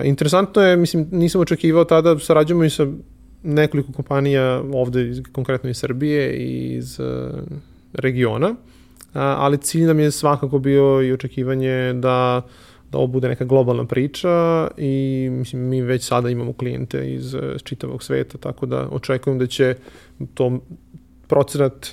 interesantno 0.04 0.62
je, 0.62 0.76
mislim, 0.76 1.08
nisam 1.12 1.40
očekivao 1.40 1.84
tada, 1.84 2.18
sarađujemo 2.18 2.64
i 2.64 2.70
sa 2.70 2.86
nekoliko 3.42 3.92
kompanija 3.92 4.62
ovde, 4.72 5.08
iz, 5.08 5.22
konkretno 5.32 5.70
iz 5.70 5.76
Srbije 5.76 6.36
i 6.36 6.74
iz 6.76 7.00
uh, 7.00 7.06
regiona, 7.92 8.54
ali 9.12 9.58
cilj 9.58 9.84
nam 9.84 10.00
je 10.00 10.10
svakako 10.10 10.58
bio 10.58 11.02
i 11.02 11.12
očekivanje 11.12 11.92
da 11.92 12.42
da 12.90 12.98
ovo 12.98 13.06
bude 13.06 13.28
neka 13.28 13.44
globalna 13.44 13.84
priča 13.84 14.68
i 14.76 15.28
mislim 15.32 15.62
mi 15.62 15.82
već 15.82 16.06
sada 16.06 16.30
imamo 16.30 16.52
klijente 16.52 17.14
iz 17.14 17.36
čitavog 17.64 18.02
sveta, 18.02 18.38
tako 18.38 18.66
da 18.66 18.88
očekujem 18.90 19.38
da 19.38 19.46
će 19.46 19.76
to 20.34 20.60
procenat 21.26 21.88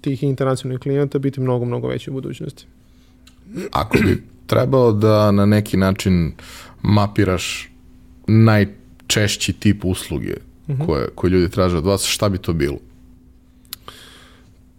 tih 0.00 0.22
internacionalnih 0.22 0.80
klijenata 0.80 1.18
biti 1.18 1.40
mnogo, 1.40 1.64
mnogo 1.64 1.88
veći 1.88 2.10
u 2.10 2.12
budućnosti. 2.12 2.66
Ako 3.72 3.98
bi 3.98 4.22
trebao 4.46 4.92
da 4.92 5.30
na 5.30 5.46
neki 5.46 5.76
način 5.76 6.32
mapiraš 6.82 7.70
najčešći 8.26 9.52
tip 9.52 9.84
usluge 9.84 10.34
-huh. 10.68 10.86
koje, 10.86 11.08
koje 11.14 11.30
ljudi 11.30 11.50
traže 11.50 11.76
od 11.76 11.84
vas, 11.84 12.06
šta 12.06 12.28
bi 12.28 12.38
to 12.38 12.52
bilo? 12.52 12.78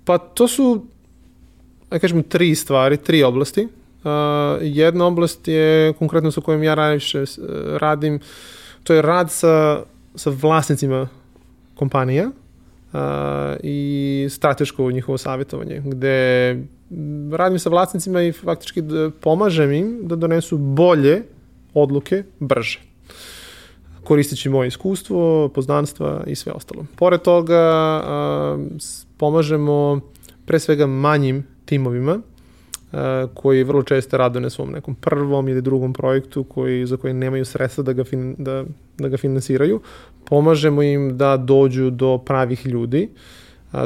Pa 0.05 0.17
to 0.17 0.47
su, 0.47 0.85
da 1.91 1.99
kažemo, 1.99 2.21
tri 2.21 2.55
stvari, 2.55 2.97
tri 2.97 3.23
oblasti. 3.23 3.67
Uh, 4.03 4.09
jedna 4.61 5.05
oblast 5.05 5.47
je 5.47 5.93
konkretno 5.93 6.31
sa 6.31 6.41
kojom 6.41 6.63
ja 6.63 6.75
najviše 6.75 7.21
uh, 7.21 7.27
radim, 7.77 8.19
to 8.83 8.93
je 8.93 9.01
rad 9.01 9.31
sa, 9.31 9.83
sa 10.15 10.29
vlasnicima 10.29 11.07
kompanija 11.75 12.27
uh, 12.27 12.99
i 13.63 14.27
strateško 14.29 14.91
njihovo 14.91 15.17
savjetovanje, 15.17 15.81
gde 15.85 16.17
radim 17.31 17.59
sa 17.59 17.69
vlasnicima 17.69 18.21
i 18.21 18.31
faktički 18.31 18.81
da 18.81 19.09
pomažem 19.21 19.71
im 19.71 19.99
da 20.07 20.15
donesu 20.15 20.57
bolje 20.57 21.23
odluke 21.73 22.23
brže 22.39 22.79
koristeći 24.03 24.49
moje 24.49 24.67
iskustvo, 24.67 25.49
poznanstva 25.49 26.23
i 26.27 26.35
sve 26.35 26.51
ostalo. 26.51 26.85
Pored 26.95 27.21
toga 27.21 27.63
pomažemo 29.17 30.01
pre 30.45 30.59
svega 30.59 30.87
manjim 30.87 31.47
timovima 31.65 32.19
koji 33.33 33.63
vrlo 33.63 33.83
često 33.83 34.17
rade 34.17 34.39
na 34.39 34.49
svom 34.49 34.71
nekom 34.71 34.95
prvom 34.95 35.47
ili 35.47 35.61
drugom 35.61 35.93
projektu 35.93 36.43
koji, 36.43 36.85
za 36.85 36.97
koji 36.97 37.13
nemaju 37.13 37.45
sredstva 37.45 37.83
da 37.83 37.93
ga, 37.93 38.03
fin, 38.03 38.35
da, 38.37 38.63
da 38.97 39.07
ga 39.07 39.17
finansiraju. 39.17 39.81
Pomažemo 40.25 40.83
im 40.83 41.17
da 41.17 41.37
dođu 41.37 41.89
do 41.89 42.17
pravih 42.17 42.65
ljudi, 42.65 43.09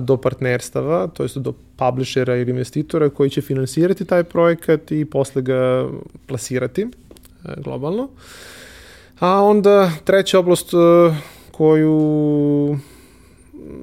do 0.02 0.18
partnerstava, 0.18 1.08
to 1.08 1.24
jest 1.24 1.38
do 1.38 1.54
publishera 1.76 2.36
ili 2.36 2.52
investitora 2.52 3.10
koji 3.10 3.30
će 3.30 3.42
finansirati 3.42 4.06
taj 4.06 4.24
projekat 4.24 4.92
i 4.92 5.06
posle 5.06 5.42
ga 5.42 5.90
plasirati 6.26 6.88
globalno. 7.58 8.10
A 9.20 9.44
onda 9.44 9.92
treća 10.04 10.40
oblast 10.40 10.72
koju 11.52 12.78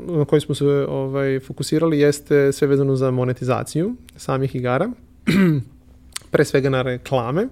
na 0.07 0.25
kojoj 0.25 0.41
smo 0.41 0.55
se 0.55 0.65
ovaj, 0.89 1.41
fokusirali 1.41 1.99
jeste 1.99 2.53
sve 2.53 2.69
vezano 2.69 2.97
za 2.97 3.11
monetizaciju 3.11 3.95
samih 4.17 4.57
igara, 4.57 4.91
pre 6.33 6.45
svega 6.45 6.71
na 6.71 6.83
reklame, 6.83 7.47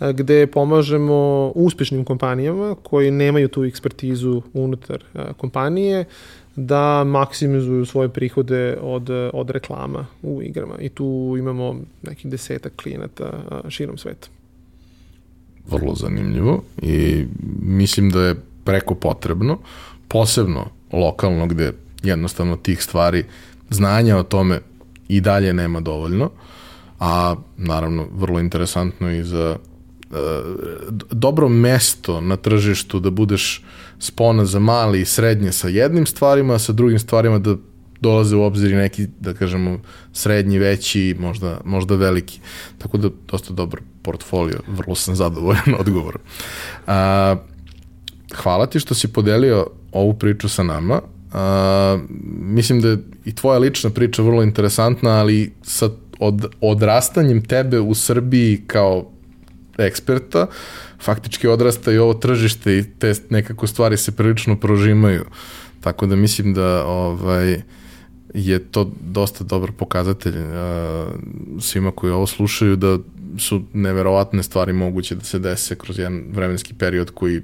gde 0.00 0.46
pomažemo 0.46 1.52
uspešnim 1.54 2.04
kompanijama 2.04 2.76
koji 2.82 3.10
nemaju 3.10 3.48
tu 3.48 3.64
ekspertizu 3.64 4.42
unutar 4.52 5.04
kompanije 5.36 6.04
da 6.56 7.04
maksimizuju 7.04 7.86
svoje 7.86 8.08
prihode 8.08 8.76
od, 8.80 9.10
od 9.32 9.50
reklama 9.50 10.06
u 10.22 10.42
igrama. 10.42 10.74
I 10.80 10.88
tu 10.88 11.34
imamo 11.38 11.76
nekih 12.02 12.30
desetak 12.30 12.72
klijenata 12.76 13.32
širom 13.68 13.98
sveta. 13.98 14.28
Vrlo 15.70 15.94
zanimljivo 15.94 16.62
i 16.82 17.26
mislim 17.62 18.10
da 18.10 18.22
je 18.22 18.34
preko 18.64 18.94
potrebno, 18.94 19.58
posebno 20.08 20.66
lokalno 20.92 21.46
gde 21.46 21.72
jednostavno 22.02 22.56
tih 22.56 22.82
stvari, 22.82 23.24
znanja 23.70 24.16
o 24.16 24.22
tome 24.22 24.60
i 25.08 25.20
dalje 25.20 25.52
nema 25.52 25.80
dovoljno, 25.80 26.30
a 26.98 27.36
naravno 27.56 28.06
vrlo 28.12 28.40
interesantno 28.40 29.10
i 29.10 29.24
za 29.24 29.56
e, 29.56 30.14
dobro 31.10 31.48
mesto 31.48 32.20
na 32.20 32.36
tržištu 32.36 33.00
da 33.00 33.10
budeš 33.10 33.64
spona 33.98 34.44
za 34.44 34.58
mali 34.58 35.00
i 35.00 35.04
srednje 35.04 35.52
sa 35.52 35.68
jednim 35.68 36.06
stvarima, 36.06 36.54
a 36.54 36.58
sa 36.58 36.72
drugim 36.72 36.98
stvarima 36.98 37.38
da 37.38 37.56
dolaze 38.00 38.36
u 38.36 38.42
obzir 38.42 38.74
neki, 38.76 39.06
da 39.20 39.34
kažemo, 39.34 39.78
srednji, 40.12 40.58
veći, 40.58 41.16
možda, 41.18 41.60
možda 41.64 41.94
veliki. 41.94 42.40
Tako 42.78 42.98
da, 42.98 43.08
dosta 43.28 43.54
dobar 43.54 43.80
portfolio, 44.02 44.60
vrlo 44.68 44.94
sam 44.94 45.16
zadovoljan 45.16 45.74
odgovorom. 45.80 46.20
A, 46.86 47.36
hvala 48.34 48.66
ti 48.66 48.80
što 48.80 48.94
si 48.94 49.12
podelio 49.12 49.66
ovu 49.92 50.14
priču 50.14 50.48
sa 50.48 50.62
nama. 50.62 51.00
A, 51.32 51.98
mislim 52.40 52.80
da 52.80 52.88
je 52.88 52.98
i 53.24 53.34
tvoja 53.34 53.58
lična 53.58 53.90
priča 53.90 54.22
vrlo 54.22 54.42
interesantna, 54.42 55.10
ali 55.10 55.52
sa 55.62 55.90
od, 56.18 56.46
odrastanjem 56.60 57.42
tebe 57.42 57.80
u 57.80 57.94
Srbiji 57.94 58.62
kao 58.66 59.10
eksperta, 59.78 60.46
faktički 61.00 61.48
odrasta 61.48 61.92
i 61.92 61.98
ovo 61.98 62.14
tržište 62.14 62.78
i 62.78 62.84
te 62.98 63.14
nekako 63.30 63.66
stvari 63.66 63.96
se 63.96 64.16
prilično 64.16 64.56
prožimaju. 64.56 65.24
Tako 65.80 66.06
da 66.06 66.16
mislim 66.16 66.54
da 66.54 66.84
ovaj, 66.86 67.62
je 68.34 68.58
to 68.58 68.92
dosta 69.00 69.44
dobar 69.44 69.72
pokazatelj 69.72 70.36
uh, 70.38 71.12
svima 71.60 71.90
koji 71.90 72.12
ovo 72.12 72.26
slušaju 72.26 72.76
da 72.76 72.98
su 73.38 73.62
neverovatne 73.72 74.42
stvari 74.42 74.72
moguće 74.72 75.14
da 75.14 75.24
se 75.24 75.38
dese 75.38 75.74
kroz 75.74 75.98
jedan 75.98 76.24
vremenski 76.32 76.74
period 76.74 77.10
koji 77.10 77.42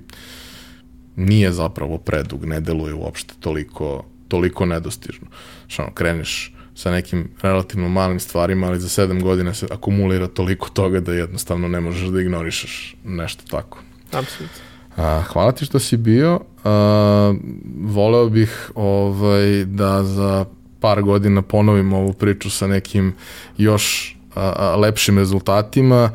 nije 1.17 1.53
zapravo 1.53 1.99
predug, 1.99 2.45
ne 2.45 2.61
deluje 2.61 2.95
uopšte 2.95 3.35
toliko, 3.41 4.05
toliko 4.29 4.67
nedostižno. 4.67 5.27
Što 5.67 5.91
kreneš 5.95 6.53
sa 6.75 6.91
nekim 6.91 7.29
relativno 7.43 7.89
malim 7.89 8.21
stvarima, 8.21 8.67
ali 8.67 8.81
za 8.81 8.89
sedam 8.89 9.23
godina 9.23 9.55
se 9.55 9.67
akumulira 9.71 10.27
toliko 10.27 10.69
toga 10.69 11.01
da 11.01 11.13
jednostavno 11.13 11.69
ne 11.69 11.81
možeš 11.81 12.09
da 12.09 12.21
ignorišeš 12.21 12.97
nešto 13.05 13.43
tako. 13.51 13.79
Apsolutno. 14.13 14.63
A, 14.97 15.23
hvala 15.23 15.53
ti 15.53 15.65
što 15.65 15.79
si 15.79 15.97
bio. 15.97 16.41
A, 16.65 17.35
voleo 17.81 18.29
bih 18.29 18.71
ovaj, 18.75 19.65
da 19.65 20.05
za 20.05 20.45
par 20.81 21.03
godina 21.03 21.43
ponovim 21.43 21.93
ovu 21.93 22.13
priču 22.13 22.51
sa 22.51 22.67
nekim 22.67 23.15
još 23.59 24.17
a, 24.35 24.53
a, 24.57 24.77
lepšim 24.77 25.19
rezultatima. 25.19 26.11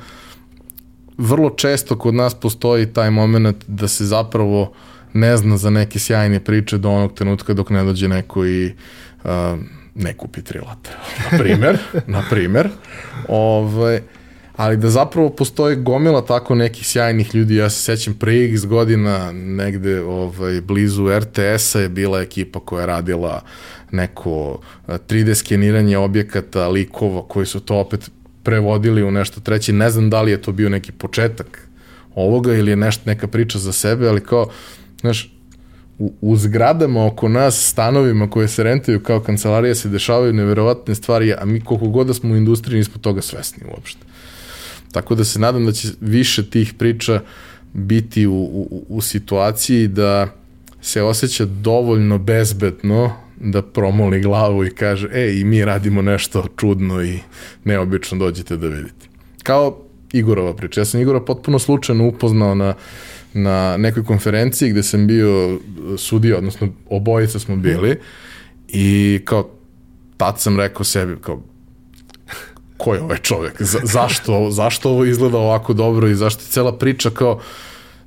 Vrlo 1.17 1.49
često 1.49 1.97
kod 1.99 2.13
nas 2.13 2.35
postoji 2.35 2.93
taj 2.93 3.11
moment 3.11 3.65
da 3.67 3.87
se 3.87 4.05
zapravo 4.05 4.73
ne 5.13 5.37
zna 5.37 5.57
za 5.57 5.69
neke 5.69 5.99
sjajne 5.99 6.39
priče 6.39 6.77
do 6.77 6.89
onog 6.89 7.13
trenutka 7.13 7.53
dok 7.53 7.69
ne 7.69 7.83
dođe 7.83 8.07
neko 8.07 8.45
i 8.45 8.73
a, 9.23 9.57
ne 9.95 10.13
kupi 10.13 10.41
tri 10.41 10.59
late, 10.59 10.89
na 11.31 11.37
primer, 11.37 11.77
na 12.07 12.23
primer. 12.29 12.69
Ovaj, 13.27 14.01
ali 14.55 14.77
da 14.77 14.89
zapravo 14.89 15.29
postoje 15.29 15.75
gomila 15.75 16.25
tako 16.25 16.55
nekih 16.55 16.87
sjajnih 16.87 17.35
ljudi, 17.35 17.55
ja 17.55 17.69
se 17.69 17.83
sećam 17.83 18.13
pre 18.13 18.45
x 18.45 18.65
godina 18.65 19.31
negde 19.31 20.01
ovaj, 20.01 20.61
blizu 20.61 21.19
RTS-a 21.19 21.79
je 21.79 21.89
bila 21.89 22.21
ekipa 22.21 22.59
koja 22.59 22.81
je 22.81 22.87
radila 22.87 23.41
neko 23.91 24.61
3D 24.87 25.35
skeniranje 25.35 25.97
objekata, 25.97 26.67
likova 26.67 27.27
koji 27.27 27.45
su 27.45 27.59
to 27.59 27.75
opet 27.75 28.11
prevodili 28.43 29.03
u 29.03 29.11
nešto 29.11 29.41
treće. 29.41 29.73
Ne 29.73 29.89
znam 29.89 30.09
da 30.09 30.21
li 30.21 30.31
je 30.31 30.41
to 30.41 30.51
bio 30.51 30.69
neki 30.69 30.91
početak 30.91 31.67
ovoga 32.15 32.53
ili 32.53 32.71
je 32.71 32.75
nešto, 32.75 33.03
neka 33.05 33.27
priča 33.27 33.59
za 33.59 33.71
sebe, 33.71 34.07
ali 34.07 34.23
kao, 34.23 34.49
znaš, 35.01 35.33
u, 35.99 36.13
u 36.21 36.37
zgradama 36.37 37.05
oko 37.05 37.29
nas, 37.29 37.67
stanovima 37.67 38.29
koje 38.29 38.47
se 38.47 38.63
rentaju 38.63 39.03
kao 39.03 39.19
kancelarija 39.19 39.75
se 39.75 39.89
dešavaju 39.89 40.33
neverovatne 40.33 40.95
stvari, 40.95 41.33
a 41.33 41.45
mi 41.45 41.61
koliko 41.61 41.87
god 41.87 42.07
da 42.07 42.13
smo 42.13 42.33
u 42.33 42.37
industriji 42.37 42.77
nismo 42.77 42.95
toga 43.01 43.21
svesni 43.21 43.63
uopšte. 43.71 44.05
Tako 44.91 45.15
da 45.15 45.23
se 45.23 45.39
nadam 45.39 45.65
da 45.65 45.71
će 45.71 45.87
više 46.01 46.49
tih 46.49 46.73
priča 46.73 47.21
biti 47.73 48.27
u, 48.27 48.33
u, 48.33 48.85
u 48.89 49.01
situaciji 49.01 49.87
da 49.87 50.27
se 50.81 51.01
osjeća 51.01 51.45
dovoljno 51.45 52.17
bezbetno 52.17 53.11
da 53.39 53.61
promoli 53.61 54.21
glavu 54.21 54.65
i 54.65 54.69
kaže, 54.69 55.09
e, 55.13 55.39
i 55.39 55.43
mi 55.43 55.65
radimo 55.65 56.01
nešto 56.01 56.45
čudno 56.57 57.03
i 57.03 57.19
neobično 57.63 58.17
dođete 58.17 58.57
da 58.57 58.67
vidite. 58.67 59.07
Kao 59.43 59.77
Igorova 60.13 60.53
priča. 60.53 60.81
Ja 60.81 60.85
sam 60.85 61.01
Igora 61.01 61.21
potpuno 61.21 61.59
slučajno 61.59 62.07
upoznao 62.07 62.55
na, 62.55 62.73
na 63.33 63.77
nekoj 63.77 64.03
konferenciji 64.03 64.69
gde 64.69 64.83
sam 64.83 65.07
bio 65.07 65.59
sudio, 65.97 66.37
odnosno 66.37 66.67
obojica 66.89 67.39
smo 67.39 67.55
bili 67.55 67.99
i 68.67 69.19
kao 69.25 69.49
tad 70.17 70.39
sam 70.39 70.59
rekao 70.59 70.83
sebi 70.83 71.15
kao 71.21 71.41
ko 72.77 72.93
je 72.93 73.01
ovaj 73.01 73.17
čovjek? 73.17 73.61
Za, 73.61 73.79
zašto, 73.83 74.51
zašto 74.51 74.89
ovo 74.89 75.05
izgleda 75.05 75.37
ovako 75.37 75.73
dobro 75.73 76.07
i 76.07 76.15
zašto 76.15 76.43
je 76.43 76.47
cela 76.47 76.77
priča 76.77 77.09
kao 77.09 77.39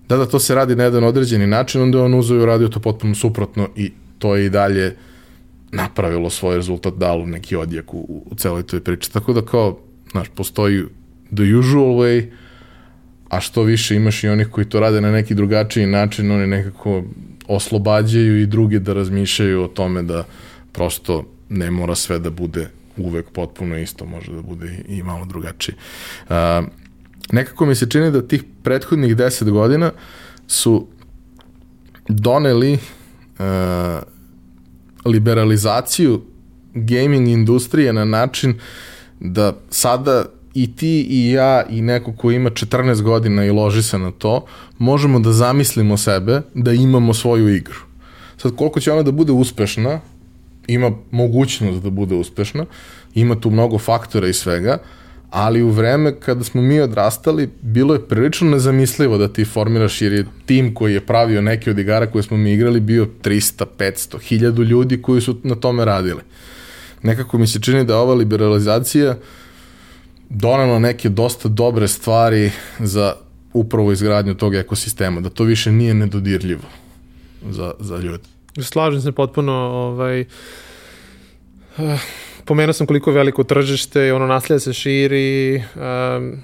da 0.08 0.16
da 0.16 0.26
to 0.26 0.38
se 0.38 0.54
radi 0.54 0.76
na 0.76 0.84
jedan 0.84 1.04
određeni 1.04 1.46
način, 1.46 1.82
onda 1.82 1.98
je 1.98 2.04
on 2.04 2.14
uzeo 2.14 2.36
i 2.36 2.42
uradio 2.42 2.68
to 2.68 2.80
potpuno 2.80 3.14
suprotno 3.14 3.68
i 3.76 3.92
to 4.18 4.36
je 4.36 4.46
i 4.46 4.50
dalje 4.50 4.96
napravilo 5.72 6.30
svoj 6.30 6.56
rezultat, 6.56 6.94
dalo 6.94 7.26
neki 7.26 7.56
odjek 7.56 7.94
u, 7.94 8.24
u 8.30 8.34
celoj 8.34 8.62
toj 8.62 8.80
priči. 8.80 9.12
Tako 9.12 9.32
da 9.32 9.42
kao, 9.42 9.78
znaš, 10.10 10.28
postoji 10.28 10.82
the 11.34 11.42
usual 11.58 11.94
way, 11.94 12.30
a 13.32 13.40
što 13.40 13.62
više 13.62 13.96
imaš 13.96 14.24
i 14.24 14.28
onih 14.28 14.48
koji 14.48 14.68
to 14.68 14.80
rade 14.80 15.00
na 15.00 15.12
neki 15.12 15.34
drugačiji 15.34 15.86
način, 15.86 16.30
oni 16.30 16.46
nekako 16.46 17.02
oslobađaju 17.48 18.42
i 18.42 18.46
drugi 18.46 18.78
da 18.78 18.92
razmišljaju 18.92 19.62
o 19.62 19.68
tome 19.68 20.02
da 20.02 20.24
prosto 20.72 21.24
ne 21.48 21.70
mora 21.70 21.94
sve 21.94 22.18
da 22.18 22.30
bude 22.30 22.68
uvek 22.96 23.30
potpuno 23.30 23.78
isto, 23.78 24.04
može 24.04 24.32
da 24.32 24.42
bude 24.42 24.84
i 24.88 25.02
malo 25.02 25.24
drugačije. 25.24 25.74
Uh, 26.28 26.34
nekako 27.32 27.66
mi 27.66 27.74
se 27.74 27.90
čini 27.90 28.10
da 28.10 28.22
tih 28.28 28.44
prethodnih 28.62 29.16
deset 29.16 29.50
godina 29.50 29.92
su 30.46 30.86
doneli 32.08 32.72
uh, 32.72 34.02
liberalizaciju 35.04 36.22
gaming 36.74 37.28
industrije 37.28 37.92
na 37.92 38.04
način 38.04 38.54
da 39.20 39.56
sada 39.70 40.24
i 40.54 40.76
ti 40.76 41.06
i 41.10 41.30
ja 41.30 41.62
i 41.70 41.82
neko 41.82 42.12
ko 42.12 42.30
ima 42.30 42.50
14 42.50 43.02
godina 43.02 43.44
i 43.44 43.50
loži 43.50 43.82
se 43.82 43.98
na 43.98 44.10
to, 44.10 44.44
možemo 44.78 45.20
da 45.20 45.32
zamislimo 45.32 45.96
sebe 45.96 46.40
da 46.54 46.72
imamo 46.72 47.14
svoju 47.14 47.54
igru. 47.54 47.78
Sad 48.36 48.56
koliko 48.56 48.80
će 48.80 48.92
ona 48.92 49.02
da 49.02 49.12
bude 49.12 49.32
uspešna, 49.32 50.00
ima 50.66 50.90
mogućnost 51.10 51.82
da 51.82 51.90
bude 51.90 52.14
uspešna, 52.14 52.66
ima 53.14 53.40
tu 53.40 53.50
mnogo 53.50 53.78
faktora 53.78 54.28
i 54.28 54.32
svega, 54.32 54.78
ali 55.30 55.62
u 55.62 55.70
vreme 55.70 56.20
kada 56.20 56.44
smo 56.44 56.62
mi 56.62 56.80
odrastali, 56.80 57.50
bilo 57.62 57.94
je 57.94 58.08
prilično 58.08 58.50
nezamislivo 58.50 59.18
da 59.18 59.28
ti 59.28 59.44
formiraš, 59.44 60.02
jer 60.02 60.12
je 60.12 60.26
tim 60.46 60.74
koji 60.74 60.94
je 60.94 61.06
pravio 61.06 61.42
neke 61.42 61.70
od 61.70 61.78
igara 61.78 62.06
koje 62.06 62.22
smo 62.22 62.36
mi 62.36 62.52
igrali 62.52 62.80
bio 62.80 63.06
300, 63.22 63.64
500, 63.78 64.16
1000 64.30 64.64
ljudi 64.64 65.02
koji 65.02 65.20
su 65.20 65.36
na 65.42 65.54
tome 65.54 65.84
radili. 65.84 66.20
Nekako 67.02 67.38
mi 67.38 67.46
se 67.46 67.60
čini 67.60 67.84
da 67.84 67.98
ova 67.98 68.14
liberalizacija 68.14 69.16
donela 70.34 70.78
neke 70.78 71.08
dosta 71.08 71.48
dobre 71.48 71.88
stvari 71.88 72.50
za 72.78 73.14
upravo 73.52 73.92
izgradnju 73.92 74.34
tog 74.34 74.54
ekosistema, 74.54 75.20
da 75.20 75.30
to 75.30 75.44
više 75.44 75.72
nije 75.72 75.94
nedodirljivo 75.94 76.62
za, 77.50 77.74
za 77.78 77.96
ljude. 77.96 78.24
Slažem 78.60 79.00
se 79.00 79.12
potpuno, 79.12 79.52
ovaj, 79.52 80.20
uh, 81.78 82.00
pomenuo 82.44 82.72
sam 82.72 82.86
koliko 82.86 83.10
je 83.10 83.16
veliko 83.16 83.44
tržište 83.44 84.12
ono 84.12 84.26
naslija 84.26 84.58
se 84.58 84.72
širi. 84.72 85.56
Um, 85.56 86.42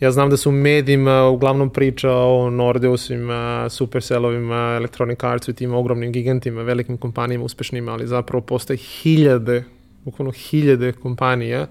ja 0.00 0.10
znam 0.10 0.30
da 0.30 0.36
su 0.36 0.48
u 0.48 0.52
medijima 0.52 1.24
uglavnom 1.28 1.70
priča 1.70 2.10
o 2.12 2.50
Nordeusima, 2.50 3.68
Supercellovima, 3.70 4.74
Electronic 4.76 5.24
Artsu 5.24 5.50
i 5.50 5.54
tim 5.54 5.74
ogromnim 5.74 6.12
gigantima, 6.12 6.62
velikim 6.62 6.96
kompanijama 6.96 7.44
uspešnima, 7.44 7.92
ali 7.92 8.06
zapravo 8.06 8.40
postoje 8.40 8.76
hiljade, 8.76 9.64
bukvalno 10.04 10.32
hiljade 10.32 10.92
kompanija 10.92 11.66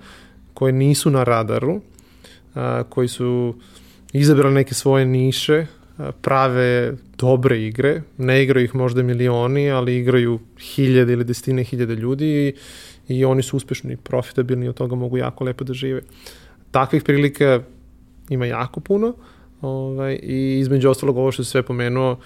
koje 0.53 0.73
nisu 0.73 1.09
na 1.09 1.23
radaru, 1.23 1.81
a, 2.55 2.84
koji 2.89 3.07
su 3.07 3.55
izabrali 4.13 4.53
neke 4.53 4.73
svoje 4.73 5.05
niše, 5.05 5.65
a, 5.97 6.11
prave 6.11 6.93
dobre 7.17 7.61
igre, 7.61 8.01
ne 8.17 8.43
igraju 8.43 8.65
ih 8.65 8.75
možda 8.75 9.03
milioni, 9.03 9.71
ali 9.71 9.97
igraju 9.97 10.39
hiljade 10.59 11.13
ili 11.13 11.23
desetine 11.23 11.63
hiljade 11.63 11.95
ljudi 11.95 12.25
i 12.25 12.53
i 13.07 13.25
oni 13.25 13.43
su 13.43 13.57
uspešni 13.57 13.93
i 13.93 13.97
profitabilni, 13.97 14.67
od 14.67 14.75
toga 14.75 14.95
mogu 14.95 15.17
jako 15.17 15.43
lepo 15.43 15.63
da 15.63 15.73
žive. 15.73 16.01
Takvih 16.71 17.03
prilika 17.03 17.61
ima 18.30 18.45
jako 18.45 18.80
puno 18.80 19.13
ovaj, 19.61 20.19
i 20.23 20.59
između 20.59 20.89
ostalog 20.89 21.17
ovo 21.17 21.31
što 21.31 21.43
se 21.43 21.49
sve 21.51 21.63
pomenuo, 21.63 22.17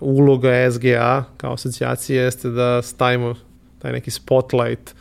uloga 0.00 0.70
SGA 0.72 1.24
kao 1.36 1.52
asocijacije 1.52 2.22
jeste 2.22 2.50
da 2.50 2.82
stavimo 2.82 3.34
taj 3.78 3.92
neki 3.92 4.10
spotlight 4.10 4.94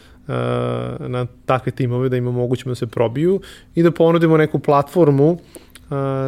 na 1.07 1.25
takve 1.45 1.71
timove, 1.71 2.09
da 2.09 2.17
im 2.17 2.27
omogućimo 2.27 2.71
da 2.71 2.75
se 2.75 2.87
probiju 2.87 3.41
i 3.75 3.83
da 3.83 3.91
ponudimo 3.91 4.37
neku 4.37 4.59
platformu 4.59 5.31
uh, 5.31 5.37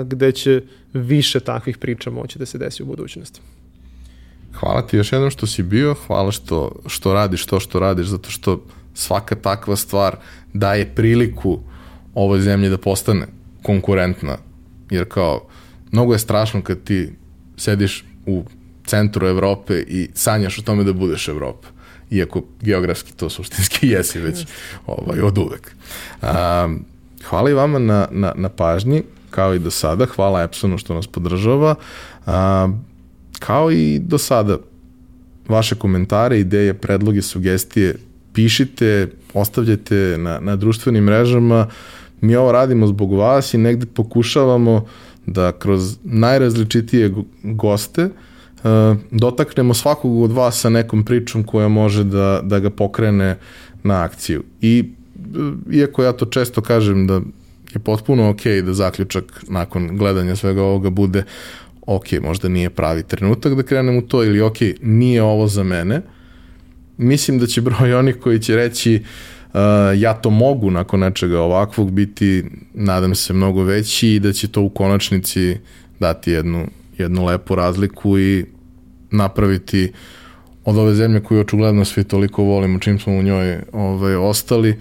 gde 0.08 0.32
će 0.32 0.62
više 0.94 1.40
takvih 1.40 1.78
priča 1.78 2.10
moći 2.10 2.40
da 2.40 2.46
se 2.46 2.58
desi 2.58 2.84
u 2.84 2.86
budućnosti. 2.86 3.42
Hvala 4.54 4.88
ti 4.88 4.98
još 4.98 5.12
jednom 5.12 5.30
što 5.30 5.48
si 5.48 5.64
bio, 5.64 5.96
hvala 6.08 6.32
što, 6.32 6.72
što 6.88 7.14
radiš 7.14 7.46
to 7.46 7.60
što 7.60 7.80
radiš, 7.80 8.08
zato 8.08 8.30
što 8.30 8.64
svaka 8.94 9.36
takva 9.36 9.76
stvar 9.76 10.18
daje 10.54 10.96
priliku 10.96 11.60
ovoj 12.14 12.40
zemlji 12.40 12.70
da 12.70 12.78
postane 12.78 13.28
konkurentna, 13.64 14.38
jer 14.90 15.06
kao, 15.08 15.48
mnogo 15.92 16.14
je 16.14 16.20
strašno 16.20 16.62
kad 16.62 16.84
ti 16.84 17.10
sediš 17.58 18.06
u 18.26 18.44
centru 18.86 19.28
Evrope 19.28 19.84
i 19.88 20.10
sanjaš 20.14 20.60
o 20.60 20.62
tome 20.62 20.84
da 20.84 20.94
budeš 20.94 21.28
Evropa 21.28 21.75
iako 22.12 22.44
geografski 22.62 23.14
to 23.14 23.30
suštinski 23.30 23.88
jesi 23.96 24.20
već 24.20 24.46
ovaj, 24.86 25.22
od 25.22 25.38
uvek. 25.38 25.76
Um, 26.22 26.86
hvala 27.30 27.50
i 27.50 27.54
vama 27.54 27.80
na, 27.80 28.08
na, 28.12 28.34
na 28.36 28.50
pažnji, 28.50 29.04
kao 29.30 29.56
i 29.56 29.60
do 29.60 29.72
sada. 29.72 30.06
Hvala 30.06 30.44
Epsonu 30.44 30.78
što 30.78 30.94
nas 30.94 31.08
podržava. 31.08 31.76
Um, 32.26 32.86
kao 33.40 33.72
i 33.72 34.00
do 34.00 34.18
sada, 34.18 34.58
vaše 35.48 35.76
komentare, 35.76 36.40
ideje, 36.40 36.74
predloge, 36.74 37.22
sugestije 37.22 37.96
pišite, 38.34 39.12
ostavljajte 39.34 40.16
na, 40.18 40.40
na 40.40 40.56
društvenim 40.56 41.04
mrežama. 41.04 41.68
Mi 42.22 42.36
ovo 42.36 42.52
radimo 42.52 42.88
zbog 42.88 43.14
vas 43.14 43.54
i 43.54 43.58
negde 43.58 43.86
pokušavamo 43.86 44.86
da 45.26 45.52
kroz 45.52 45.98
najrazličitije 46.04 47.14
goste 47.44 48.06
uh, 48.06 48.12
dotaknemo 49.12 49.74
svakog 49.74 50.22
od 50.22 50.32
vas 50.32 50.60
sa 50.60 50.70
nekom 50.70 51.06
pričom 51.06 51.44
koja 51.44 51.68
može 51.68 52.04
da, 52.04 52.42
da 52.44 52.60
ga 52.60 52.70
pokrene 52.70 53.38
na 53.84 54.04
akciju. 54.04 54.44
I 54.62 54.84
uh, 55.36 55.74
iako 55.74 56.04
ja 56.04 56.12
to 56.12 56.26
često 56.26 56.62
kažem 56.62 57.08
da 57.08 57.22
je 57.74 57.80
potpuno 57.80 58.30
ok 58.30 58.42
da 58.66 58.74
zaključak 58.74 59.44
nakon 59.48 59.98
gledanja 59.98 60.36
svega 60.36 60.64
ovoga 60.64 60.90
bude 60.90 61.24
ok, 61.86 62.06
možda 62.22 62.50
nije 62.50 62.70
pravi 62.70 63.04
trenutak 63.04 63.56
da 63.56 63.64
krenem 63.64 63.98
u 63.98 64.02
to 64.02 64.24
ili 64.24 64.42
ok, 64.42 64.58
nije 64.82 65.24
ovo 65.24 65.48
za 65.48 65.64
mene, 65.64 66.02
mislim 66.98 67.40
da 67.40 67.48
će 67.48 67.62
broj 67.62 67.94
onih 68.00 68.18
koji 68.20 68.40
će 68.40 68.56
reći 68.56 69.04
uh, 69.54 69.60
ja 69.98 70.14
to 70.14 70.30
mogu 70.30 70.72
nakon 70.72 71.00
nečega 71.00 71.42
ovakvog 71.42 71.92
biti, 71.92 72.44
nadam 72.74 73.16
se, 73.16 73.34
mnogo 73.34 73.64
veći 73.64 74.10
i 74.10 74.20
da 74.20 74.34
će 74.34 74.48
to 74.48 74.62
u 74.62 74.70
konačnici 74.70 75.58
dati 76.00 76.32
jednu, 76.32 76.68
jednu 76.98 77.26
lepu 77.26 77.56
razliku 77.56 78.20
i 78.20 78.46
napraviti 79.16 79.92
od 80.66 80.78
ove 80.78 80.94
zemlje 80.94 81.24
koju 81.24 81.42
očigledno 81.42 81.86
svi 81.86 82.04
toliko 82.04 82.44
volimo, 82.44 82.80
čim 82.80 83.00
smo 83.00 83.14
u 83.14 83.24
njoj 83.24 83.60
ovaj, 83.72 84.16
ostali, 84.16 84.80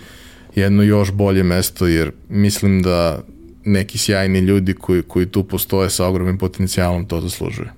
jedno 0.55 0.82
još 0.82 1.12
bolje 1.12 1.43
mesto, 1.43 1.86
jer 1.86 2.12
mislim 2.28 2.82
da 2.82 3.23
neki 3.65 3.98
sjajni 3.98 4.39
ljudi 4.39 4.74
koji, 4.74 5.02
koji 5.02 5.27
tu 5.27 5.44
postoje 5.44 5.90
sa 5.90 6.06
ogromnim 6.06 6.39
potencijalom 6.39 7.06
to 7.06 7.20
zaslužuju. 7.20 7.69